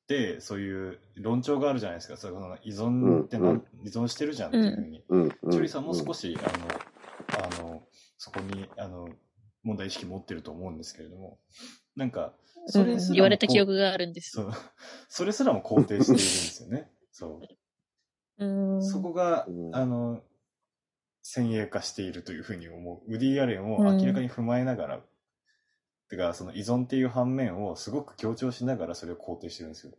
[0.07, 2.17] でそういう論調があるじゃないですか。
[2.17, 5.05] その依存ってな、うんん依存してるじゃんっていうふうに。
[5.09, 5.23] うん。
[5.23, 7.83] うんチョリさんも少し、あの、あの、
[8.17, 9.09] そこに、あの、
[9.67, 11.39] 問題意識持ってると思うんですけれども、
[11.97, 12.33] なんか、
[12.69, 14.31] それすらも言われた記憶があるんです。
[14.31, 14.53] そう。
[15.09, 16.91] それすらも肯定しているんですよね。
[17.11, 17.41] そ
[18.39, 18.45] う。
[18.45, 18.83] うん。
[18.85, 20.23] そこが、うんあの、
[21.23, 23.13] 先鋭化しているというふうに思う。
[23.13, 25.01] ウディ・アレンを明らかに踏まえながら、
[26.09, 29.93] てか、その依存っていう反面をすごく強調しながらそれを肯定してるんですよ。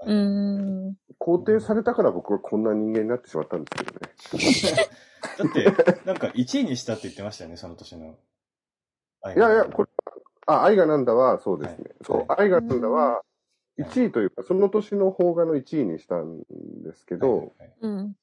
[0.00, 0.96] あうのん。
[1.20, 4.88] 肯定されたから僕はこんな人間になってしまったんですけどね。
[5.38, 8.18] だって、なんか1位にしたって言ってましたよね、その年の。
[9.34, 9.88] いやいや、これ、
[10.46, 11.84] あ、愛がなんだは、そうですね。
[11.84, 13.22] はいそう、愛がなんだは、
[13.78, 16.40] 1位というか、その年の邦画の1位にしたん
[16.82, 18.16] ですけど、はいはいはいうん。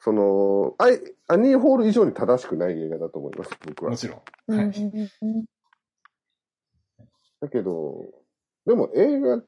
[0.00, 3.96] その、アイアニーホール以上に正しくない映画だと思います、僕はも。
[3.96, 4.20] ちろん。
[4.48, 4.58] うん。
[4.58, 5.44] はいうん
[7.40, 8.06] だけど、
[8.66, 9.42] でも映画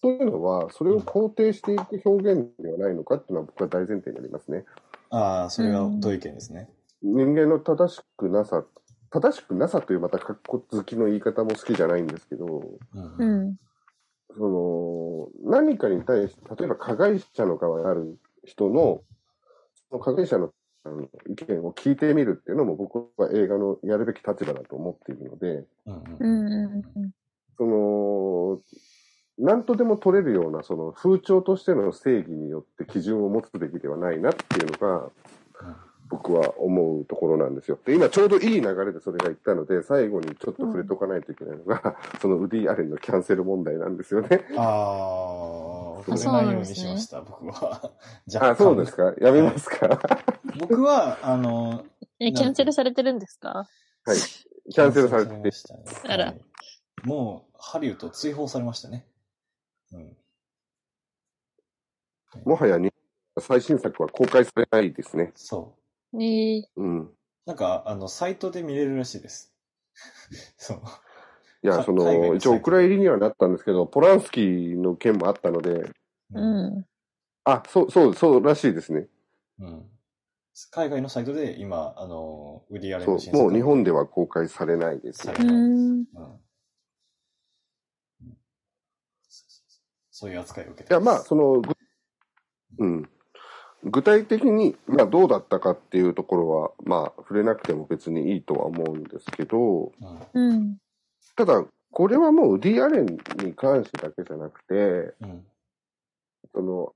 [0.00, 4.64] というのは、それを肯定していく表現ではないのかっていうのは僕は大前提になりますね。
[5.10, 6.68] ああ、それが同意見ですね。
[7.02, 8.64] 人間の正しくなさ、
[9.12, 12.46] 正しくなさというまた格好好きの言い方も好きじゃないんですけど、
[12.94, 13.56] うんうん。
[14.34, 19.02] その、何かに対して、例えば加害者の側にある人の、
[19.90, 20.52] その加害者の
[20.84, 25.64] あの意見を聞いてみるっていうのも僕は映画のやるべき立場だと思っているので。
[27.56, 28.60] その、
[29.38, 35.10] 何とでも取れるような、その風潮としての正義によって基準を持つべきではないなっていうのが、
[36.12, 37.78] 僕は思うところなんですよ。
[37.86, 44.44] で、今ちょうどいい流れでそれが言ったので、最後にちょっと触れとかないといけないのが、 そのウディ・アレンのキャンセル問題なんですよね。
[44.58, 47.90] ああ、あ触れないようにしました、僕は。
[48.40, 49.14] あ、そうですか？
[49.22, 49.88] やめますか、
[50.60, 51.86] 僕は、あの、
[52.20, 53.66] え、キャンセルされてるんですか？
[54.04, 54.16] はい。
[54.70, 55.84] キャンセルされてましたね。
[56.04, 56.40] あらはい
[57.04, 59.06] もう、ハリウッド追放されましたね。
[59.92, 60.16] うん。
[62.44, 62.92] もはやに
[63.40, 65.32] 最新作は公開されないですね。
[65.34, 65.81] そう。
[66.12, 66.68] ねえ。
[66.76, 67.10] うん。
[67.46, 69.54] なんか、あの、サイトで見れるらしいです。
[70.56, 70.82] そう。
[71.62, 75.90] いや、かその、一応お蔵入りにはなったんですけど、ポランスキーの件もあったので、
[76.34, 76.86] うん。
[77.44, 79.06] あ、そう、そう、そうらしいですね。
[79.58, 79.90] うん。
[80.70, 85.42] 海外のサイトで今、あの、ウディアレンそうもう日本では公開されないですねさ。
[85.42, 85.56] うれない。
[85.56, 85.98] ん。
[86.00, 86.06] うん
[90.14, 91.72] そういう扱いを受けていや、まあ、その、ぐ
[92.78, 93.10] うん。
[93.84, 99.92] 具体的に、まあ、どうだったかっていうところは、まあ、触れなくても別にいいとは思うんですけど、
[100.34, 100.76] うんうん。
[101.36, 103.06] ただ、これはもうウディ・アレン
[103.44, 104.74] に関してだけじゃなくて、
[105.20, 105.44] うん
[106.54, 106.92] その、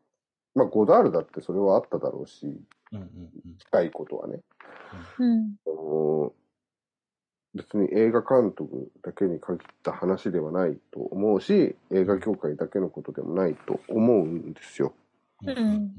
[0.54, 2.46] まあ、ゴダールだってそれはあっただろうし、
[2.92, 3.08] うんうん
[3.58, 4.40] 近いことはね。
[5.18, 5.54] うん。
[5.66, 6.32] あの
[7.54, 14.92] 別に映画監督だけに限った話ではないと思うし、映画業界だけのことでもないと思うんですよ。
[15.42, 15.90] うんうん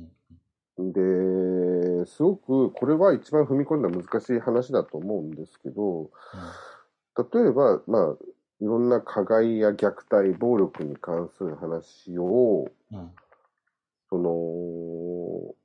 [0.80, 6.12] で、すごくこれは一番踏み込んだ難しい話だと思うんですけど、
[7.18, 8.16] 例えば、まあ、
[8.60, 13.12] いろんな加害や虐待、暴力に関する話を、うん
[14.10, 15.56] その、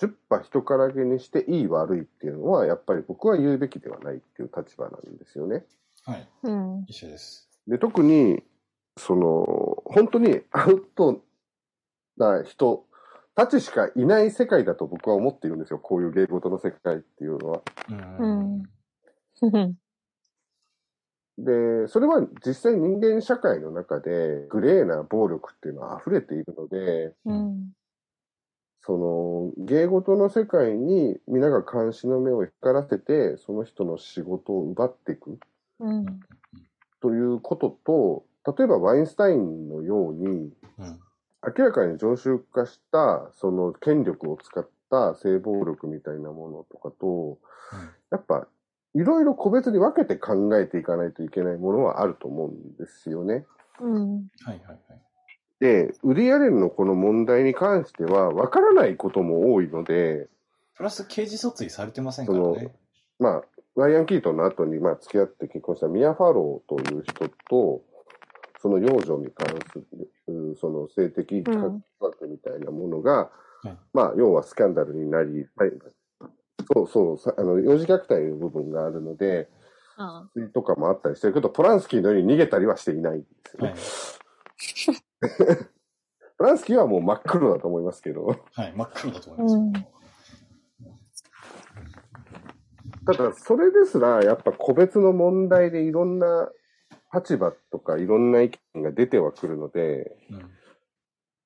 [0.00, 5.64] 10羽人からげにしていい悪いっていうのは、やっぱり僕は言うべきではないっていう立場なんですよね。
[6.04, 6.28] はい。
[6.42, 6.84] うん。
[6.86, 7.48] 一緒です。
[7.66, 8.42] で、特に、
[8.98, 11.22] その、本当にアウト
[12.16, 12.84] な人
[13.34, 15.78] たちしかいない世界だと僕は思っているんですよ。
[15.78, 17.62] こういう芸事の世界っていうのは。
[18.20, 18.62] うん
[19.42, 19.74] うん。
[21.38, 27.70] で、それは実際人間社会の中でグレーな暴力っていうのは溢れているので、うん。
[28.82, 35.38] その芸事の世界に皆が監視の目を光らせて、その人の仕事を奪っていく
[35.80, 36.20] うん。
[37.00, 38.24] ということと、
[38.56, 41.00] 例えばワインスタインのように、うん
[41.46, 47.38] 明らかに常習化した、その権力を使った性暴力みたいなものとかと、
[48.10, 48.46] やっぱ、
[48.94, 53.46] いろいろ個別に分けて考えていかないといけないものはあると思うんですよね。
[53.80, 54.14] うん。
[54.16, 54.78] はいはいはい。
[55.60, 60.28] で、ウディアレンのこの問題に関しては、分からないことも多いので、
[60.74, 62.74] プラス刑事訴追されてませんからね。
[63.18, 63.44] まあ、
[63.76, 67.82] ライアン・キートンの後に、まあ、付き合って結婚したミア・ファローという人と、
[68.60, 69.86] その幼女に関する、
[70.28, 73.30] うんその性的うん隠惑みたいなものが、
[73.62, 75.72] はいまあ、要はスキャンダルになり、はい、
[76.72, 79.48] そうそう、さあの、幼児虐待の部分があるので、
[79.96, 83.70] あツイートとかもあったりしてるけど、ポランスキーのように逃げたりはしていないんですよね。
[83.70, 85.58] はい。
[86.38, 88.72] ポランスキーはもう真っ黒だと思いますけど、はい。
[88.74, 89.86] 真っ黒だと思います。
[93.06, 96.50] ただ、それですら、やっぱ個別の問題でいろんな
[97.12, 100.50] 立場とかいろんな意見が出てはくるので、うん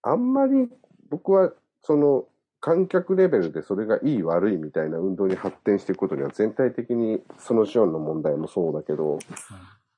[0.07, 0.69] あんまり
[1.09, 1.51] 僕は、
[1.83, 2.27] その、
[2.61, 9.19] 観客レベルでそれがいい悪いみたいな運動に発展していくことには全体的にそのシオンの問題もそうだけど、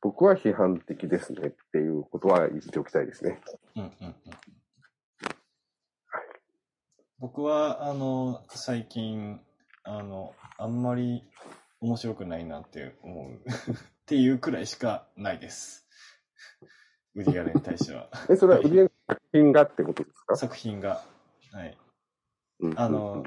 [0.00, 3.40] 僕は批判的ですねっていうことは言っておきたいですね。
[3.76, 4.14] うんうんうん
[7.18, 9.40] 僕は、あの、最近、
[9.84, 11.24] あの、あんまり
[11.80, 13.40] 面白くないなって思う
[14.06, 15.84] っていうくらいしかないです。
[17.16, 18.08] ウディアレンに対しては。
[18.30, 20.36] え、それは売り上げ作品がってことですか？
[20.36, 21.02] 作品が。
[21.50, 21.76] はい。
[22.60, 23.24] うんあの、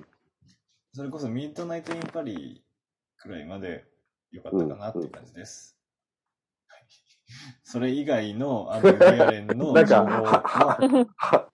[0.94, 2.64] それこそミッドナイト・イン・パリ
[3.18, 3.84] くらいまで
[4.32, 5.78] 良かったかなっていう感じです。
[6.70, 6.88] はい
[7.64, 10.42] それ以外の、あの、ウディアレンの 情報は、
[11.18, 11.50] は、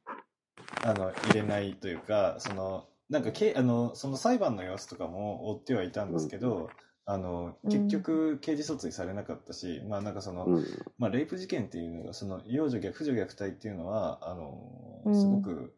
[0.83, 6.69] あの、入れないというか、その、なんかけ、あの、その裁判の様子とかも追ってはいたんですけど、
[7.05, 10.65] あの、うん結局、刑事訴追されなかったし、まあなんかその、うん。
[10.97, 15.75] まあ、レイプ事件っていうのが、その、幼女虐、婦女虐待っていうのは、あのう、んすごく、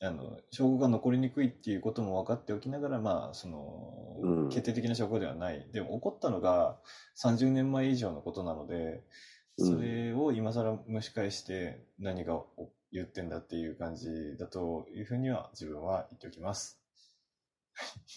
[0.00, 5.68] あの、証拠が残りにくいっていうことも分かっておきながら、まあ、その、うん決定的な証拠ではない。
[5.72, 6.78] でも、起こったのが
[7.16, 9.04] 30年前以上のことなので、
[9.58, 16.78] うんそれを今更蒸し返して何がお言ってんだっていう感じだというふうには自分は言っておきます。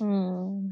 [0.01, 0.69] うん。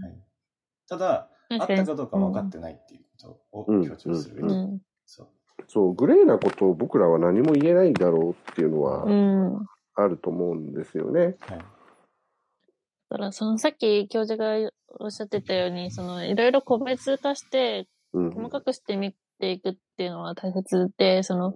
[0.88, 4.46] ただ、あったかどうか分かってないっていうことを強調するべき。
[4.46, 4.82] うん。
[5.06, 5.28] そう。
[5.68, 9.68] そう、グレーなことを僕らは何も言えないだろうっていうのはうん。
[9.96, 11.20] あると思うんですよね。
[11.22, 11.34] はい。
[13.10, 14.70] だから、そのさっき教授が
[15.00, 18.32] おっしゃってたように、そのいろいろ個別化して、うん。
[18.32, 21.54] 細かくしてみていくっていうのは大切で、その、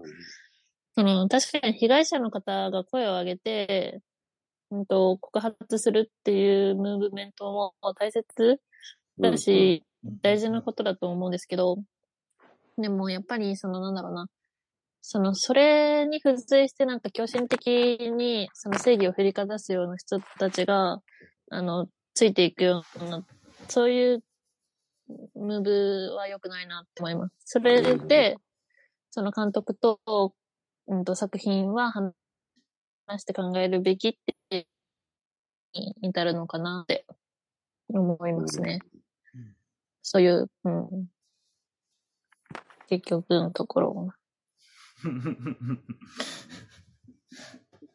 [0.96, 4.02] その、確かに被害者の方が声を上げて、
[4.72, 8.62] うんと、告発するっていうムーブメントも大切
[9.22, 9.84] だし、
[10.22, 11.78] 大事なことだと思うんですけど、
[12.78, 14.28] でもやっぱり、その、なんだろうな、
[15.02, 17.68] その、それに付随してなんか強心的
[18.16, 21.02] に、その正義を振りかざすような人たちが、
[21.50, 23.26] あの、ついていくような、
[23.68, 24.24] そういう
[25.36, 27.36] ムーブは良くないなって思います。
[27.46, 28.38] それで、
[29.10, 30.00] その監督と、
[30.88, 32.14] うんと、作品は話
[33.20, 34.14] して考えるべきっ
[34.50, 34.68] て、
[35.74, 37.06] に至るのかなって
[37.90, 38.80] 思いますね。
[40.02, 41.08] うんそういう、うん。
[42.88, 44.10] 結局のところ。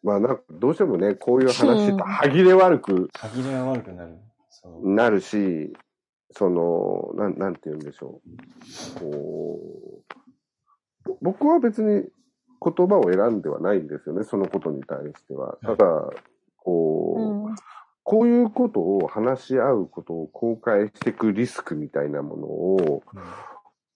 [0.02, 4.16] まあなんかどうしてもね、こういう話って歯切れ悪く歯切れが悪くなる。
[4.82, 5.76] なるし、
[6.30, 8.20] その、なん、なんて言うんでしょ
[8.96, 9.00] う。
[9.00, 9.60] こ
[11.06, 12.08] う、僕は別に
[12.60, 15.58] 言葉を選んではないんですよね、そのことに対しては。
[15.62, 16.10] ただ、
[16.56, 17.54] こう、うん。
[18.08, 23.02] こういうことを話し合うことを公開していくリスクみたいなものを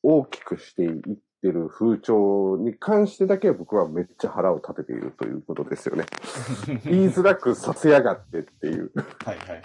[0.02, 1.00] 大きくしていっ
[1.40, 6.06] てる風潮に関してだけは僕はめっちゃ腹を立てているということですよね。
[6.84, 8.90] 言いづらくさせやがってっていう。
[9.24, 9.60] はいはいはい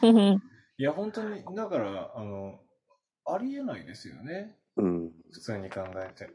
[0.00, 0.40] はい。
[0.78, 2.60] いや、本当に、だから、あの、
[3.26, 4.56] ありえないですよね。
[4.76, 5.12] うん。
[5.32, 6.30] 普通に考えて。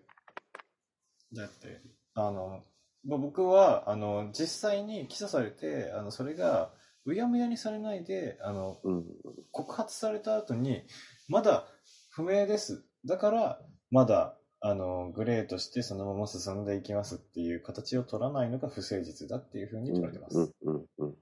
[1.33, 1.81] だって、
[2.13, 2.63] あの、
[3.03, 6.71] まあ僕は、あの、実際に起訴されて、あの、それが、
[7.05, 9.05] うやむやにされないで、あの、うん。
[9.51, 10.83] 告発された後に、
[11.27, 11.67] まだ
[12.11, 12.85] 不明です。
[13.05, 13.61] だから、
[13.91, 20.51] まだ、あの、グレーとしてそのまま進んでいきますっていう形を取らないのが不誠実だっていうふうに取られてます。
[20.63, 20.75] うん。
[20.97, 21.07] うん。
[21.07, 21.15] うん。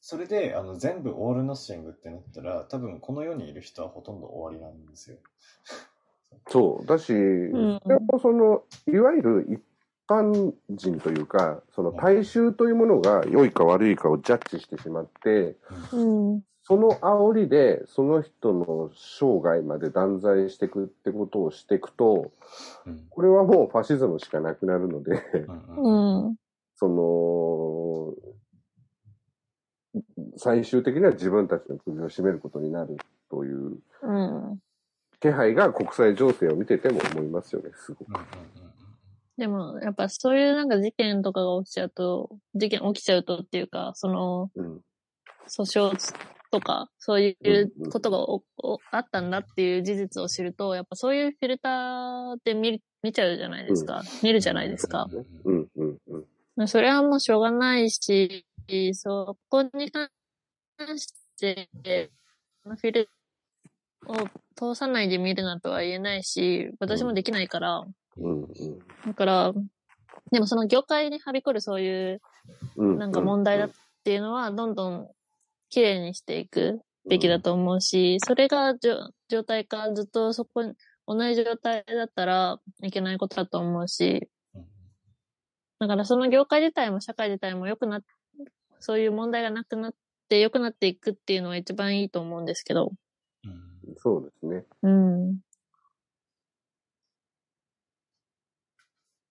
[0.00, 5.16] それで、あの、全部オールノッシングってなったら、多分この世にいる人はほとんど終わりなんですよ。
[6.48, 6.86] そう。
[6.86, 9.60] だし、んでもその、いわゆる一
[10.06, 15.56] 般人というか、その大衆というものが良いか悪いかをジャッジしてしまって、
[15.92, 16.42] うん。
[16.62, 22.32] その煽りで、その人の生涯まで断罪していくってことをしていくと、
[22.86, 23.06] うん。
[23.08, 25.22] これはもうファシズムしかなくなるので、
[25.76, 26.36] うんうんうん。
[26.74, 26.88] そ
[29.94, 30.02] の、
[30.36, 32.96] 最終的には自分たちの首を絞めることになる
[33.30, 34.58] といううん。
[35.20, 38.08] 気配が国際情勢を見てても思いますよね、すごく。
[38.08, 38.18] うんう
[38.64, 38.65] ん
[39.36, 44.80] でも、やっぱそういうなんか事件とかが起きちゃうと、事件起きちゃうとっていうか、その、うん。
[45.48, 46.14] 訴訟
[46.50, 54.02] とか、そういうことがおおあったんだっていう事実を知ると、やっぱそういうフィルターで見る見ちゃうじゃないですか。
[54.22, 55.08] 見るじゃないですか。
[55.44, 55.98] うん、うん、
[56.56, 56.68] うん。
[56.68, 58.44] それはもうしょうがないし、
[58.94, 60.08] そこに関
[60.98, 61.68] して、
[62.64, 63.08] フィル
[64.08, 64.14] を
[64.56, 67.84] 通さないで見るなとは言えないし、私もできないから、
[68.18, 69.52] うん、うんだから、
[70.30, 72.20] でもその業界にはびこるそういう
[72.76, 72.98] うん。
[72.98, 73.70] なんか問題だっ
[74.04, 75.08] ていうのは、どんどん
[75.68, 80.74] 綺麗にしていくべきだと思うし、それがじょ状態かずっとそこに、
[81.06, 84.64] 同じ状態だったらいけないことだと思うし、うん
[85.78, 88.02] だからその業界自体も社会自体も良くなっ、
[88.78, 89.94] そういう問題がなくなっ
[90.26, 92.92] て良くなっていくっていうのが一番いいと思うんですけど。
[93.44, 94.64] うんそうですね。
[94.82, 95.38] うん。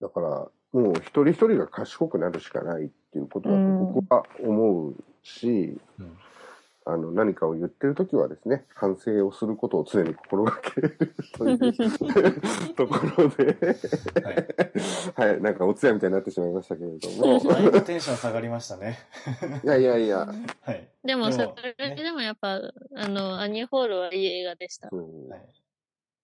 [0.06, 0.28] だから、
[0.72, 6.18] もう一人一人が賢くなるしかないっていうことだと僕は思うし、うん。
[6.88, 10.96] あの、何かを言ってるときはですね、反省をすることを常に心がける
[11.36, 11.58] という
[12.76, 13.56] ところで、
[15.16, 15.30] はい。
[15.32, 18.98] はい、なんかお通夜みたいになってしまいましたけれども、だいぶテンション下がりましたね。
[19.64, 20.88] いやいやいや、はい。
[21.02, 22.60] でも、そでもれでもやっぱ、
[22.94, 24.88] あの、アニーホールはいい映画でした。
[24.88, 25.28] そう。
[25.28, 25.40] はい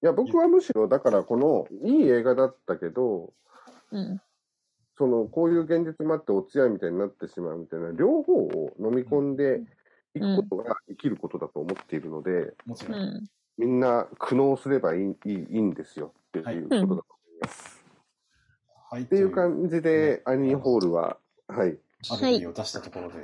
[0.02, 3.32] いや、僕はむしろ、だからこの、いい映画だったけど、
[3.92, 4.20] うん。
[4.98, 9.62] その、こういう現実もあってお通夜みたいになってしまうみたいな、両方を飲み込んで
[10.14, 12.98] いくことが生きることだと思っているので、もちろん。
[12.98, 13.24] うん。
[13.58, 17.02] みんな苦悩すればいいいいいいんですよっていうことだと思い
[17.40, 17.84] ます。
[18.90, 19.02] はい。
[19.02, 21.78] っていう感じで、アニーホールは、はい。
[22.10, 23.14] アルビーを出したところで、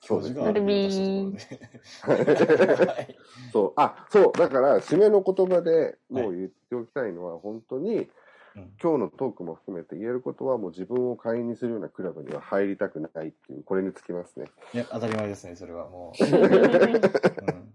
[0.00, 2.86] 教授がアルビーを出したところで。
[2.86, 3.18] はい。
[3.52, 8.10] そう、あ、そう、だから、締めの言葉でもう言っておきたいのは、本当に、うん
[8.54, 14.46] 今日のトークも含めて言えることは、もう自分を会員にするようなクラブには入りたくないっていう、これにつきますね。
[14.74, 15.88] いや、当たり前ですね、それは。
[15.88, 16.24] もう。
[16.24, 17.72] うん。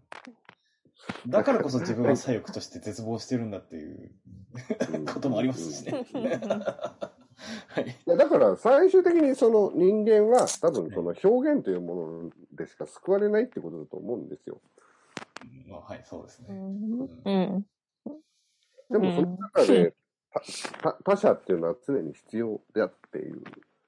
[1.28, 4.12] だからこそ自分は左翼として絶望してるんだっていう。
[4.94, 5.06] うん。
[5.06, 6.06] こともありますしね。
[7.68, 7.86] はい。
[7.86, 14.30] いやだから最終的にその人間は多分その表現というものでしか救われないってことだと思うん。
[14.30, 14.60] ですよ。
[15.68, 16.48] まあ、はい、そうですね。
[16.50, 17.02] うん。
[17.26, 17.66] うん。
[18.90, 19.94] でもその中で
[21.04, 23.42] 他者っていうのは常に必要であっていう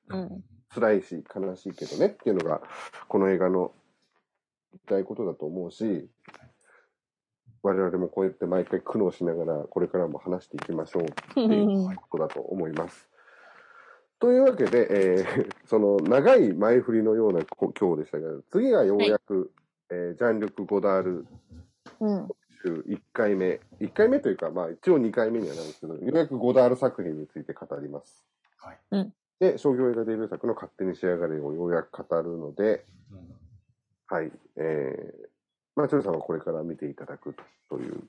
[0.10, 0.44] うん
[0.74, 2.62] 辛いし悲しいけどねっていうのが
[3.08, 3.72] この映画の
[4.72, 6.08] 言いたいことだと思うし
[7.64, 13.10] 我々もこうやって毎回苦悩しながらこれからも話していきましょうっていうことだと思います。
[14.20, 19.52] というわけで、えー その長い前振りのようなこ今日でしたが、次がようやく、
[19.90, 21.28] えージャンルク・ゴダール
[22.00, 22.30] うん。
[22.64, 28.24] 週1回目、1回目というか、まあ一応2回目にはなるんですけど、ようやくゴダール作品について語ります。
[28.58, 29.12] はい。
[29.40, 33.36] で、商業映画デビュー作の勝手に仕上がれをようやく語るので、うん
[34.08, 35.28] はい、えー、
[35.76, 37.36] まあ、チョルさんはこれから見ていただく
[37.70, 38.04] という、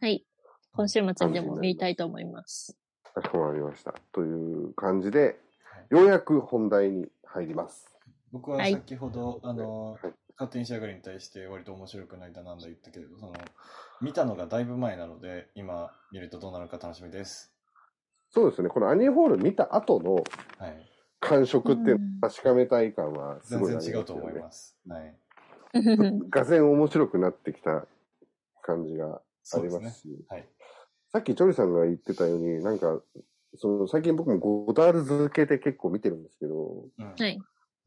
[0.00, 0.26] はい。
[0.72, 2.76] 今週末にでも見たいと思います。
[3.14, 3.94] かしこまりました。
[4.12, 5.36] という感じで、はい
[5.90, 7.94] ようやく本題に入ります。
[8.32, 13.32] 僕ははい先ほど、あのはい、勝手に仕上がりに対して割と面白くないだなんだ言ったけれど、その、
[14.00, 17.52] 見たのがだいぶ前なので、今見るとどうなるか楽しみです。
[18.30, 20.14] そうですね、このアニーホール見た後の
[20.58, 20.90] はい。
[21.20, 24.14] 感触っていううんのを確かめたい感はす全ごいあり然違うと。
[24.14, 24.76] 思います。
[24.88, 25.16] はい。
[26.28, 27.86] がぜん面白くなってきた
[28.60, 29.22] 感じが
[29.54, 30.00] あります。
[30.00, 30.48] し、はい。
[31.12, 33.00] さっきチョリさんが言ってたように、なんか、
[33.56, 37.38] その最近僕もゴダール続けて結構見てるんですけど、うんはい。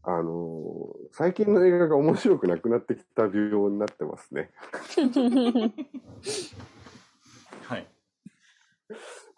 [0.09, 4.51] あのー最近の映画が面白くなくなってきた病になってますね。
[7.63, 7.87] はい。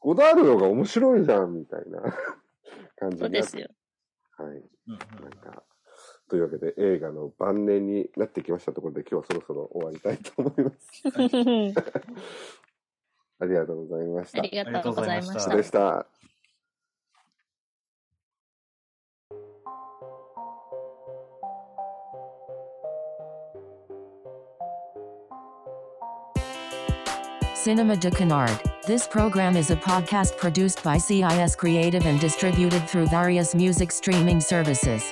[0.02, 2.02] ゴダールの方が面白いじゃん、みたいな
[2.98, 3.18] 感じ。
[3.18, 3.70] そうですよ。
[4.38, 4.62] はい。
[4.88, 4.98] なん
[5.32, 5.64] か、
[6.28, 10.76] というわけで映画の晩年になってきましたところで今日はそろそろ終わりたいと思います。
[13.40, 14.40] ありがとうございました。
[14.40, 15.64] ありがとうございましありがとうございましたたで。
[15.64, 16.06] した。
[27.70, 28.60] Cinema de Canard.
[28.88, 34.42] This program is a podcast produced by CIS Creative and distributed through various music streaming
[34.42, 35.04] services.